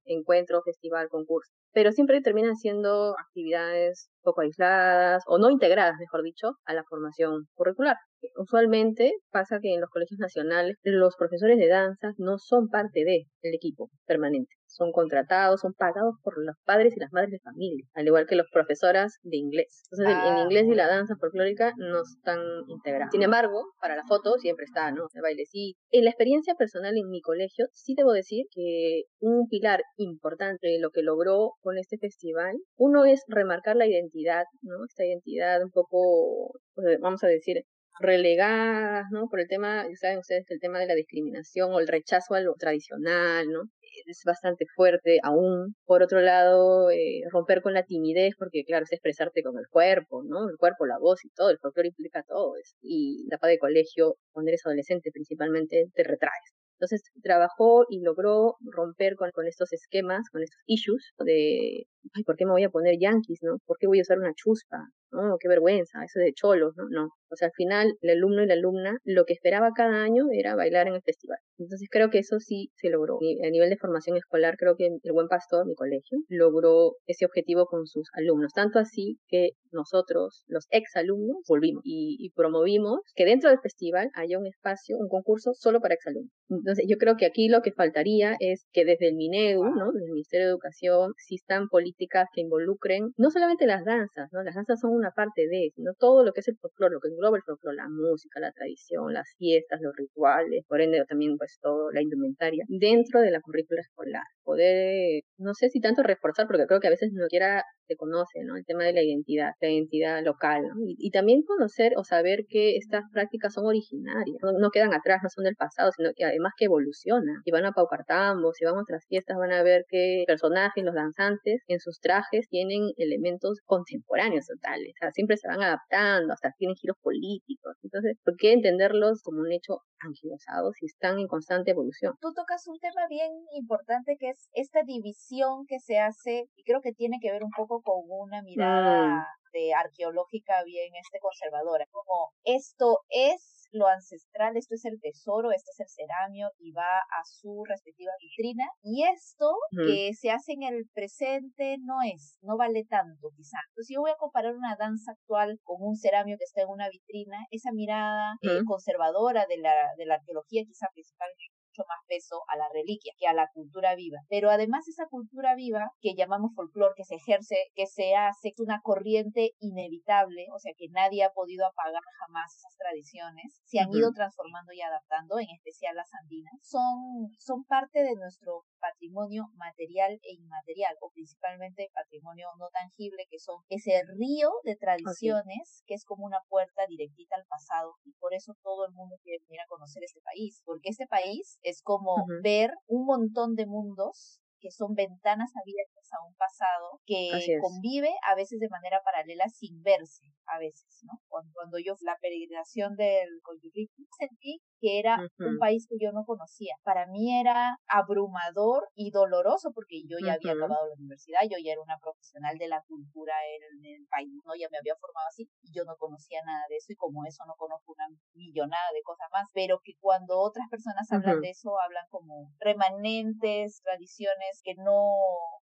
encuentro, 0.04 0.62
festival, 0.62 1.08
concurso. 1.08 1.50
Pero 1.72 1.90
siempre 1.90 2.20
terminan 2.20 2.54
siendo 2.54 3.16
actividades 3.18 4.08
poco 4.22 4.42
aisladas 4.42 5.24
o 5.26 5.38
no 5.38 5.50
integradas, 5.50 5.96
mejor 5.98 6.22
dicho, 6.22 6.52
a 6.64 6.72
la 6.72 6.84
formación 6.84 7.46
curricular. 7.54 7.96
Usualmente 8.36 9.12
pasa 9.32 9.58
que 9.60 9.74
en 9.74 9.80
los 9.80 9.90
colegios 9.90 10.20
nacionales 10.20 10.76
los 10.82 11.16
profesores 11.16 11.58
de 11.58 11.68
danza 11.68 12.12
no 12.16 12.38
son 12.38 12.68
parte 12.68 13.04
del 13.04 13.54
equipo 13.54 13.90
permanente 14.06 14.54
son 14.74 14.92
contratados, 14.92 15.60
son 15.60 15.72
pagados 15.72 16.16
por 16.22 16.34
los 16.44 16.56
padres 16.64 16.96
y 16.96 17.00
las 17.00 17.12
madres 17.12 17.30
de 17.30 17.38
familia, 17.38 17.86
al 17.94 18.06
igual 18.06 18.26
que 18.26 18.34
los 18.34 18.46
profesoras 18.52 19.18
de 19.22 19.36
inglés. 19.36 19.82
Entonces, 19.90 20.14
el, 20.14 20.20
ah, 20.20 20.42
inglés 20.42 20.66
y 20.66 20.74
la 20.74 20.88
danza 20.88 21.14
folclórica 21.16 21.72
no 21.76 22.02
están 22.02 22.40
integrados. 22.68 23.12
Sin 23.12 23.22
embargo, 23.22 23.72
para 23.80 23.96
la 23.96 24.04
foto 24.04 24.36
siempre 24.38 24.64
está, 24.64 24.90
¿no? 24.90 25.06
El 25.14 25.22
bailecito. 25.22 25.78
En 25.90 26.04
la 26.04 26.10
experiencia 26.10 26.54
personal 26.54 26.96
en 26.96 27.08
mi 27.08 27.20
colegio, 27.20 27.66
sí 27.72 27.94
debo 27.96 28.12
decir 28.12 28.46
que 28.50 29.04
un 29.20 29.46
pilar 29.48 29.82
importante 29.96 30.66
de 30.66 30.80
lo 30.80 30.90
que 30.90 31.02
logró 31.02 31.52
con 31.60 31.78
este 31.78 31.96
festival, 31.98 32.56
uno 32.76 33.04
es 33.04 33.22
remarcar 33.28 33.76
la 33.76 33.86
identidad, 33.86 34.44
¿no? 34.62 34.84
Esta 34.88 35.04
identidad 35.04 35.62
un 35.62 35.70
poco, 35.70 36.58
pues, 36.74 36.98
vamos 37.00 37.22
a 37.22 37.28
decir, 37.28 37.62
relegadas, 38.00 39.06
¿no? 39.10 39.28
Por 39.28 39.40
el 39.40 39.48
tema, 39.48 39.86
saben 40.00 40.18
ustedes 40.18 40.46
que 40.46 40.54
el 40.54 40.60
tema 40.60 40.78
de 40.78 40.86
la 40.86 40.94
discriminación 40.94 41.72
o 41.72 41.80
el 41.80 41.88
rechazo 41.88 42.34
a 42.34 42.40
lo 42.40 42.54
tradicional, 42.54 43.48
¿no? 43.48 43.62
es 44.06 44.22
bastante 44.24 44.66
fuerte 44.74 45.20
aún. 45.22 45.74
Por 45.84 46.02
otro 46.02 46.20
lado, 46.20 46.90
eh, 46.90 47.22
romper 47.30 47.62
con 47.62 47.74
la 47.74 47.84
timidez, 47.84 48.34
porque 48.38 48.64
claro, 48.64 48.84
es 48.84 48.92
expresarte 48.92 49.42
con 49.42 49.58
el 49.58 49.68
cuerpo, 49.68 50.22
¿no? 50.24 50.48
El 50.48 50.56
cuerpo, 50.56 50.86
la 50.86 50.98
voz 50.98 51.24
y 51.24 51.30
todo, 51.30 51.50
el 51.50 51.58
folclore 51.58 51.88
implica 51.88 52.22
todo 52.24 52.56
eso. 52.56 52.74
Y 52.82 53.24
la 53.28 53.36
etapa 53.36 53.48
de 53.48 53.58
colegio, 53.58 54.16
cuando 54.32 54.50
eres 54.50 54.66
adolescente 54.66 55.10
principalmente, 55.12 55.86
te 55.94 56.04
retraes. 56.04 56.54
Entonces 56.78 57.02
trabajó 57.22 57.86
y 57.88 58.00
logró 58.00 58.56
romper 58.60 59.14
con, 59.16 59.30
con 59.30 59.46
estos 59.46 59.72
esquemas, 59.72 60.28
con 60.30 60.42
estos 60.42 60.60
issues 60.66 61.12
de, 61.18 61.86
ay, 62.14 62.22
¿por 62.24 62.36
qué 62.36 62.44
me 62.44 62.52
voy 62.52 62.64
a 62.64 62.70
poner 62.70 62.96
yankees, 62.98 63.40
no? 63.42 63.58
¿Por 63.66 63.78
qué 63.78 63.86
voy 63.86 63.98
a 63.98 64.02
usar 64.02 64.18
una 64.18 64.32
chuspa? 64.34 64.88
No, 65.10 65.36
qué 65.38 65.48
vergüenza, 65.48 66.04
eso 66.04 66.18
de 66.18 66.32
cholos, 66.32 66.74
¿no? 66.76 66.84
No. 66.90 67.08
O 67.30 67.36
sea, 67.36 67.46
al 67.46 67.52
final, 67.52 67.94
el 68.00 68.10
alumno 68.10 68.42
y 68.42 68.46
la 68.46 68.54
alumna 68.54 68.98
lo 69.04 69.24
que 69.24 69.32
esperaba 69.32 69.70
cada 69.74 70.02
año 70.02 70.26
era 70.32 70.54
bailar 70.54 70.88
en 70.88 70.94
el 70.94 71.02
festival. 71.02 71.38
Entonces 71.58 71.88
creo 71.90 72.10
que 72.10 72.18
eso 72.18 72.38
sí 72.38 72.70
se 72.74 72.90
logró. 72.90 73.18
Y 73.20 73.44
a 73.44 73.50
nivel 73.50 73.70
de 73.70 73.76
formación 73.76 74.16
escolar, 74.16 74.56
creo 74.56 74.76
que 74.76 74.86
el 74.86 75.12
Buen 75.12 75.28
Pastor, 75.28 75.66
mi 75.66 75.74
colegio, 75.74 76.18
logró 76.28 76.94
ese 77.06 77.26
objetivo 77.26 77.66
con 77.66 77.86
sus 77.86 78.08
alumnos. 78.14 78.52
Tanto 78.52 78.78
así 78.78 79.18
que 79.28 79.50
nosotros, 79.72 80.44
los 80.46 80.66
ex 80.70 80.96
alumnos, 80.96 81.38
volvimos 81.48 81.82
y, 81.84 82.16
y 82.20 82.30
promovimos 82.30 83.00
que 83.14 83.24
dentro 83.24 83.50
del 83.50 83.60
festival 83.60 84.10
haya 84.14 84.38
un 84.38 84.46
espacio, 84.46 84.96
un 84.96 85.08
concurso 85.08 85.52
solo 85.54 85.80
para 85.80 85.94
ex 85.94 86.06
alumnos. 86.06 86.32
Entonces 86.48 86.86
yo 86.88 86.96
creo 86.98 87.16
que 87.16 87.26
aquí 87.26 87.48
lo 87.48 87.62
que 87.62 87.72
faltaría 87.72 88.36
es 88.38 88.66
que 88.72 88.84
desde 88.84 89.08
el 89.08 89.16
MINEU, 89.16 89.64
¿no? 89.64 89.92
Desde 89.92 90.06
el 90.06 90.12
Ministerio 90.12 90.46
de 90.46 90.52
Educación, 90.52 91.12
existan 91.16 91.68
políticas 91.68 91.93
que 92.32 92.40
involucren 92.40 93.12
no 93.16 93.30
solamente 93.30 93.66
las 93.66 93.84
danzas, 93.84 94.28
¿no? 94.32 94.42
Las 94.42 94.54
danzas 94.54 94.80
son 94.80 94.92
una 94.92 95.10
parte 95.10 95.46
de, 95.48 95.70
sino 95.74 95.92
todo 95.98 96.24
lo 96.24 96.32
que 96.32 96.40
es 96.40 96.48
el 96.48 96.56
folclore, 96.56 96.94
lo 96.94 97.00
que 97.00 97.08
engloba 97.08 97.36
el 97.36 97.42
folclore, 97.42 97.76
la 97.76 97.88
música, 97.88 98.40
la 98.40 98.52
tradición, 98.52 99.12
las 99.12 99.28
fiestas, 99.38 99.80
los 99.80 99.94
rituales, 99.96 100.64
por 100.68 100.80
ende 100.80 101.04
también 101.08 101.36
pues 101.36 101.58
todo 101.60 101.90
la 101.92 102.02
indumentaria, 102.02 102.64
dentro 102.68 103.20
de 103.20 103.30
la 103.30 103.40
currícula 103.40 103.80
escolar. 103.80 104.24
Poder, 104.42 105.22
no 105.38 105.54
sé 105.54 105.70
si 105.70 105.80
tanto 105.80 106.02
reforzar, 106.02 106.46
porque 106.46 106.66
creo 106.66 106.80
que 106.80 106.88
a 106.88 106.90
veces 106.90 107.10
no 107.12 107.26
quiera 107.28 107.62
se 107.86 107.96
conoce, 107.96 108.42
¿no? 108.44 108.56
El 108.56 108.64
tema 108.64 108.84
de 108.84 108.92
la 108.92 109.02
identidad, 109.02 109.52
la 109.60 109.68
identidad 109.68 110.22
local, 110.24 110.62
¿no? 110.62 110.74
Y, 110.86 111.10
también 111.10 111.42
conocer 111.42 111.92
o 111.96 112.04
saber 112.04 112.44
que 112.48 112.76
estas 112.76 113.04
prácticas 113.12 113.54
son 113.54 113.66
originarias, 113.66 114.36
no, 114.42 114.70
quedan 114.70 114.92
atrás, 114.92 115.20
no 115.22 115.28
son 115.28 115.44
del 115.44 115.54
pasado, 115.54 115.90
sino 115.96 116.10
que 116.16 116.24
además 116.24 116.52
que 116.56 116.64
evolucionan. 116.64 117.36
Y 117.44 117.52
van 117.52 117.64
a 117.66 117.72
Paucartambo, 117.72 118.52
si 118.52 118.64
van 118.64 118.76
a 118.76 118.82
otras 118.82 119.04
fiestas, 119.08 119.36
van 119.36 119.52
a 119.52 119.62
ver 119.62 119.84
que 119.88 120.24
personajes, 120.26 120.84
los 120.84 120.94
danzantes, 120.94 121.62
en 121.68 121.78
sus 121.84 122.00
trajes 122.00 122.48
tienen 122.48 122.90
elementos 122.96 123.60
contemporáneos 123.66 124.46
totales, 124.46 124.94
o 124.96 124.98
sea, 124.98 125.10
siempre 125.12 125.36
se 125.36 125.48
van 125.48 125.62
adaptando, 125.62 126.32
hasta 126.32 126.52
tienen 126.56 126.76
giros 126.76 126.96
políticos. 127.02 127.76
Entonces, 127.82 128.16
¿por 128.24 128.36
qué 128.36 128.52
entenderlos 128.52 129.22
como 129.22 129.40
un 129.40 129.52
hecho 129.52 129.80
anquilosado 130.00 130.72
si 130.72 130.86
están 130.86 131.18
en 131.18 131.28
constante 131.28 131.72
evolución? 131.72 132.14
Tú 132.20 132.32
tocas 132.34 132.66
un 132.66 132.78
tema 132.80 133.06
bien 133.08 133.30
importante 133.52 134.16
que 134.18 134.30
es 134.30 134.48
esta 134.54 134.82
división 134.82 135.66
que 135.68 135.78
se 135.78 135.98
hace, 135.98 136.48
y 136.56 136.64
creo 136.64 136.80
que 136.80 136.92
tiene 136.92 137.18
que 137.20 137.30
ver 137.30 137.44
un 137.44 137.52
poco 137.54 137.82
con 137.82 138.02
una 138.08 138.42
mirada 138.42 139.20
mm. 139.20 139.52
de 139.52 139.74
arqueológica 139.74 140.64
bien 140.64 140.94
este 140.96 141.18
conservadora, 141.20 141.84
como 141.92 142.32
esto 142.44 143.00
es 143.10 143.53
lo 143.74 143.88
ancestral, 143.88 144.56
esto 144.56 144.74
es 144.74 144.84
el 144.84 145.00
tesoro, 145.00 145.50
este 145.50 145.70
es 145.72 145.80
el 145.80 145.88
ceramio 145.88 146.50
y 146.58 146.72
va 146.72 146.98
a 146.98 147.24
su 147.24 147.64
respectiva 147.68 148.12
vitrina. 148.20 148.64
Y 148.82 149.02
esto 149.04 149.50
que 149.86 150.14
se 150.14 150.30
hace 150.30 150.52
en 150.52 150.62
el 150.62 150.86
presente 150.94 151.76
no 151.82 151.96
es, 152.06 152.38
no 152.42 152.56
vale 152.56 152.84
tanto 152.84 153.30
quizá. 153.36 153.58
Entonces 153.70 153.94
yo 153.94 154.00
voy 154.00 154.12
a 154.12 154.16
comparar 154.16 154.54
una 154.54 154.76
danza 154.78 155.12
actual 155.12 155.58
con 155.64 155.76
un 155.80 155.96
ceramio 155.96 156.36
que 156.38 156.44
está 156.44 156.62
en 156.62 156.68
una 156.68 156.88
vitrina, 156.88 157.38
esa 157.50 157.70
mirada 157.72 158.36
eh, 158.42 158.62
conservadora 158.66 159.46
de 159.46 159.58
la, 159.58 159.74
de 159.98 160.06
la 160.06 160.14
arqueología 160.14 160.62
quizá 160.64 160.86
principalmente 160.94 161.53
mucho 161.74 161.86
más 161.88 162.00
peso 162.06 162.42
a 162.48 162.56
la 162.56 162.68
reliquia 162.72 163.12
que 163.18 163.26
a 163.26 163.34
la 163.34 163.48
cultura 163.52 163.94
viva. 163.94 164.18
Pero 164.28 164.50
además 164.50 164.86
esa 164.88 165.06
cultura 165.06 165.54
viva 165.54 165.90
que 166.00 166.14
llamamos 166.14 166.52
folclore, 166.54 166.94
que 166.96 167.04
se 167.04 167.16
ejerce, 167.16 167.56
que 167.74 167.86
se 167.86 168.14
hace 168.14 168.52
una 168.58 168.80
corriente 168.80 169.52
inevitable, 169.60 170.46
o 170.54 170.58
sea 170.58 170.72
que 170.76 170.88
nadie 170.90 171.24
ha 171.24 171.30
podido 171.30 171.66
apagar 171.66 172.02
jamás 172.20 172.54
esas 172.56 172.76
tradiciones, 172.76 173.60
se 173.64 173.80
han 173.80 173.90
ido 173.92 174.12
transformando 174.12 174.72
y 174.72 174.80
adaptando, 174.80 175.38
en 175.38 175.50
especial 175.50 175.96
las 175.96 176.12
andinas, 176.22 176.54
son, 176.62 177.32
son 177.38 177.64
parte 177.64 178.02
de 178.02 178.14
nuestro 178.14 178.64
patrimonio 178.84 179.48
material 179.56 180.12
e 180.20 180.34
inmaterial, 180.36 180.94
o 181.00 181.10
principalmente 181.10 181.88
patrimonio 181.94 182.48
no 182.58 182.68
tangible, 182.68 183.24
que 183.30 183.38
son 183.38 183.64
ese 183.70 184.02
río 184.20 184.50
de 184.64 184.76
tradiciones, 184.76 185.82
que 185.86 185.94
es 185.94 186.04
como 186.04 186.26
una 186.26 186.40
puerta 186.50 186.82
directita 186.86 187.36
al 187.36 187.46
pasado, 187.46 187.96
y 188.04 188.12
por 188.20 188.34
eso 188.34 188.52
todo 188.62 188.84
el 188.86 188.92
mundo 188.92 189.16
quiere 189.22 189.42
venir 189.48 189.60
a 189.60 189.68
conocer 189.68 190.04
este 190.04 190.20
país, 190.20 190.60
porque 190.66 190.90
este 190.90 191.06
país 191.06 191.58
es 191.62 191.80
como 191.82 192.26
ver 192.42 192.70
un 192.86 193.06
montón 193.06 193.54
de 193.54 193.66
mundos 193.66 194.40
que 194.60 194.70
son 194.70 194.94
ventanas 194.94 195.52
abiertas 195.60 196.08
a 196.12 196.24
un 196.24 196.34
pasado 196.36 197.00
que 197.04 197.58
convive 197.60 198.10
a 198.30 198.34
veces 198.34 198.58
de 198.60 198.70
manera 198.70 199.02
paralela 199.04 199.44
sin 199.48 199.82
verse, 199.82 200.24
a 200.46 200.58
veces, 200.58 201.00
¿no? 201.04 201.20
Cuando, 201.28 201.78
yo 201.78 201.94
la 202.02 202.16
peregrinación 202.20 202.96
del 202.96 203.40
Coyuliqui 203.42 204.06
sentí 204.18 204.62
que 204.80 204.98
era 204.98 205.16
un 205.38 205.58
país 205.58 205.86
que 205.88 205.96
yo 205.98 206.12
no 206.12 206.24
conocía. 206.24 206.76
Para 206.82 207.06
mí 207.06 207.38
era 207.38 207.78
abrumador 207.88 208.88
y 208.94 209.10
doloroso 209.10 209.72
porque 209.72 210.02
yo 210.04 210.18
ya 210.20 210.34
había 210.34 210.52
acabado 210.52 210.86
la 210.86 210.94
universidad, 210.98 211.40
yo 211.44 211.56
ya 211.56 211.72
era 211.72 211.80
una 211.80 211.98
profesional 211.98 212.58
de 212.58 212.68
la 212.68 212.82
cultura 212.86 213.32
en, 213.48 213.84
el 213.84 214.06
país, 214.08 214.28
¿no? 214.44 214.52
Ya 214.54 214.68
me 214.70 214.78
había 214.78 214.94
formado 214.96 215.28
así 215.28 215.48
y 215.62 215.72
yo 215.72 215.84
no 215.84 215.96
conocía 215.96 216.42
nada 216.44 216.64
de 216.68 216.76
eso 216.76 216.92
y 216.92 216.96
como 216.96 217.24
eso 217.24 217.44
no 217.46 217.54
conozco 217.56 217.92
una 217.92 218.08
millonada 218.34 218.92
de 218.92 219.02
cosas 219.02 219.28
más, 219.32 219.48
pero 219.54 219.80
que 219.82 219.94
cuando 220.00 220.38
otras 220.38 220.68
personas 220.68 221.10
hablan 221.10 221.40
de 221.40 221.50
eso, 221.50 221.80
hablan 221.80 222.04
como 222.10 222.52
remanentes, 222.60 223.80
tradiciones 223.82 224.60
que 224.62 224.74
no 224.76 225.08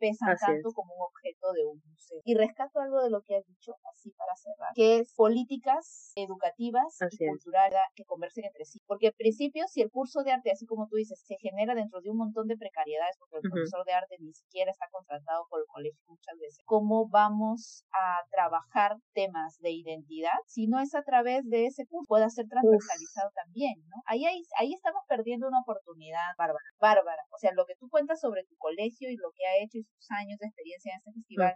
pesan 0.01 0.33
tanto 0.35 0.73
como 0.73 0.97
un 0.97 1.05
objeto 1.05 1.53
de 1.53 1.63
un 1.69 1.77
museo. 1.85 2.19
Y 2.25 2.33
rescato 2.33 2.79
algo 2.81 3.03
de 3.03 3.11
lo 3.11 3.21
que 3.21 3.37
has 3.37 3.45
dicho, 3.45 3.77
así 3.93 4.09
para 4.17 4.33
cerrar, 4.35 4.73
que 4.73 4.97
es 4.97 5.13
políticas 5.13 6.11
educativas 6.15 6.97
y 7.11 7.27
culturales 7.27 7.79
que 7.93 8.03
conversen 8.05 8.45
entre 8.45 8.65
sí. 8.65 8.81
Porque 8.87 9.07
al 9.07 9.13
principio, 9.13 9.67
si 9.67 9.81
el 9.81 9.91
curso 9.91 10.23
de 10.23 10.31
arte, 10.31 10.49
así 10.51 10.65
como 10.65 10.87
tú 10.89 10.95
dices, 10.95 11.21
se 11.23 11.37
genera 11.37 11.75
dentro 11.75 12.01
de 12.01 12.09
un 12.09 12.17
montón 12.17 12.47
de 12.47 12.57
precariedades, 12.57 13.15
porque 13.19 13.37
el 13.37 13.51
profesor 13.51 13.85
de 13.85 13.93
arte 13.93 14.15
ni 14.19 14.33
siquiera 14.33 14.71
está 14.71 14.87
contratado 14.91 15.45
por 15.49 15.61
el 15.61 15.67
colegio 15.67 16.01
muchas 16.07 16.37
veces, 16.39 16.63
¿cómo 16.65 17.07
vamos 17.07 17.85
a 17.93 18.25
trabajar 18.31 18.97
temas 19.13 19.59
de 19.59 19.71
identidad 19.71 20.33
si 20.47 20.67
no 20.67 20.79
es 20.79 20.95
a 20.95 21.03
través 21.03 21.47
de 21.47 21.67
ese 21.67 21.85
curso? 21.85 22.07
Pueda 22.07 22.29
ser 22.29 22.47
transversalizado 22.47 23.29
también, 23.35 23.75
¿no? 23.87 24.01
Ahí, 24.07 24.25
ahí, 24.25 24.41
ahí 24.57 24.73
estamos 24.73 25.03
perdiendo 25.07 25.47
una 25.47 25.61
oportunidad 25.61 26.33
bárbara, 26.37 26.65
bárbara. 26.79 27.21
O 27.29 27.37
sea, 27.37 27.51
lo 27.53 27.65
que 27.65 27.75
tú 27.79 27.87
cuentas 27.89 28.19
sobre 28.19 28.43
tu 28.45 28.55
colegio 28.57 29.11
y 29.11 29.15
lo 29.15 29.31
que 29.35 29.45
ha 29.45 29.63
hecho 29.63 29.77
y 29.77 29.85
sus 29.97 30.11
años 30.11 30.39
de 30.39 30.47
experiencia 30.47 30.93
en 30.93 30.97
este 30.99 31.11
festival 31.13 31.53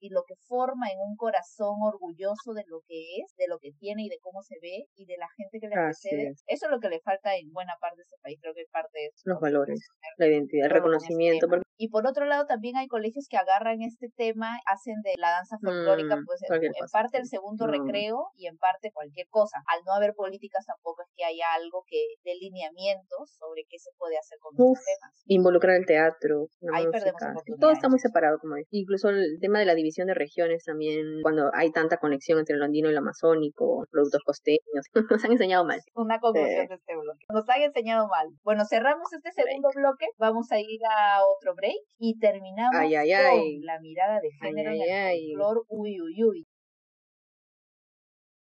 y 0.00 0.08
lo 0.10 0.24
que 0.26 0.34
forma 0.46 0.90
en 0.90 0.98
un 1.00 1.16
corazón 1.16 1.76
orgulloso 1.82 2.52
de 2.54 2.64
lo 2.66 2.80
que 2.86 3.20
es, 3.20 3.34
de 3.36 3.48
lo 3.48 3.58
que 3.58 3.72
tiene 3.78 4.04
y 4.04 4.08
de 4.08 4.18
cómo 4.20 4.42
se 4.42 4.56
ve 4.60 4.86
y 4.96 5.06
de 5.06 5.16
la 5.18 5.28
gente 5.36 5.60
que 5.60 5.68
le 5.68 5.74
precede. 5.74 6.34
Eso 6.46 6.66
es 6.66 6.70
lo 6.70 6.80
que 6.80 6.88
le 6.88 7.00
falta 7.00 7.36
en 7.36 7.52
buena 7.52 7.74
parte 7.80 7.98
de 7.98 8.02
este 8.02 8.16
país. 8.22 8.38
Creo 8.40 8.54
que 8.54 8.64
parte 8.70 8.98
de 8.98 9.10
los 9.24 9.40
valores, 9.40 9.80
la 10.18 10.26
identidad, 10.26 10.66
el 10.66 10.72
reconocimiento. 10.72 11.46
Y 11.76 11.88
por 11.88 12.06
otro 12.06 12.24
lado, 12.26 12.46
también 12.46 12.76
hay 12.76 12.86
colegios 12.86 13.26
que 13.28 13.36
agarran 13.36 13.82
este 13.82 14.08
tema, 14.16 14.58
hacen 14.66 15.02
de 15.02 15.14
la 15.18 15.30
danza 15.30 15.56
folclórica, 15.58 16.16
mm, 16.16 16.24
pues 16.24 16.40
en, 16.48 16.72
parte 16.92 17.18
el 17.18 17.26
segundo 17.26 17.66
recreo 17.66 18.30
y 18.36 18.46
en 18.46 18.56
parte 18.58 18.92
cualquier 18.92 19.26
cosa. 19.28 19.58
Al 19.66 19.82
no 19.84 19.92
haber 19.92 20.14
políticas 20.14 20.64
tampoco 20.66 21.02
es 21.02 21.08
que 21.16 21.24
haya 21.24 21.46
algo 21.54 21.84
que 21.88 22.14
dé 22.24 22.34
lineamientos 22.36 23.34
sobre 23.38 23.64
qué 23.68 23.78
se 23.78 23.90
puede 23.98 24.16
hacer 24.18 24.38
con 24.38 24.54
estos 24.54 24.84
temas. 24.84 25.22
Involucrar 25.26 25.76
el 25.76 25.86
teatro, 25.86 26.46
Ahí 26.72 26.86
perdemos 26.90 27.20
Todo 27.60 27.72
está 27.72 27.88
muy 27.88 27.98
separado, 27.98 28.38
como 28.38 28.56
es. 28.56 28.66
Incluso 28.70 29.08
el 29.08 29.38
tema 29.40 29.58
de 29.58 29.66
la 29.66 29.74
división 29.74 30.06
de 30.06 30.14
regiones 30.14 30.64
también, 30.64 31.22
cuando 31.22 31.50
hay 31.54 31.72
tanta 31.72 31.96
conexión 31.98 32.38
entre 32.38 32.54
el 32.56 32.62
andino 32.62 32.88
y 32.88 32.92
el 32.92 32.98
amazónico, 32.98 33.84
productos 33.90 34.22
costeños, 34.24 34.86
nos 35.10 35.24
han 35.24 35.32
enseñado 35.32 35.64
mal. 35.64 35.80
Una 35.94 36.20
conclusión 36.20 36.68
de 36.68 36.74
este 36.74 36.96
bloque. 36.96 37.24
Nos 37.28 37.48
han 37.48 37.62
enseñado 37.62 38.06
mal. 38.06 38.28
Bueno, 38.44 38.64
cerramos 38.64 39.12
este 39.12 39.32
segundo 39.32 39.70
bloque, 39.74 40.06
vamos 40.18 40.52
a 40.52 40.60
ir 40.60 40.80
a 40.88 41.24
otro 41.24 41.54
break 41.54 41.63
y 41.98 42.18
terminamos 42.18 42.80
con 42.80 42.90
la 42.90 43.80
mirada 43.80 44.20
de 44.20 44.30
género 44.40 44.70
en 44.70 44.82
el 44.82 45.28
folclor 45.28 45.64
uy 45.68 46.00
uy 46.00 46.24
uy. 46.24 46.46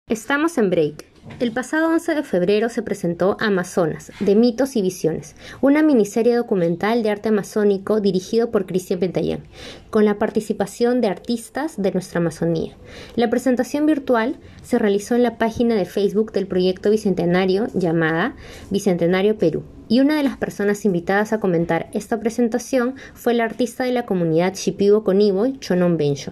Estamos 0.09 0.57
en 0.57 0.69
break. 0.69 1.03
El 1.41 1.51
pasado 1.51 1.89
11 1.89 2.15
de 2.15 2.23
febrero 2.23 2.69
se 2.69 2.81
presentó 2.81 3.35
Amazonas, 3.41 4.13
de 4.21 4.35
mitos 4.35 4.77
y 4.77 4.81
visiones, 4.81 5.35
una 5.59 5.83
miniserie 5.83 6.33
documental 6.33 7.03
de 7.03 7.09
arte 7.09 7.27
amazónico 7.27 7.99
dirigido 7.99 8.49
por 8.49 8.65
Cristian 8.65 9.01
Pentayán, 9.01 9.43
con 9.89 10.05
la 10.05 10.17
participación 10.17 11.01
de 11.01 11.09
artistas 11.09 11.73
de 11.75 11.91
nuestra 11.91 12.21
Amazonía. 12.21 12.77
La 13.17 13.29
presentación 13.29 13.85
virtual 13.85 14.37
se 14.63 14.79
realizó 14.79 15.15
en 15.15 15.23
la 15.23 15.37
página 15.37 15.75
de 15.75 15.83
Facebook 15.83 16.31
del 16.31 16.47
proyecto 16.47 16.89
bicentenario 16.89 17.67
llamada 17.73 18.37
Bicentenario 18.69 19.37
Perú, 19.37 19.63
y 19.89 19.99
una 19.99 20.15
de 20.15 20.23
las 20.23 20.37
personas 20.37 20.85
invitadas 20.85 21.33
a 21.33 21.39
comentar 21.41 21.89
esta 21.93 22.19
presentación 22.19 22.95
fue 23.13 23.33
la 23.33 23.43
artista 23.43 23.83
de 23.83 23.91
la 23.91 24.05
comunidad 24.05 24.53
Shipibo 24.53 25.03
Coniboy, 25.03 25.59
Chonon 25.59 25.97
Bencho. 25.97 26.31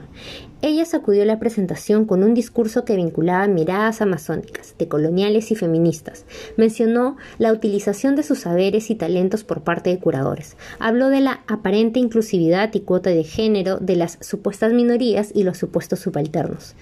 Ella 0.65 0.83
sacudió 0.83 1.23
la 1.25 1.37
presentación 1.37 2.05
con 2.05 2.23
un 2.23 2.33
discurso 2.33 2.85
que 2.85 2.95
vinculaba 2.95 3.47
miradas 3.47 4.01
amazónicas, 4.01 4.73
decoloniales 4.79 5.51
y 5.51 5.55
feministas. 5.55 6.25
Mencionó 6.57 7.17
la 7.37 7.53
utilización 7.53 8.15
de 8.15 8.23
sus 8.23 8.39
saberes 8.39 8.89
y 8.89 8.95
talentos 8.95 9.43
por 9.43 9.61
parte 9.61 9.91
de 9.91 9.99
curadores. 9.99 10.57
Habló 10.79 11.09
de 11.09 11.21
la 11.21 11.43
aparente 11.45 11.99
inclusividad 11.99 12.73
y 12.73 12.79
cuota 12.79 13.11
de 13.11 13.23
género 13.23 13.77
de 13.77 13.95
las 13.95 14.17
supuestas 14.21 14.73
minorías 14.73 15.29
y 15.35 15.43
los 15.43 15.59
supuestos 15.59 15.99
subalternos. 15.99 16.73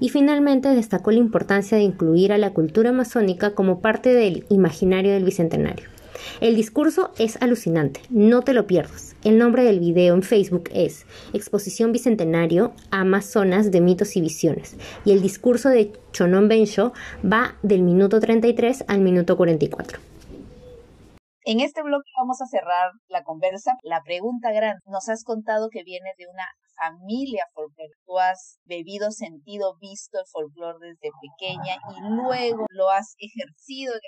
Y 0.00 0.08
finalmente 0.08 0.70
destacó 0.70 1.10
la 1.10 1.18
importancia 1.18 1.76
de 1.76 1.84
incluir 1.84 2.32
a 2.32 2.38
la 2.38 2.54
cultura 2.54 2.88
amazónica 2.88 3.50
como 3.50 3.80
parte 3.80 4.14
del 4.14 4.46
imaginario 4.48 5.12
del 5.12 5.24
Bicentenario. 5.24 5.95
El 6.40 6.56
discurso 6.56 7.12
es 7.18 7.40
alucinante, 7.42 8.00
no 8.10 8.42
te 8.42 8.52
lo 8.52 8.66
pierdas. 8.66 9.16
El 9.24 9.38
nombre 9.38 9.64
del 9.64 9.80
video 9.80 10.14
en 10.14 10.22
Facebook 10.22 10.70
es 10.72 11.06
Exposición 11.32 11.92
Bicentenario 11.92 12.72
Amazonas 12.90 13.70
de 13.70 13.80
mitos 13.80 14.16
y 14.16 14.20
visiones 14.20 14.76
y 15.04 15.12
el 15.12 15.22
discurso 15.22 15.68
de 15.68 15.92
Chonon 16.12 16.48
Bencho 16.48 16.92
va 17.24 17.56
del 17.62 17.82
minuto 17.82 18.20
33 18.20 18.84
al 18.88 19.00
minuto 19.00 19.36
44. 19.36 19.98
En 21.48 21.60
este 21.60 21.80
bloque 21.84 22.10
vamos 22.18 22.42
a 22.42 22.46
cerrar 22.46 22.90
la 23.06 23.22
conversa. 23.22 23.70
La 23.84 24.02
pregunta 24.02 24.50
grande, 24.50 24.80
nos 24.86 25.08
has 25.08 25.22
contado 25.22 25.68
que 25.70 25.84
viene 25.84 26.10
de 26.18 26.26
una 26.26 26.44
familia 26.76 27.46
folclórica. 27.54 27.98
Tú 28.04 28.18
has 28.18 28.58
bebido, 28.64 29.12
sentido, 29.12 29.76
visto 29.80 30.18
el 30.18 30.26
folclore 30.26 30.78
desde 30.80 31.10
pequeña 31.22 31.76
y 31.96 32.00
luego 32.14 32.66
lo 32.70 32.90
has 32.90 33.14
ejercido 33.18 33.94
en 33.94 34.00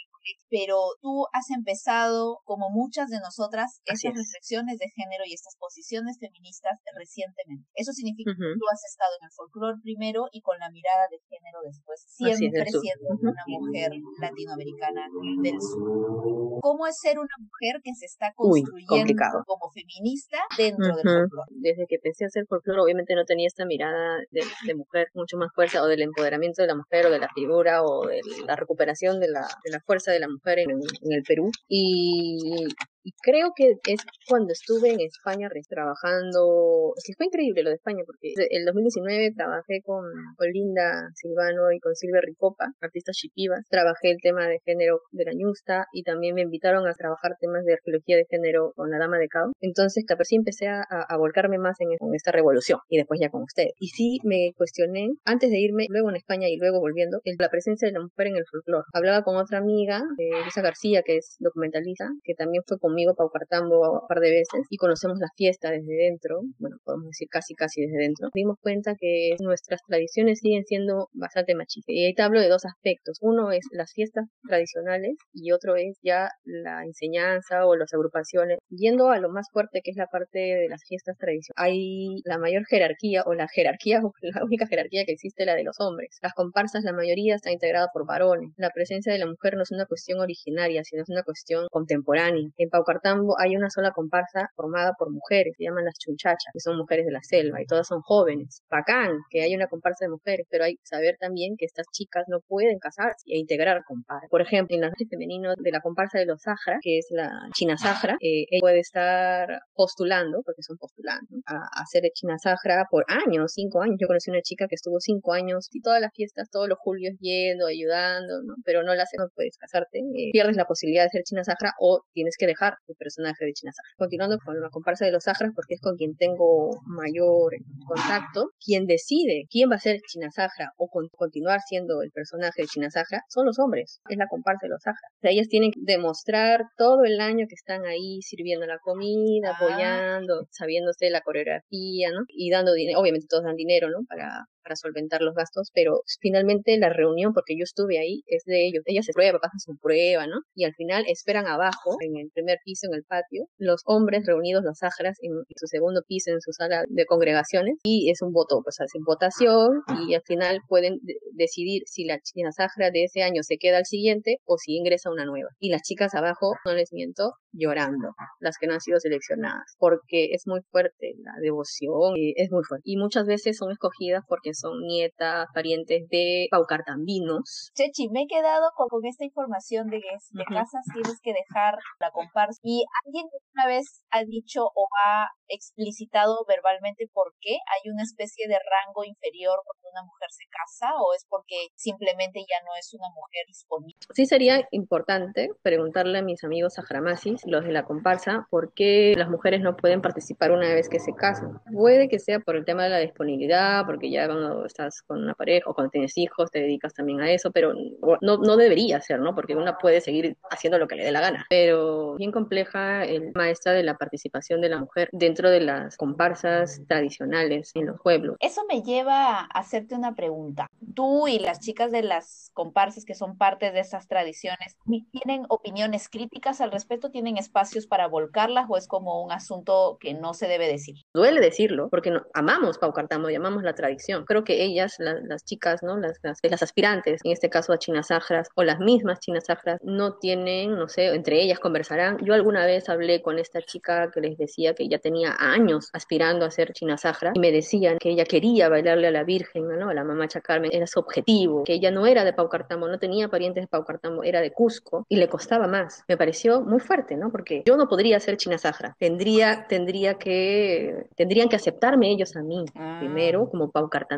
pero 0.51 0.77
tú 1.01 1.27
has 1.33 1.51
empezado, 1.51 2.41
como 2.45 2.71
muchas 2.71 3.09
de 3.09 3.21
nosotras, 3.21 3.81
estas 3.85 4.15
reflexiones 4.15 4.79
de 4.79 4.89
género 4.95 5.25
y 5.27 5.35
estas 5.35 5.57
posiciones 5.59 6.19
feministas 6.19 6.81
recientemente. 6.97 7.69
Eso 7.75 7.93
significa 7.93 8.33
que 8.33 8.55
tú 8.59 8.67
has 8.71 8.83
estado 8.85 9.13
en 9.21 9.27
el 9.27 9.33
folclore 9.33 9.79
primero 9.83 10.27
y 10.33 10.41
con 10.41 10.59
la 10.59 10.71
mirada 10.71 11.07
de 11.11 11.19
género 11.29 11.61
después, 11.65 12.05
siempre 12.09 12.65
siendo 12.69 13.09
una 13.21 13.45
mujer 13.47 13.93
latinoamericana 14.21 15.07
del 15.43 15.61
sur. 15.61 16.61
¿Cómo 16.61 16.87
es 16.87 16.99
ser 16.99 17.19
una 17.19 17.37
mujer 17.39 17.81
que 17.83 17.95
se 17.95 18.07
está 18.07 18.33
construyendo 18.35 19.45
como 19.47 19.71
feminista 19.71 20.39
dentro 20.57 20.97
del 20.97 21.05
folclore? 21.05 21.51
Desde 21.51 21.87
que 21.87 21.97
empecé 21.97 22.25
a 22.25 22.29
hacer 22.29 22.45
folclore, 22.49 22.83
obviamente 22.83 23.15
no 23.15 23.25
tenía 23.25 23.47
esta 23.47 23.65
mirada 23.65 24.19
de, 24.31 24.75
mujer 24.75 25.09
mucho 25.15 25.37
más 25.37 25.51
fuerza 25.55 25.83
o 25.83 25.87
del 25.87 26.03
empoderamiento 26.03 26.63
de 26.63 26.69
la 26.69 26.77
mujer 26.77 27.07
o 27.07 27.11
de 27.11 27.19
la 27.19 27.29
figura 27.35 27.83
o 27.83 28.07
de 28.07 28.21
la 28.47 28.57
recuperación 28.57 29.21
de 29.21 29.29
la, 29.29 29.47
de 29.65 29.71
la 29.71 29.81
fuerza 29.81 30.08
de 30.13 30.21
la 30.21 30.29
mujer 30.29 30.59
en, 30.61 30.81
el 31.11 31.23
Perú. 31.23 31.51
Y 31.69 32.69
y 33.09 33.13
creo 33.23 33.53
que 33.57 33.73
es 33.87 34.01
cuando 34.29 34.53
estuve 34.53 34.93
en 34.93 35.01
España 35.01 35.49
trabajando, 35.67 36.93
es 36.95 37.05
que 37.07 37.15
fue 37.17 37.27
increíble 37.27 37.63
lo 37.63 37.71
de 37.71 37.77
España, 37.77 38.03
porque 38.05 38.35
en 38.37 38.61
el 38.61 38.67
2019 38.67 39.33
trabajé 39.35 39.81
con, 39.83 40.05
Linda 40.53 41.09
Silvano 41.15 41.73
y 41.73 41.81
con 41.81 41.95
Silvia 41.95 42.21
Ricopa, 42.21 42.67
artistas 42.81 43.17
chipivas, 43.17 43.65
trabajé 43.71 44.11
el 44.11 44.19
tema 44.23 44.47
de 44.47 44.61
género 44.65 45.01
de 45.13 45.25
la 45.25 45.33
ñusta 45.33 45.87
y 45.93 46.03
también 46.03 46.35
me 46.35 46.43
invitaron 46.43 46.87
a 46.87 46.93
trabajar 46.93 47.37
temas 47.41 47.65
de 47.65 47.75
arqueología 47.75 48.17
de 48.17 48.27
género 48.29 48.73
con 48.77 48.91
la 48.91 48.99
dama 48.99 49.19
de 49.19 49.29
Cao. 49.29 49.53
Entonces, 49.61 50.05
claro, 50.07 50.25
sí 50.25 50.37
empecé 50.37 50.69
a, 50.69 50.83
a, 50.83 51.17
volcarme 51.17 51.59
más 51.59 51.81
en, 51.81 51.89
esta 52.15 52.33
revolución 52.33 52.81
y 52.89 52.99
después 52.99 53.21
ya 53.21 53.31
con 53.31 53.43
ustedes. 53.43 53.73
Y 53.79 53.89
sí 53.89 54.19
me 54.25 54.53
cuestioné, 54.57 55.09
antes 55.25 55.51
de 55.51 55.59
irme, 55.59 55.87
luego 55.89 56.11
en 56.11 56.17
España 56.17 56.49
y 56.49 56.57
luego 56.57 56.81
volviendo, 56.81 57.21
la 57.39 57.49
presencia 57.49 57.89
de 57.89 57.93
la 57.93 58.01
mujer 58.01 58.27
en 58.29 58.37
el 58.37 58.45
folclore. 58.51 58.85
Hablaba 58.93 59.23
con 59.23 59.37
otra 59.37 59.59
amiga, 59.59 60.03
eh, 60.19 60.45
Lisa 60.45 60.63
García, 60.63 61.03
que 61.03 61.17
es 61.17 61.37
documentalista, 61.41 62.11
que 62.25 62.35
también 62.35 62.63
fue 62.67 62.79
conmigo 62.79 62.98
conmigo 62.99 63.15
Paucartambo 63.15 64.01
un 64.03 64.09
par 64.09 64.19
de 64.19 64.31
veces 64.31 64.67
y 64.71 64.77
conocemos 64.77 65.19
la 65.21 65.29
fiesta 65.37 65.71
desde 65.71 65.95
dentro, 65.95 66.41
bueno, 66.59 66.77
podemos 66.85 67.07
decir 67.07 67.29
casi 67.31 67.55
casi 67.55 67.83
desde 67.83 67.99
dentro, 67.99 68.29
dimos 68.35 68.57
cuenta 68.61 68.95
que 68.99 69.37
nuestras 69.41 69.81
tradiciones 69.87 70.41
siguen 70.41 70.65
siendo 70.65 71.09
bastante 71.13 71.55
machistas. 71.55 71.95
Y 71.95 72.05
ahí 72.05 72.15
te 72.15 72.23
hablo 72.23 72.41
de 72.41 72.49
dos 72.49 72.65
aspectos. 72.65 73.19
Uno 73.21 73.53
es 73.53 73.65
las 73.71 73.93
fiestas 73.93 74.27
tradicionales 74.49 75.17
y 75.33 75.53
otro 75.53 75.77
es 75.77 75.97
ya 76.03 76.29
la 76.45 76.83
enseñanza 76.85 77.67
o 77.67 77.77
las 77.77 77.93
agrupaciones. 77.95 78.59
Yendo 78.69 79.11
a 79.11 79.19
lo 79.21 79.31
más 79.31 79.47
fuerte 79.53 79.81
que 79.83 79.93
es 79.93 79.97
la 79.97 80.07
parte 80.07 80.39
de 80.39 80.69
las 80.69 80.83
fiestas 80.87 81.17
tradicionales, 81.19 81.53
hay 81.57 82.21
la 82.25 82.39
mayor 82.39 82.65
jerarquía 82.67 83.23
o 83.27 83.35
la 83.35 83.47
jerarquía 83.49 84.01
o 84.03 84.13
la 84.23 84.45
única 84.45 84.67
jerarquía 84.67 85.05
que 85.05 85.13
existe 85.13 85.45
la 85.45 85.55
de 85.55 85.65
los 85.65 85.77
hombres. 85.79 86.19
Las 86.21 86.35
comparsas, 86.35 86.83
la 86.83 86.93
mayoría 86.93 87.37
está 87.37 87.53
integrada 87.53 87.89
por 87.93 88.07
varones. 88.07 88.53
La 88.57 88.71
presencia 88.71 89.13
de 89.13 89.19
la 89.19 89.27
mujer 89.27 89.55
no 89.55 89.63
es 89.63 89.71
una 89.71 89.87
cuestión 89.87 90.21
originaria, 90.21 90.83
sino 90.83 91.03
es 91.03 91.09
una 91.09 91.23
cuestión 91.23 91.67
contemporánea. 91.71 92.49
En 92.57 92.71
Pau 92.71 92.83
Cuartambo 92.89 93.37
hay 93.39 93.55
una 93.55 93.69
sola 93.69 93.91
comparsa 93.91 94.49
formada 94.57 94.95
por 94.99 95.11
mujeres, 95.11 95.53
se 95.59 95.65
llaman 95.65 95.85
las 95.85 95.99
chunchachas, 95.99 96.51
que 96.55 96.61
son 96.61 96.79
mujeres 96.79 97.05
de 97.05 97.13
la 97.13 97.23
selva 97.23 97.61
y 97.61 97.67
todas 97.67 97.87
son 97.87 98.01
jóvenes. 98.01 98.63
Bacán 98.71 99.11
que 99.29 99.43
hay 99.43 99.55
una 99.55 99.67
comparsa 99.67 100.07
de 100.07 100.09
mujeres, 100.09 100.47
pero 100.49 100.65
hay 100.65 100.77
que 100.77 100.87
saber 100.87 101.19
también 101.21 101.57
que 101.59 101.67
estas 101.67 101.85
chicas 101.93 102.25
no 102.29 102.41
pueden 102.41 102.79
casarse 102.79 103.25
e 103.27 103.37
integrar 103.37 103.85
comparsa. 103.85 104.27
Por 104.31 104.41
ejemplo, 104.41 104.75
en 104.75 104.81
la 104.81 104.89
noche 104.89 105.05
femenino 105.11 105.53
de 105.55 105.71
la 105.71 105.83
comparsa 105.83 106.19
de 106.19 106.25
los 106.25 106.41
Sahara, 106.41 106.79
que 106.81 106.97
es 106.97 107.09
la 107.11 107.29
China 107.55 107.77
Sahara, 107.77 108.17
eh, 108.23 108.47
ella 108.51 108.61
puede 108.61 108.81
estar 108.81 109.61
postulando, 109.75 110.41
porque 110.43 110.63
son 110.63 110.79
postulando, 110.79 111.29
a, 111.45 111.83
hacer 111.83 112.05
China 112.15 112.39
Sahara 112.39 112.87
por 112.91 113.05
años, 113.09 113.53
cinco 113.53 113.83
años. 113.83 113.97
Yo 114.01 114.07
conocí 114.07 114.31
una 114.31 114.41
chica 114.41 114.67
que 114.67 114.77
estuvo 114.77 114.99
cinco 114.99 115.35
años 115.35 115.69
y 115.73 115.83
todas 115.83 116.01
las 116.01 116.13
fiestas, 116.15 116.49
todos 116.51 116.69
los 116.69 116.79
julios 116.79 117.15
yendo, 117.21 117.67
ayudando, 117.67 118.33
pero 118.65 118.83
no 118.83 118.95
la 118.95 119.03
hace, 119.03 119.19
no 119.19 119.29
puedes 119.35 119.59
casarte, 119.59 119.99
eh, 119.99 120.31
pierdes 120.33 120.57
la 120.57 120.65
posibilidad 120.65 121.05
de 121.05 121.11
ser 121.11 121.23
China 121.25 121.45
Sahara 121.45 121.75
o 121.81 122.01
tienes 122.15 122.37
que 122.39 122.47
dejar 122.47 122.68
el 122.87 122.97
personaje 122.97 123.45
de 123.45 123.53
Chinazajra. 123.53 123.91
Continuando 123.97 124.39
con 124.45 124.61
la 124.61 124.71
comparsa 124.71 125.05
de 125.05 125.13
los 125.13 125.25
Sajras, 125.25 125.53
porque 125.55 125.75
es 125.75 125.81
con 125.81 125.97
quien 125.97 126.17
tengo 126.17 126.71
mayor 126.87 127.55
contacto, 127.87 128.51
quien 128.65 128.87
decide 128.87 129.47
quién 129.51 129.71
va 129.71 129.77
a 129.77 129.79
ser 129.79 130.01
Chinazajra 130.01 130.73
o 130.77 130.89
continuar 130.89 131.61
siendo 131.61 132.03
el 132.03 132.11
personaje 132.11 132.63
de 132.63 132.69
Chinazajra 132.69 133.23
son 133.29 133.47
los 133.47 133.59
hombres, 133.59 134.01
es 134.09 134.19
la 134.19 134.27
comparsa 134.29 134.67
de 134.67 134.71
los 134.71 134.83
Sajras. 134.83 135.13
O 135.17 135.21
sea, 135.21 135.31
ellas 135.31 135.49
tienen 135.49 135.73
que 135.73 135.81
demostrar 135.83 136.65
todo 136.77 137.05
el 137.05 137.21
año 137.21 137.47
que 137.49 137.55
están 137.55 137.85
ahí 137.87 138.21
sirviendo 138.23 138.67
la 138.67 138.79
comida, 138.79 139.53
apoyando, 139.55 140.47
sabiéndose 140.51 141.11
la 141.11 141.21
coreografía, 141.21 142.11
¿no? 142.11 142.21
Y 142.29 142.51
dando 142.51 142.73
dinero, 142.73 143.01
obviamente 143.01 143.27
todos 143.29 143.45
dan 143.45 143.57
dinero, 143.57 143.89
¿no? 143.91 144.05
Para, 144.09 144.47
para 144.69 144.77
solventar 144.77 145.23
los 145.23 145.35
gastos, 145.35 145.71
pero 145.73 146.03
finalmente 146.21 146.77
la 146.77 146.91
reunión, 146.91 147.33
porque 147.33 147.57
yo 147.57 147.65
estuve 147.65 147.99
ahí, 147.99 148.23
es 148.27 148.45
de 148.45 148.67
ellos. 148.67 148.83
Ellas 148.85 149.07
se 149.07 149.15
prueba, 149.15 149.39
pasan 149.39 149.61
su 149.61 149.79
prueba, 149.81 150.27
¿no? 150.27 150.41
Y 150.55 150.65
al 150.65 150.75
final 150.75 151.05
esperan 151.09 151.47
abajo, 151.47 151.97
en 152.01 152.19
el 152.19 152.31
primer 152.35 152.59
piso, 152.65 152.87
en 152.87 152.95
el 152.95 153.05
patio, 153.05 153.47
los 153.57 153.81
hombres 153.87 154.27
reunidos, 154.27 154.63
los 154.63 154.77
sagras, 154.77 155.17
en, 155.23 155.33
su 155.57 155.67
segundo 155.67 156.03
piso, 156.07 156.33
en 156.33 156.41
su 156.43 156.53
sala 156.53 156.85
de 156.87 157.07
congregaciones, 157.07 157.77
y 157.83 158.11
es 158.11 158.21
un 158.21 158.33
voto, 158.33 158.61
pues 158.63 158.77
hacen 158.81 159.03
votación 159.07 159.81
y 160.07 160.15
al 160.15 160.23
final 160.23 160.61
pueden 160.69 160.99
decidir 161.33 161.83
si 161.87 162.05
la 162.05 162.19
china 162.21 162.51
sagra 162.53 162.91
de 162.91 163.05
ese 163.05 163.23
año 163.23 163.43
se 163.43 163.57
queda 163.57 163.79
al 163.79 163.87
siguiente 163.87 164.37
o 164.45 164.59
si 164.59 164.77
ingresa 164.77 165.11
una 165.11 165.25
nueva. 165.25 165.49
Y 165.59 165.71
las 165.71 165.83
chicas 165.83 166.15
abajo, 166.15 166.53
no 166.67 166.75
les 166.75 166.93
miento, 166.93 167.33
llorando, 167.53 168.11
las 168.41 168.59
que 168.59 168.67
no 168.67 168.75
han 168.75 168.81
sido 168.81 169.01
seleccionadas, 169.01 169.77
porque 169.79 170.33
es 170.33 170.43
muy 170.47 170.61
fuerte 170.71 171.15
la 171.23 171.33
devoción, 171.41 172.15
es 172.37 172.51
muy 172.51 172.63
fuerte. 172.65 172.83
Y 172.85 172.97
muchas 172.99 173.27
veces 173.27 173.57
son 173.57 173.71
escogidas 173.71 174.25
porque 174.29 174.51
son 174.59 174.87
nietas, 174.87 175.47
parientes 175.55 176.09
de 176.11 176.49
paucartambinos. 176.51 177.71
Chechi, 177.75 178.09
me 178.11 178.23
he 178.23 178.27
quedado 178.27 178.71
con, 178.75 178.89
esta 179.05 179.25
información 179.25 179.89
de 179.89 180.01
que 180.01 180.19
si 180.21 180.37
te 180.37 180.45
casas 180.45 180.85
tienes 180.93 181.21
que 181.23 181.33
dejar 181.33 181.79
la 182.01 182.11
comparsa. 182.11 182.59
¿Y 182.63 182.85
alguien 183.05 183.27
una 183.55 183.67
vez 183.67 184.05
ha 184.11 184.25
dicho 184.25 184.65
o 184.65 184.89
ha 185.07 185.29
explicitado 185.49 186.45
verbalmente 186.49 187.09
por 187.13 187.35
qué 187.41 187.53
hay 187.53 187.91
una 187.91 188.03
especie 188.03 188.49
de 188.49 188.55
rango 188.55 189.05
inferior 189.05 189.61
cuando 189.65 189.89
una 189.91 190.03
mujer 190.03 190.29
se 190.31 190.45
casa 190.51 190.93
o 190.99 191.15
es 191.15 191.25
porque 191.29 191.69
simplemente 191.75 192.41
ya 192.41 192.65
no 192.65 192.73
es 192.79 192.93
una 192.95 193.09
mujer 193.09 193.45
disponible? 193.47 193.99
Sí 194.15 194.27
sería 194.27 194.67
importante 194.71 195.51
preguntarle 195.63 196.19
a 196.19 196.23
mis 196.23 196.45
amigos 196.45 196.75
sahramasis, 196.75 197.43
los 197.47 197.65
de 197.65 197.73
la 197.73 197.85
comparsa, 197.85 198.47
por 198.51 198.73
qué 198.75 199.15
las 199.17 199.29
mujeres 199.29 199.61
no 199.61 199.77
pueden 199.77 200.03
participar 200.03 200.53
una 200.53 200.69
vez 200.75 200.89
que 200.89 201.01
se 201.01 201.15
casan. 201.15 201.61
Puede 201.73 202.09
que 202.09 202.19
sea 202.19 202.41
por 202.41 202.57
el 202.57 202.65
tema 202.65 202.85
de 202.85 202.91
la 202.91 202.99
disponibilidad, 202.99 203.85
porque 203.87 204.11
ya 204.11 204.27
van 204.27 204.38
estás 204.65 205.03
con 205.03 205.23
una 205.23 205.35
pareja 205.35 205.71
o 205.71 205.75
cuando 205.75 205.91
tienes 205.91 206.17
hijos 206.19 206.51
te 206.51 206.61
dedicas 206.61 206.95
también 206.95 207.21
a 207.21 207.31
eso, 207.31 207.51
pero 207.51 207.73
no, 208.21 208.37
no 208.39 208.57
debería 208.57 209.01
ser, 209.01 209.21
¿no? 209.21 209.35
Porque 209.35 209.57
una 209.57 209.79
puede 209.79 210.01
seguir 210.01 210.37
haciendo 210.51 210.79
lo 210.79 210.89
que 210.89 210.97
le 210.97 211.05
dé 211.05 211.13
la 211.13 211.21
gana. 211.21 211.47
Pero 211.49 212.15
bien 212.17 212.33
compleja 212.33 213.05
el 213.05 213.33
maestra 213.35 213.73
de 213.73 213.83
la 213.83 213.97
participación 213.97 214.61
de 214.61 214.69
la 214.69 214.79
mujer 214.79 215.09
dentro 215.13 215.51
de 215.51 215.61
las 215.61 215.97
comparsas 215.97 216.81
tradicionales 216.89 217.73
en 217.75 217.87
los 217.87 218.01
pueblos. 218.01 218.37
Eso 218.41 218.63
me 218.69 218.83
lleva 218.83 219.41
a 219.41 219.45
hacerte 219.45 219.95
una 219.95 220.15
pregunta. 220.15 220.69
Tú 220.95 221.29
y 221.29 221.39
las 221.39 221.61
chicas 221.61 221.93
de 221.93 222.03
las 222.03 222.51
comparsas 222.55 223.05
que 223.05 223.15
son 223.15 223.37
parte 223.37 223.71
de 223.71 223.81
esas 223.81 224.09
tradiciones, 224.09 224.77
¿tienen 225.13 225.45
opiniones 225.49 226.09
críticas 226.09 226.61
al 226.61 226.73
respecto? 226.73 227.11
¿Tienen 227.11 227.37
espacios 227.37 227.87
para 227.87 228.07
volcarlas 228.07 228.67
o 228.69 228.77
es 228.77 228.89
como 228.89 229.23
un 229.23 229.33
asunto 229.33 229.99
que 230.01 230.15
no 230.15 230.35
se 230.35 230.47
debe 230.47 230.69
decir? 230.69 230.97
Duele 231.15 231.41
decirlo, 231.41 231.89
porque 231.89 232.11
no, 232.11 232.23
amamos 232.35 232.79
Paucartamo 232.79 233.31
y 233.31 233.35
amamos 233.35 233.63
la 233.63 233.75
tradición. 233.75 234.25
Creo 234.29 234.45
que 234.45 234.63
ellas, 234.63 234.97
las 234.99 235.45
chicas, 235.45 235.83
¿no? 235.83 235.97
Las, 235.99 236.21
las, 236.23 236.63
aspirantes, 236.63 237.21
en 237.25 237.33
este 237.33 237.51
caso 237.51 237.73
a 237.73 237.79
chinas 237.79 238.09
sagras, 238.09 238.49
o 238.55 238.63
las 238.63 238.79
mismas 238.79 239.21
chinas 239.21 239.47
sagras, 239.47 239.81
no 239.83 240.15
tienen, 240.15 240.77
no 240.77 240.89
sé, 240.89 241.07
entre 241.15 241.43
ellas 241.43 241.59
conversarán. 241.59 242.19
Yo 242.25 242.35
alguna 242.35 242.65
vez 242.67 242.89
hablé 242.89 243.23
con 243.23 243.39
esta 243.39 243.61
chica 243.63 244.11
que 244.13 244.21
les 244.21 244.39
decía 244.39 244.75
que 244.75 244.89
ya 244.89 244.99
tenía 244.99 245.35
años 245.39 245.91
aspirando 245.93 246.45
a 246.45 246.51
ser 246.51 246.73
china 246.73 246.97
sagra 246.97 247.33
y 247.35 247.41
me 247.41 247.51
decían 247.51 247.99
que 247.99 248.11
ella 248.11 248.25
quería 248.25 248.69
bailarle 248.69 249.09
a 249.09 249.11
la 249.11 249.25
Virgen, 249.25 249.67
¿no? 249.79 249.89
A 249.89 249.95
la 249.95 250.05
mamá 250.05 250.29
Carmen, 250.43 250.71
era 250.73 250.87
su 250.87 251.01
objetivo, 251.01 251.65
que 251.65 251.75
ella 251.75 251.91
no 251.91 252.07
era 252.07 252.25
de 252.25 252.33
Paucartambo, 252.33 252.89
no 252.89 252.99
tenía 252.99 253.29
parientes 253.29 253.65
de 253.65 253.69
Paucartambo, 253.69 254.23
era 254.23 254.41
de 254.41 254.53
Cusco 254.53 255.07
y 255.09 255.17
le 255.17 255.29
costaba 255.29 255.67
más. 255.67 256.05
Me 256.07 256.17
pareció 256.17 256.61
muy 256.61 256.81
fuerte, 256.81 257.17
¿no? 257.17 257.31
Porque 257.31 257.63
yo 257.65 257.77
no 257.77 257.89
podría 257.89 258.21
ser 258.21 258.37
china 258.37 258.59
sagra. 258.59 258.95
Tendría, 258.99 259.67
tendría 259.69 260.15
que, 260.15 261.07
tendrían 261.17 261.49
que 261.49 261.57
aceptarme 261.57 262.11
ellos 262.11 262.37
a 262.37 262.43
mí 262.43 262.65
ah. 262.75 262.99
primero 263.01 263.49
como 263.49 263.71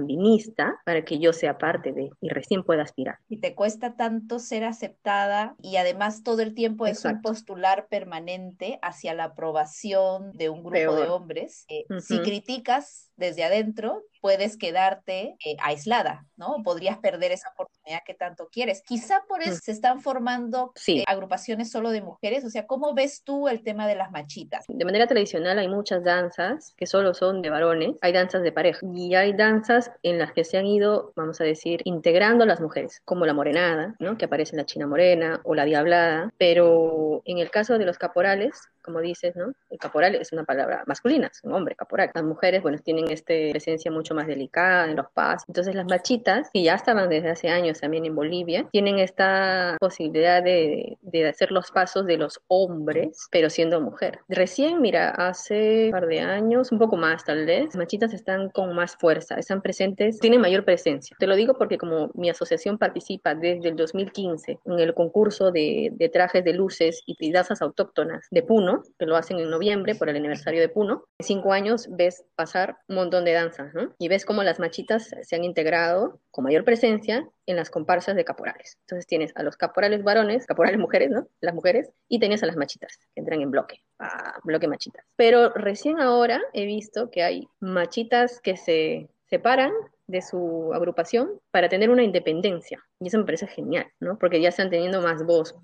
Paucartambi 0.07 0.85
para 0.85 1.05
que 1.05 1.19
yo 1.19 1.33
sea 1.33 1.59
parte 1.59 1.93
de 1.93 2.11
y 2.21 2.29
recién 2.29 2.63
pueda 2.63 2.83
aspirar. 2.83 3.19
Y 3.29 3.39
te 3.39 3.55
cuesta 3.55 3.97
tanto 3.97 4.39
ser 4.39 4.65
aceptada 4.65 5.57
y 5.63 5.77
además 5.77 6.23
todo 6.23 6.43
el 6.43 6.55
tiempo 6.55 6.87
es 6.87 7.05
un 7.05 7.21
postular 7.23 7.89
permanente 7.89 8.79
hacia 8.83 9.15
la 9.15 9.25
aprobación 9.25 10.33
de 10.33 10.49
un 10.49 10.63
grupo 10.63 10.97
de 10.97 11.09
hombres. 11.09 11.67
Si 12.01 12.21
criticas 12.21 13.11
desde 13.17 13.45
adentro, 13.45 14.03
puedes 14.21 14.57
quedarte 14.57 15.37
eh, 15.45 15.57
aislada, 15.61 16.27
¿no? 16.37 16.63
Podrías 16.63 16.99
perder 16.99 17.33
esa 17.33 17.51
oportunidad 17.51 18.01
que 18.05 18.15
tanto 18.15 18.49
quieres. 18.51 18.83
Quizá 18.83 19.23
por 19.29 19.43
eso 19.43 19.59
se 19.63 19.73
están 19.73 20.01
formando 20.01 20.73
eh, 20.87 21.05
agrupaciones 21.07 21.71
solo 21.71 21.91
de 21.91 22.03
mujeres, 22.03 22.45
o 22.45 22.51
sea, 22.51 22.67
¿cómo 22.67 22.95
ves 22.95 23.23
tú 23.25 23.49
el 23.49 23.63
tema 23.63 23.87
de 23.87 23.95
las 23.95 24.11
machitas? 24.11 24.65
De 24.69 24.85
manera 24.85 25.07
tradicional 25.07 25.59
hay 25.59 25.69
muchas 25.69 26.05
danzas 26.05 26.75
que 26.77 26.87
solo 26.87 27.15
son 27.15 27.43
de 27.43 27.51
varones, 27.51 27.97
hay 28.01 28.13
danzas 28.13 28.43
de 28.43 28.53
pareja 28.53 28.81
y 28.95 29.15
hay 29.15 29.33
danzas 29.33 29.91
en 30.03 30.19
las 30.19 30.33
que 30.33 30.45
se 30.45 30.59
han 30.59 30.67
ido, 30.67 31.13
vamos 31.17 31.41
a 31.41 31.45
decir, 31.45 31.81
integrando 31.85 32.45
a 32.45 32.47
las 32.47 32.61
mujeres, 32.61 33.01
como 33.05 33.27
la 33.27 33.35
morenada, 33.35 33.95
¿no? 33.99 34.17
Que 34.17 34.27
aparece 34.27 34.55
en 34.55 34.59
la 34.59 34.67
china 34.67 34.87
morena 34.87 35.41
o 35.45 35.55
la 35.55 35.65
diablada, 35.65 36.33
pero 36.39 37.23
en 37.25 37.39
el 37.39 37.51
caso 37.51 37.79
de 37.79 37.85
los 37.85 37.99
caporales, 37.99 38.61
como 38.91 39.01
dices, 39.01 39.37
¿no? 39.37 39.53
El 39.71 39.79
caporal 39.79 40.17
es 40.17 40.33
una 40.33 40.45
palabra 40.45 40.83
masculina, 40.87 41.29
es 41.29 41.45
un 41.45 41.53
hombre 41.53 41.77
caporal. 41.77 42.11
Las 42.13 42.25
mujeres, 42.25 42.61
bueno, 42.63 42.79
tienen 42.79 43.09
esta 43.11 43.35
presencia 43.53 43.91
mucho 43.91 44.15
más 44.15 44.27
delicada 44.27 44.91
en 44.91 44.97
los 44.97 45.07
pasos. 45.13 45.49
Entonces 45.49 45.75
las 45.77 45.87
machitas, 45.87 46.51
que 46.53 46.65
ya 46.65 46.75
estaban 46.75 47.09
desde 47.09 47.31
hace 47.31 47.49
años 47.49 47.81
también 47.81 48.05
en 48.05 48.17
Bolivia, 48.17 48.67
tienen 48.73 48.99
esta 48.99 49.77
posibilidad 49.79 50.43
de, 50.43 50.99
de 51.03 51.29
hacer 51.29 51.53
los 51.53 51.71
pasos 51.71 52.05
de 52.07 52.17
los 52.17 52.41
hombres, 52.49 53.29
pero 53.31 53.49
siendo 53.49 53.81
mujer. 53.81 54.21
Recién, 54.29 54.81
mira, 54.81 55.11
hace 55.11 55.87
un 55.87 55.93
par 55.93 56.07
de 56.07 56.21
años, 56.21 56.73
un 56.73 56.79
poco 56.79 56.97
más 56.97 57.25
tal 57.25 57.47
vez, 57.47 57.67
las 57.67 57.77
machitas 57.77 58.13
están 58.13 58.51
con 58.51 58.75
más 58.75 58.97
fuerza, 58.97 59.37
están 59.37 59.63
presentes, 59.63 60.19
tienen 60.19 60.41
mayor 60.41 60.65
presencia. 60.65 61.17
Te 61.21 61.29
lo 61.29 61.37
digo 61.37 61.55
porque 61.57 61.79
como 61.79 62.11
mi 62.15 62.29
asociación 62.29 62.77
participa 62.77 63.37
desde 63.37 63.69
el 63.69 63.77
2015 63.77 64.59
en 64.65 64.79
el 64.81 64.95
concurso 64.95 65.53
de, 65.53 65.91
de 65.93 66.09
trajes 66.09 66.43
de 66.45 66.55
luces 66.55 67.03
y 67.07 67.31
danzas 67.31 67.63
autóctonas 67.63 68.27
de 68.31 68.43
Puno, 68.43 68.80
que 68.99 69.07
lo 69.07 69.17
hacen 69.17 69.39
en 69.39 69.51
noviembre 69.51 69.95
por 69.95 70.09
el 70.09 70.17
aniversario 70.17 70.61
de 70.61 70.69
Puno. 70.69 71.05
En 71.19 71.27
cinco 71.27 71.53
años 71.53 71.89
ves 71.91 72.25
pasar 72.35 72.77
un 72.89 72.97
montón 72.97 73.25
de 73.25 73.33
danzas. 73.33 73.73
Y 73.99 74.09
ves 74.09 74.25
cómo 74.25 74.43
las 74.43 74.59
machitas 74.59 75.11
se 75.23 75.37
han 75.37 75.45
integrado 75.45 76.21
con 76.31 76.45
mayor 76.45 76.65
presencia 76.65 77.29
en 77.47 77.57
las 77.57 77.71
comparsas 77.71 78.17
de 78.17 78.25
caporales. 78.25 78.79
Entonces 78.83 79.07
tienes 79.07 79.33
a 79.37 79.43
los 79.43 79.57
caporales 79.57 80.03
varones, 80.03 80.47
caporales 80.47 80.79
mujeres, 80.79 81.11
¿no? 81.11 81.29
Las 81.41 81.55
mujeres, 81.55 81.91
y 82.09 82.19
tenías 82.19 82.43
a 82.43 82.47
las 82.47 82.57
machitas, 82.57 82.99
que 83.15 83.21
entran 83.21 83.41
en 83.41 83.51
bloque, 83.51 83.83
a 83.99 84.39
bloque 84.45 84.69
machitas. 84.69 85.05
Pero 85.17 85.51
recién 85.51 86.01
ahora 86.01 86.41
he 86.53 86.65
visto 86.65 87.11
que 87.11 87.23
hay 87.23 87.49
machitas 87.61 88.41
que 88.41 88.57
se 88.57 89.09
separan 89.27 89.73
de 90.11 90.23
su 90.23 90.73
agrupación 90.75 91.41
para 91.51 91.69
tener 91.69 91.91
una 91.91 92.03
independencia. 92.03 92.83
Y 93.01 93.07
eso 93.07 93.19
me 93.19 93.25
parece 93.25 93.47
genial, 93.47 93.87
¿no? 94.01 94.19
Porque 94.19 94.41
ya 94.41 94.51
están 94.51 94.69
teniendo 94.69 95.01
más 95.01 95.25
voz. 95.25 95.55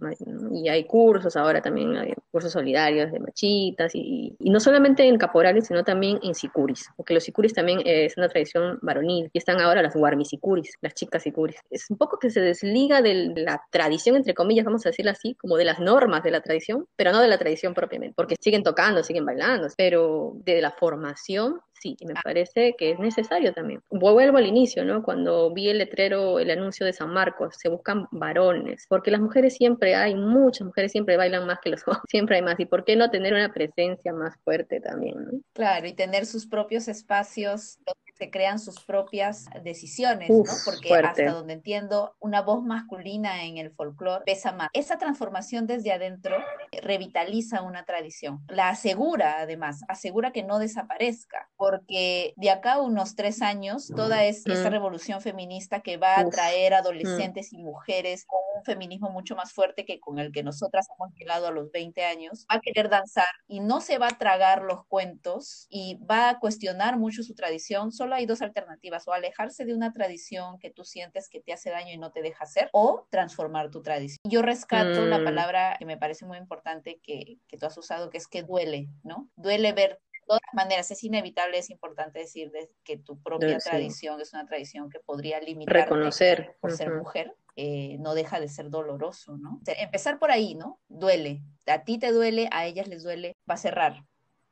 Y 0.53 0.69
hay 0.69 0.85
cursos 0.85 1.37
ahora 1.37 1.61
también, 1.61 1.95
hay 1.97 2.15
cursos 2.31 2.53
solidarios 2.53 3.13
de 3.13 3.21
machitas. 3.21 3.93
Y, 3.95 4.37
no 4.41 4.61
solamente 4.61 5.07
en 5.07 5.19
caporales, 5.19 5.67
sino 5.67 5.85
también 5.85 6.19
en 6.23 6.35
sicuris. 6.35 6.89
Porque 6.97 7.13
los 7.13 7.25
sicuris 7.25 7.53
también 7.53 7.81
es 7.85 8.17
una 8.17 8.29
tradición 8.29 8.79
varonil. 8.81 9.29
Y 9.33 9.39
están 9.39 9.61
ahora 9.61 9.83
las 9.83 9.95
sicuris, 10.29 10.75
las 10.81 10.95
chicas 10.95 11.23
sicuris. 11.23 11.57
Es 11.71 11.91
un 11.91 11.99
poco 11.99 12.19
que 12.19 12.31
se 12.31 12.41
desliga 12.41 13.03
de 13.03 13.35
la 13.37 13.61
tradición, 13.71 14.17
entre 14.17 14.35
comillas, 14.35 14.65
vamos 14.65 14.87
a 14.87 14.91
decirlo 14.91 15.11
así, 15.11 15.35
como 15.35 15.57
de 15.57 15.65
las 15.65 15.81
normas 15.81 16.23
de 16.23 16.31
la 16.31 16.41
tradición, 16.41 16.87
pero 16.97 17.13
no 17.13 17.21
de 17.21 17.29
la 17.29 17.39
tradición 17.39 17.75
propiamente. 17.75 18.15
Porque 18.17 18.37
siguen 18.41 18.63
tocando, 18.63 19.03
siguen 19.03 19.27
bailando. 19.27 19.69
Pero 19.77 20.33
de 20.45 20.63
la 20.63 20.71
formación 20.71 21.61
sí, 21.81 21.97
y 22.01 22.07
me 22.07 22.15
parece 22.23 22.75
que 22.79 22.93
es 22.93 22.99
necesario 22.99 23.53
también. 23.53 23.83
Vuelvo 23.91 24.39
al 24.39 24.47
inicio, 24.47 24.85
¿no? 24.85 25.03
Cuando 25.03 25.53
vi 25.53 25.69
el 25.69 25.79
letrero, 25.79 26.39
el 26.39 26.51
anuncio 26.51 26.87
de 26.87 26.93
San 26.93 27.13
Marcos, 27.13 27.57
se 27.59 27.69
buscan 27.69 28.07
varones, 28.11 28.87
porque 28.89 29.11
las 29.11 29.21
mujeres 29.21 29.55
siempre 29.55 29.95
hay, 29.95 30.15
muchas 30.15 30.67
mujeres 30.67 30.93
siempre 30.93 31.17
bailan 31.17 31.47
más 31.47 31.59
que 31.61 31.71
los 31.71 31.83
hombres, 31.87 32.05
siempre 32.09 32.37
hay 32.37 32.43
más, 32.43 32.59
y 32.61 32.67
por 32.67 32.85
qué 32.85 32.97
no 32.97 33.11
tener 33.11 33.35
una 33.35 33.53
presencia 33.53 34.13
más 34.13 34.37
fuerte 34.45 34.81
también. 34.81 35.45
Claro, 35.53 35.87
y 35.87 35.93
tener 35.93 36.27
sus 36.27 36.47
propios 36.47 36.89
espacios 36.89 37.79
se 38.17 38.31
crean 38.31 38.59
sus 38.59 38.81
propias 38.81 39.47
decisiones, 39.63 40.31
¿no? 40.31 40.45
Porque 40.65 40.95
hasta 40.95 41.33
donde 41.33 41.55
entiendo, 41.55 42.17
una 42.21 42.43
voz 42.43 42.63
masculina 42.63 43.45
en 43.45 43.59
el 43.59 43.71
folclore 43.71 44.25
pesa 44.25 44.53
más. 44.53 44.71
Esa 44.73 44.99
transformación 44.99 45.67
desde 45.67 45.93
adentro 45.93 46.37
revitaliza 46.83 47.63
una 47.63 47.85
tradición, 47.85 48.43
la 48.49 48.71
asegura 48.71 49.41
además, 49.41 49.81
asegura 49.89 50.33
que 50.33 50.43
no 50.43 50.59
desaparezca, 50.59 51.51
porque 51.57 52.33
de 52.37 52.51
acá 52.51 52.75
a 52.75 52.83
unos 52.83 53.17
tres 53.17 53.43
años, 53.43 53.89
toda 53.95 54.25
es, 54.25 54.47
esa 54.47 54.71
revolución 54.71 55.21
feminista 55.21 55.81
que 55.81 55.97
va 55.97 56.19
a 56.19 56.29
traer 56.29 56.75
adolescentes 56.75 57.53
y 57.53 57.59
mujeres 57.59 58.25
con 58.27 58.41
un 58.57 58.65
feminismo 58.65 59.11
mucho 59.11 59.37
más 59.37 59.53
fuerte 59.53 59.85
que 59.85 60.01
con 60.01 60.19
el 60.19 60.33
que 60.33 60.43
nosotras 60.43 60.89
hemos 60.97 61.15
llegado 61.15 61.47
a 61.47 61.51
los 61.51 61.71
20 61.71 62.05
años, 62.05 62.47
va 62.51 62.57
a 62.57 62.61
querer 62.61 62.89
danzar 62.89 63.27
y 63.47 63.61
no 63.61 63.81
se 63.81 63.99
va 63.99 64.09
a 64.09 64.19
tragar 64.19 64.63
los 64.63 64.87
cuentos 64.87 65.67
y 65.69 65.99
va 66.05 66.31
a 66.31 66.39
cuestionar 66.39 66.99
mucho 66.99 67.23
su 67.23 67.35
tradición. 67.35 67.93
Solo 67.93 68.06
hay 68.15 68.27
dos 68.27 68.43
alternativas, 68.43 69.07
o 69.09 69.13
alejarse 69.13 69.65
de 69.65 69.75
una 69.75 69.93
tradición 69.93 70.59
que 70.59 70.71
tú 70.71 70.85
sientes 70.85 71.29
que 71.29 71.41
te 71.41 71.53
hace 71.53 71.71
daño 71.71 71.93
y 71.93 71.99
no 71.99 72.13
te 72.13 72.23
deja 72.23 72.45
hacer, 72.45 72.69
o 72.73 73.07
transformar 73.11 73.71
tu 73.71 73.83
tradición. 73.83 74.19
Yo 74.25 74.43
rescato 74.43 75.05
la 75.05 75.19
mm. 75.19 75.25
palabra 75.25 75.77
que 75.79 75.87
me 75.87 75.97
parece 75.97 76.27
muy 76.27 76.39
importante 76.39 77.01
que, 77.03 77.39
que 77.49 77.57
tú 77.57 77.67
has 77.67 77.77
usado, 77.77 78.11
que 78.11 78.19
es 78.19 78.29
que 78.29 78.43
duele, 78.43 78.89
¿no? 79.03 79.29
Duele 79.37 79.73
ver 79.73 80.01
de 80.13 80.27
todas 80.27 80.55
maneras, 80.55 80.91
es 80.91 81.05
inevitable, 81.05 81.59
es 81.59 81.71
importante 81.71 82.19
decir 82.19 82.51
que 82.83 82.97
tu 82.97 83.23
propia 83.23 83.59
tradición 83.59 84.21
es 84.21 84.33
una 84.33 84.45
tradición 84.45 84.91
que 84.91 84.99
podría 84.99 85.41
limitar 85.41 85.75
reconocer 85.75 86.57
por 86.61 86.73
ser 86.73 86.93
mujer, 86.93 87.37
eh, 87.55 87.97
no 88.01 88.15
deja 88.15 88.41
de 88.41 88.49
ser 88.49 88.69
doloroso, 88.69 89.37
¿no? 89.39 89.61
empezar 89.67 90.19
por 90.19 90.33
ahí, 90.33 90.57
¿no? 90.57 90.81
Duele. 90.89 91.43
A 91.67 91.85
ti 91.85 91.99
te 91.99 92.11
duele, 92.11 92.49
a 92.51 92.67
ellas 92.67 92.89
les 92.89 93.05
duele, 93.05 93.37
va 93.49 93.55
a 93.55 93.59
cerrar. 93.59 94.05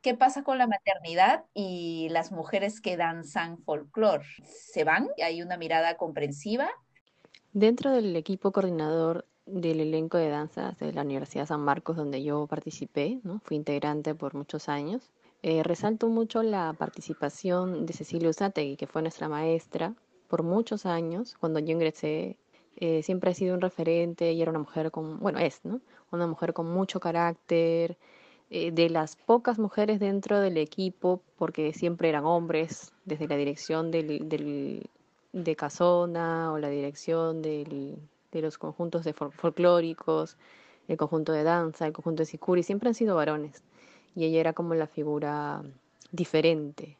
¿Qué 0.05 0.13
pasa 0.13 0.43
con 0.43 0.59
la 0.59 0.67
maternidad 0.67 1.45
y 1.55 2.09
las 2.11 2.31
mujeres 2.31 2.79
que 2.79 2.95
danzan 2.95 3.57
folclore? 3.57 4.23
¿Se 4.43 4.83
van? 4.83 5.07
¿Hay 5.17 5.41
una 5.41 5.57
mirada 5.57 5.97
comprensiva? 5.97 6.69
Dentro 7.53 7.89
del 7.89 8.15
equipo 8.15 8.51
coordinador 8.51 9.25
del 9.47 9.79
elenco 9.79 10.19
de 10.19 10.29
danzas 10.29 10.77
de 10.77 10.93
la 10.93 11.01
Universidad 11.01 11.47
San 11.47 11.61
Marcos, 11.61 11.97
donde 11.97 12.21
yo 12.21 12.45
participé, 12.45 13.19
¿no? 13.23 13.41
fui 13.43 13.57
integrante 13.57 14.13
por 14.13 14.35
muchos 14.35 14.69
años, 14.69 15.11
eh, 15.41 15.63
resalto 15.63 16.07
mucho 16.07 16.43
la 16.43 16.75
participación 16.77 17.87
de 17.87 17.93
Cecilia 17.93 18.29
Usategui, 18.29 18.77
que 18.77 18.85
fue 18.85 19.01
nuestra 19.01 19.27
maestra 19.27 19.95
por 20.27 20.43
muchos 20.43 20.85
años. 20.85 21.35
Cuando 21.39 21.57
yo 21.57 21.71
ingresé, 21.71 22.37
eh, 22.75 23.01
siempre 23.01 23.31
ha 23.31 23.33
sido 23.33 23.55
un 23.55 23.61
referente 23.61 24.33
y 24.33 24.39
era 24.43 24.51
una 24.51 24.59
mujer 24.59 24.91
con, 24.91 25.19
bueno, 25.19 25.39
es, 25.39 25.61
¿no? 25.65 25.81
Una 26.11 26.27
mujer 26.27 26.53
con 26.53 26.69
mucho 26.69 26.99
carácter, 26.99 27.97
eh, 28.49 28.71
de 28.71 28.89
las 28.89 29.15
pocas 29.15 29.59
mujeres 29.59 29.99
dentro 29.99 30.39
del 30.39 30.57
equipo, 30.57 31.21
porque 31.37 31.73
siempre 31.73 32.09
eran 32.09 32.25
hombres, 32.25 32.93
desde 33.05 33.27
la 33.27 33.35
dirección 33.37 33.91
del, 33.91 34.29
del 34.29 34.89
de 35.33 35.55
Casona 35.55 36.51
o 36.53 36.59
la 36.59 36.69
dirección 36.69 37.41
del, 37.41 37.97
de 38.31 38.41
los 38.41 38.57
conjuntos 38.57 39.03
de 39.03 39.13
folclóricos, 39.13 40.37
el 40.87 40.97
conjunto 40.97 41.31
de 41.31 41.43
danza, 41.43 41.87
el 41.87 41.93
conjunto 41.93 42.21
de 42.21 42.27
Sicuri, 42.27 42.63
siempre 42.63 42.89
han 42.89 42.95
sido 42.95 43.15
varones. 43.15 43.63
Y 44.15 44.25
ella 44.25 44.39
era 44.39 44.53
como 44.53 44.75
la 44.75 44.87
figura 44.87 45.61
diferente. 46.11 46.97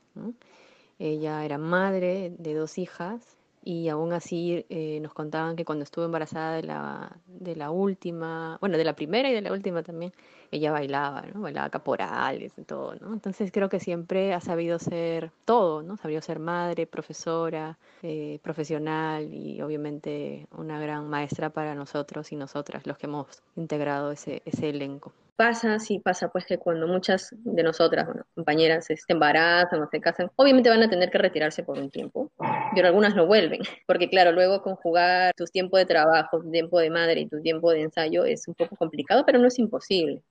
Ella 0.99 1.45
era 1.45 1.57
madre 1.57 2.33
de 2.37 2.53
dos 2.53 2.77
hijas 2.77 3.35
y 3.63 3.89
aún 3.89 4.13
así 4.13 4.65
eh, 4.69 4.99
nos 5.01 5.13
contaban 5.13 5.55
que 5.55 5.65
cuando 5.65 5.83
estuvo 5.83 6.05
embarazada 6.05 6.55
de 6.55 6.63
la, 6.63 7.17
de 7.27 7.55
la 7.55 7.71
última, 7.71 8.57
bueno, 8.61 8.77
de 8.77 8.83
la 8.83 8.95
primera 8.95 9.29
y 9.29 9.33
de 9.33 9.41
la 9.41 9.51
última 9.51 9.81
también, 9.81 10.13
ella 10.55 10.71
bailaba, 10.71 11.23
¿no? 11.33 11.41
Bailaba 11.41 11.69
caporales 11.69 12.53
todo. 12.65 12.93
Entonces 12.93 13.51
creo 13.51 13.69
que 13.69 13.79
siempre 13.79 14.33
ha 14.33 14.41
sabido 14.41 14.79
ser 14.79 15.31
todo, 15.45 15.83
¿no? 15.83 15.97
Sabido 15.97 16.21
ser 16.21 16.39
madre, 16.39 16.87
profesora, 16.87 17.77
eh, 18.03 18.39
profesional 18.41 19.33
y 19.33 19.61
obviamente 19.61 20.47
una 20.51 20.79
gran 20.79 21.09
maestra 21.09 21.49
para 21.49 21.75
nosotros 21.75 22.31
y 22.31 22.35
nosotras, 22.35 22.85
los 22.87 22.97
que 22.97 23.07
hemos 23.07 23.43
integrado 23.55 24.11
ese, 24.11 24.41
ese 24.45 24.69
elenco. 24.69 25.13
Pasa, 25.35 25.79
sí 25.79 25.99
pasa, 25.99 26.29
pues 26.29 26.45
que 26.45 26.57
cuando 26.57 26.87
muchas 26.87 27.35
de 27.43 27.61
nosotras, 27.61 28.05
bueno, 28.05 28.23
compañeras, 28.35 28.85
se 28.85 28.95
embarazan 29.09 29.81
o 29.81 29.89
se 29.91 29.99
casan, 29.99 30.31
obviamente 30.37 30.69
van 30.69 30.81
a 30.81 30.89
tener 30.89 31.11
que 31.11 31.17
retirarse 31.17 31.61
por 31.61 31.77
un 31.77 31.89
tiempo, 31.89 32.31
pero 32.73 32.87
algunas 32.87 33.15
no 33.15 33.25
vuelven, 33.25 33.59
porque 33.85 34.09
claro, 34.09 34.31
luego 34.31 34.61
conjugar 34.61 35.33
tu 35.35 35.43
tiempo 35.45 35.77
de 35.77 35.85
trabajo, 35.85 36.39
tu 36.39 36.49
tiempo 36.51 36.79
de 36.79 36.89
madre 36.89 37.19
y 37.19 37.27
tu 37.27 37.41
tiempo 37.41 37.71
de 37.71 37.81
ensayo 37.81 38.23
es 38.23 38.47
un 38.47 38.53
poco 38.53 38.77
complicado, 38.77 39.25
pero 39.25 39.37
no 39.39 39.47
es 39.47 39.59
imposible. 39.59 40.23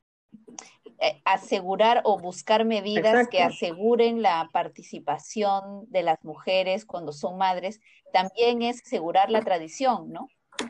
Eh, 1.01 1.20
asegurar 1.25 2.03
o 2.05 2.18
buscar 2.18 2.64
medidas 2.64 3.29
que 3.29 3.42
aseguren 3.42 4.23
la 4.23 4.49
participación 4.53 5.85
de 5.90 6.03
las 6.03 6.23
mujeres 6.25 6.87
cuando 6.87 7.12
son 7.12 7.37
madres, 7.37 7.81
también 8.12 8.62
es 8.62 8.81
asegurar 8.81 9.29
la 9.29 9.42
tradición, 9.42 10.12
¿no? 10.12 10.29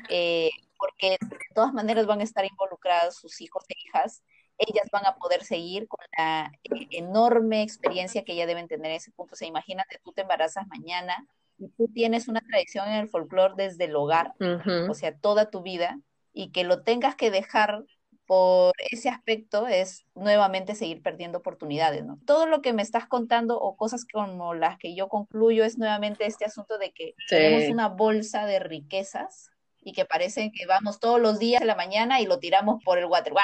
Eh, 0.09 0.51
porque 0.79 1.19
de 1.21 1.39
todas 1.55 1.73
maneras 1.75 2.07
van 2.07 2.21
a 2.21 2.25
estar 2.25 2.45
involucrados 2.45 3.17
sus 3.17 3.41
hijos 3.43 3.65
e 3.69 3.75
hijas, 3.87 4.23
ellas 4.57 4.89
van 4.91 5.05
a 5.05 5.15
poder 5.17 5.45
seguir 5.45 5.87
con 5.89 6.01
la 6.17 6.51
enorme 6.91 7.63
experiencia 7.63 8.25
que 8.25 8.35
ya 8.35 8.47
deben 8.47 8.67
tener 8.67 8.93
en 8.93 8.97
ese 8.97 9.13
punto. 9.13 9.35
O 9.35 9.37
sea, 9.37 9.47
imagínate, 9.47 10.01
tú 10.03 10.13
te 10.13 10.23
embarazas 10.23 10.67
mañana 10.69 11.27
y 11.59 11.69
tú 11.69 11.89
tienes 11.89 12.29
una 12.29 12.41
tradición 12.41 12.89
en 12.89 12.95
el 12.95 13.09
folclore 13.09 13.55
desde 13.57 13.85
el 13.85 13.95
hogar, 13.95 14.33
o 14.89 14.95
sea, 14.95 15.17
toda 15.17 15.51
tu 15.51 15.63
vida, 15.63 16.01
y 16.33 16.51
que 16.51 16.65
lo 16.65 16.83
tengas 16.83 17.15
que 17.15 17.31
dejar 17.31 17.85
por 18.27 18.73
ese 18.91 19.09
aspecto 19.09 19.67
es 19.67 20.05
nuevamente 20.15 20.75
seguir 20.75 21.03
perdiendo 21.03 21.39
oportunidades, 21.39 22.05
¿no? 22.05 22.19
Todo 22.27 22.47
lo 22.47 22.63
que 22.63 22.73
me 22.73 22.83
estás 22.83 23.07
contando 23.07 23.61
o 23.61 23.77
cosas 23.77 24.05
como 24.11 24.55
las 24.55 24.79
que 24.79 24.95
yo 24.95 25.09
concluyo 25.09 25.65
es 25.65 25.79
nuevamente 25.79 26.27
este 26.27 26.45
asunto 26.45 26.79
de 26.79 26.93
que 26.93 27.15
tenemos 27.29 27.71
una 27.71 27.89
bolsa 27.89 28.47
de 28.47 28.59
riquezas 28.59 29.51
y 29.85 29.93
que 29.93 30.07
parecen 30.07 30.51
que 30.51 30.67
vamos 30.67 30.99
todos 30.99 31.21
los 31.21 31.39
días 31.39 31.61
de 31.61 31.67
la 31.67 31.77
mañana 31.77 32.21
y 32.21 32.27
lo 32.27 32.39
tiramos 32.39 32.83
por 32.83 32.99
el 32.99 33.05
water. 33.05 33.35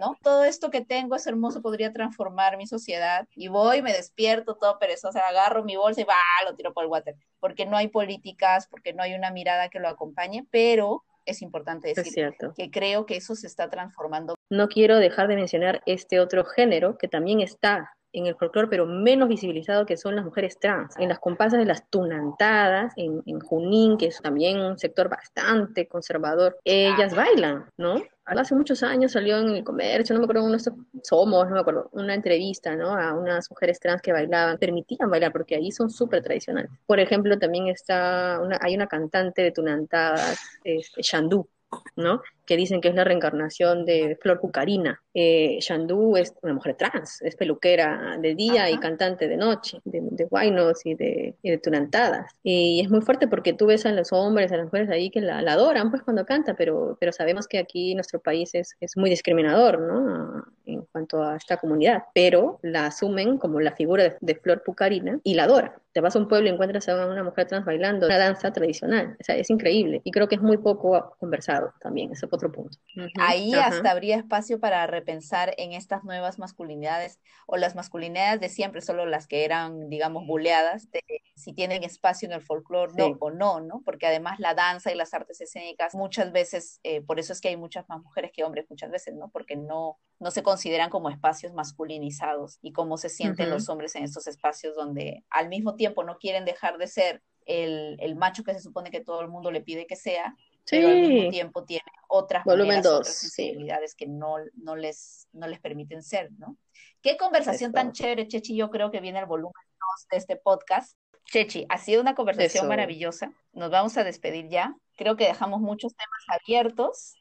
¿no? 0.00 0.16
Todo 0.22 0.44
esto 0.44 0.70
que 0.70 0.80
tengo 0.80 1.14
es 1.14 1.26
hermoso, 1.26 1.60
podría 1.60 1.92
transformar 1.92 2.56
mi 2.56 2.66
sociedad. 2.66 3.28
Y 3.34 3.48
voy, 3.48 3.82
me 3.82 3.92
despierto 3.92 4.56
todo 4.56 4.78
perezoso, 4.78 5.18
agarro 5.18 5.64
mi 5.64 5.76
bolsa 5.76 6.00
y 6.00 6.04
va, 6.04 6.14
lo 6.46 6.54
tiro 6.54 6.72
por 6.72 6.84
el 6.84 6.90
water. 6.90 7.16
Porque 7.38 7.66
no 7.66 7.76
hay 7.76 7.88
políticas, 7.88 8.66
porque 8.66 8.94
no 8.94 9.02
hay 9.02 9.14
una 9.14 9.30
mirada 9.30 9.68
que 9.68 9.78
lo 9.78 9.88
acompañe, 9.88 10.46
pero 10.50 11.04
es 11.28 11.42
importante 11.42 11.88
decir 11.88 12.34
que 12.56 12.70
creo 12.70 13.04
que 13.06 13.16
eso 13.16 13.34
se 13.34 13.46
está 13.46 13.68
transformando. 13.68 14.34
No 14.50 14.68
quiero 14.68 14.96
dejar 14.96 15.28
de 15.28 15.36
mencionar 15.36 15.82
este 15.84 16.20
otro 16.20 16.44
género 16.44 16.96
que 16.96 17.06
también 17.06 17.40
está 17.40 17.92
en 18.18 18.26
el 18.26 18.36
folclore, 18.36 18.68
pero 18.68 18.86
menos 18.86 19.28
visibilizado 19.28 19.86
que 19.86 19.96
son 19.96 20.16
las 20.16 20.24
mujeres 20.24 20.58
trans. 20.58 20.94
En 20.98 21.08
las 21.08 21.18
comparsas 21.18 21.58
de 21.58 21.64
las 21.66 21.88
tunantadas, 21.88 22.92
en, 22.96 23.22
en 23.26 23.40
Junín, 23.40 23.96
que 23.96 24.06
es 24.06 24.20
también 24.20 24.60
un 24.60 24.78
sector 24.78 25.08
bastante 25.08 25.86
conservador, 25.86 26.58
ellas 26.64 27.14
bailan, 27.14 27.66
¿no? 27.76 28.02
Hace 28.24 28.54
muchos 28.54 28.82
años 28.82 29.12
salió 29.12 29.38
en 29.38 29.48
el 29.48 29.64
comercio, 29.64 30.14
no 30.14 30.20
me 30.20 30.24
acuerdo, 30.26 30.44
uno 30.44 30.58
somos, 31.02 31.48
no 31.48 31.54
me 31.54 31.60
acuerdo, 31.60 31.88
una 31.92 32.12
entrevista, 32.12 32.76
¿no? 32.76 32.94
A 32.94 33.14
unas 33.14 33.50
mujeres 33.50 33.80
trans 33.80 34.02
que 34.02 34.12
bailaban, 34.12 34.58
permitían 34.58 35.10
bailar, 35.10 35.32
porque 35.32 35.56
ahí 35.56 35.72
son 35.72 35.88
súper 35.88 36.22
tradicionales. 36.22 36.70
Por 36.86 37.00
ejemplo, 37.00 37.38
también 37.38 37.68
está, 37.68 38.38
una, 38.42 38.58
hay 38.60 38.74
una 38.74 38.86
cantante 38.86 39.40
de 39.42 39.50
tunantadas, 39.50 40.38
este, 40.62 41.00
Shandú, 41.00 41.48
¿no? 41.96 42.22
que 42.48 42.56
dicen 42.56 42.80
que 42.80 42.88
es 42.88 42.94
la 42.94 43.04
reencarnación 43.04 43.84
de 43.84 44.16
Flor 44.22 44.40
Pucarina. 44.40 45.02
Eh, 45.12 45.58
Shandú 45.60 46.16
es 46.16 46.32
una 46.40 46.54
mujer 46.54 46.76
trans, 46.76 47.20
es 47.20 47.36
peluquera 47.36 48.16
de 48.18 48.34
día 48.34 48.70
y 48.70 48.78
cantante 48.78 49.28
de 49.28 49.36
noche, 49.36 49.80
de, 49.84 50.00
de 50.02 50.24
guainos 50.24 50.80
y 50.86 50.94
de, 50.94 51.34
tunantadas. 51.62 52.32
Y 52.42 52.80
es 52.80 52.90
muy 52.90 53.02
fuerte 53.02 53.28
porque 53.28 53.52
tú 53.52 53.66
ves 53.66 53.84
a 53.84 53.92
los 53.92 54.14
hombres, 54.14 54.50
a 54.50 54.56
las 54.56 54.64
mujeres 54.64 54.88
ahí 54.88 55.10
que 55.10 55.20
la, 55.20 55.40
adoran 55.40 55.90
pues 55.90 56.02
cuando 56.02 56.24
canta, 56.24 56.54
pero, 56.54 56.96
pero 56.98 57.12
sabemos 57.12 57.46
que 57.46 57.58
aquí 57.58 57.94
nuestro 57.94 58.18
país 58.18 58.54
es, 58.54 58.74
es 58.80 58.96
muy 58.96 59.10
discriminador, 59.10 59.78
¿no? 59.78 60.44
En 60.68 60.82
cuanto 60.92 61.22
a 61.22 61.36
esta 61.36 61.56
comunidad, 61.56 62.04
pero 62.14 62.58
la 62.62 62.86
asumen 62.86 63.38
como 63.38 63.60
la 63.60 63.72
figura 63.72 64.16
de, 64.20 64.34
Flor 64.34 64.62
Pucarina 64.62 65.18
y 65.24 65.34
la 65.34 65.44
adoran. 65.44 65.72
Te 65.92 66.00
vas 66.00 66.14
a 66.14 66.18
un 66.18 66.28
pueblo 66.28 66.48
y 66.48 66.52
encuentras 66.52 66.88
a 66.88 67.06
una 67.06 67.24
mujer 67.24 67.46
trans 67.46 67.64
bailando 67.64 68.06
una 68.06 68.18
danza 68.18 68.52
tradicional. 68.52 69.16
O 69.18 69.24
sea, 69.24 69.36
es 69.36 69.50
increíble. 69.50 70.00
Y 70.04 70.10
creo 70.10 70.28
que 70.28 70.36
es 70.36 70.42
muy 70.42 70.58
poco 70.58 71.16
conversado 71.18 71.72
también. 71.80 72.12
Eso 72.12 72.28
otro 72.30 72.52
punto. 72.52 72.76
Ahí 73.18 73.54
hasta 73.54 73.90
habría 73.90 74.16
espacio 74.16 74.60
para 74.60 74.86
repensar 74.86 75.54
en 75.56 75.72
estas 75.72 76.04
nuevas 76.04 76.38
masculinidades 76.38 77.18
o 77.46 77.56
las 77.56 77.74
masculinidades 77.74 78.40
de 78.40 78.48
siempre, 78.48 78.80
solo 78.80 79.06
las 79.06 79.26
que 79.26 79.44
eran, 79.44 79.88
digamos, 79.88 80.26
buleadas, 80.26 80.90
de 80.90 81.02
si 81.34 81.52
tienen 81.52 81.84
espacio 81.84 82.26
en 82.26 82.32
el 82.32 82.42
folclore 82.42 83.16
o 83.20 83.30
no, 83.30 83.60
¿no? 83.60 83.82
Porque 83.84 84.06
además 84.06 84.38
la 84.38 84.54
danza 84.54 84.92
y 84.92 84.96
las 84.96 85.14
artes 85.14 85.40
escénicas 85.40 85.94
muchas 85.94 86.32
veces, 86.32 86.80
eh, 86.82 87.00
por 87.00 87.18
eso 87.18 87.32
es 87.32 87.40
que 87.40 87.48
hay 87.48 87.56
muchas 87.56 87.88
más 87.88 88.02
mujeres 88.02 88.32
que 88.32 88.44
hombres 88.44 88.66
muchas 88.68 88.90
veces, 88.90 89.14
¿no? 89.14 89.30
Porque 89.30 89.56
no, 89.56 89.98
no 90.20 90.30
se 90.30 90.42
consideran 90.42 90.90
como 90.90 91.10
espacios 91.10 91.52
masculinizados 91.52 92.58
y 92.60 92.72
cómo 92.72 92.96
se 92.96 93.08
sienten 93.08 93.50
los 93.50 93.68
hombres 93.68 93.94
en 93.94 94.02
estos 94.02 94.26
espacios 94.26 94.74
donde 94.74 95.24
al 95.30 95.48
mismo 95.48 95.76
tiempo 95.76 96.02
no 96.02 96.18
quieren 96.18 96.44
dejar 96.44 96.78
de 96.78 96.86
ser 96.88 97.22
el, 97.46 97.96
el, 98.00 98.16
macho 98.16 98.44
que 98.44 98.52
se 98.52 98.60
supone 98.60 98.90
que 98.90 99.00
todo 99.00 99.20
el 99.22 99.28
mundo 99.28 99.50
le 99.50 99.62
pide 99.62 99.86
que 99.86 99.96
sea, 99.96 100.36
pero 100.70 100.88
al 100.88 101.00
mismo 101.00 101.30
tiempo 101.30 101.64
tiene 101.64 101.84
otras, 102.08 102.44
Volumen 102.44 102.82
sensibilidades 102.82 103.94
que 103.94 104.06
no, 104.06 104.36
no, 104.54 104.76
les, 104.76 105.28
no 105.32 105.46
les 105.46 105.60
permiten 105.60 106.02
ser, 106.02 106.30
¿no? 106.32 106.56
Qué 107.00 107.16
conversación 107.16 107.72
tan 107.72 107.92
chévere, 107.92 108.28
Chechi, 108.28 108.56
yo 108.56 108.70
creo 108.70 108.90
que 108.90 109.00
viene 109.00 109.20
el 109.20 109.26
volumen 109.26 109.54
2 109.98 110.08
de 110.10 110.16
este 110.16 110.36
podcast. 110.36 110.98
Chechi, 111.24 111.64
ha 111.68 111.78
sido 111.78 112.00
una 112.02 112.14
conversación 112.14 112.68
maravillosa. 112.68 113.32
Nos 113.52 113.70
vamos 113.70 113.96
a 113.96 114.04
despedir 114.04 114.48
ya. 114.48 114.74
Creo 114.96 115.16
que 115.16 115.26
dejamos 115.26 115.60
muchos 115.60 115.94
temas 115.94 116.40
abiertos 116.40 117.14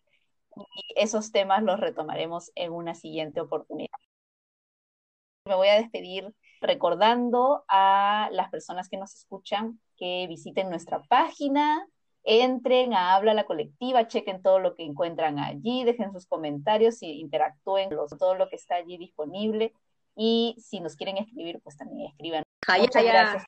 y 0.75 0.93
esos 0.95 1.31
temas 1.31 1.63
los 1.63 1.79
retomaremos 1.79 2.51
en 2.55 2.71
una 2.71 2.95
siguiente 2.95 3.41
oportunidad. 3.41 3.97
Me 5.45 5.55
voy 5.55 5.67
a 5.69 5.75
despedir 5.75 6.33
recordando 6.61 7.63
a 7.67 8.29
las 8.31 8.49
personas 8.49 8.89
que 8.89 8.97
nos 8.97 9.15
escuchan 9.15 9.79
que 9.97 10.25
visiten 10.27 10.69
nuestra 10.69 11.01
página, 11.03 11.87
entren 12.23 12.93
a 12.93 13.15
Habla 13.15 13.33
la 13.33 13.45
Colectiva, 13.45 14.07
chequen 14.07 14.41
todo 14.41 14.59
lo 14.59 14.75
que 14.75 14.83
encuentran 14.83 15.39
allí, 15.39 15.83
dejen 15.85 16.11
sus 16.11 16.27
comentarios 16.27 17.01
y 17.01 17.19
interactúen 17.21 17.89
con 17.89 18.17
todo 18.17 18.35
lo 18.35 18.49
que 18.49 18.57
está 18.57 18.75
allí 18.75 18.97
disponible. 18.97 19.73
Y 20.15 20.55
si 20.59 20.79
nos 20.79 20.95
quieren 20.95 21.17
escribir, 21.17 21.61
pues 21.63 21.77
también 21.77 22.09
escriban. 22.09 22.43
Muchas 22.67 23.03
gracias 23.03 23.35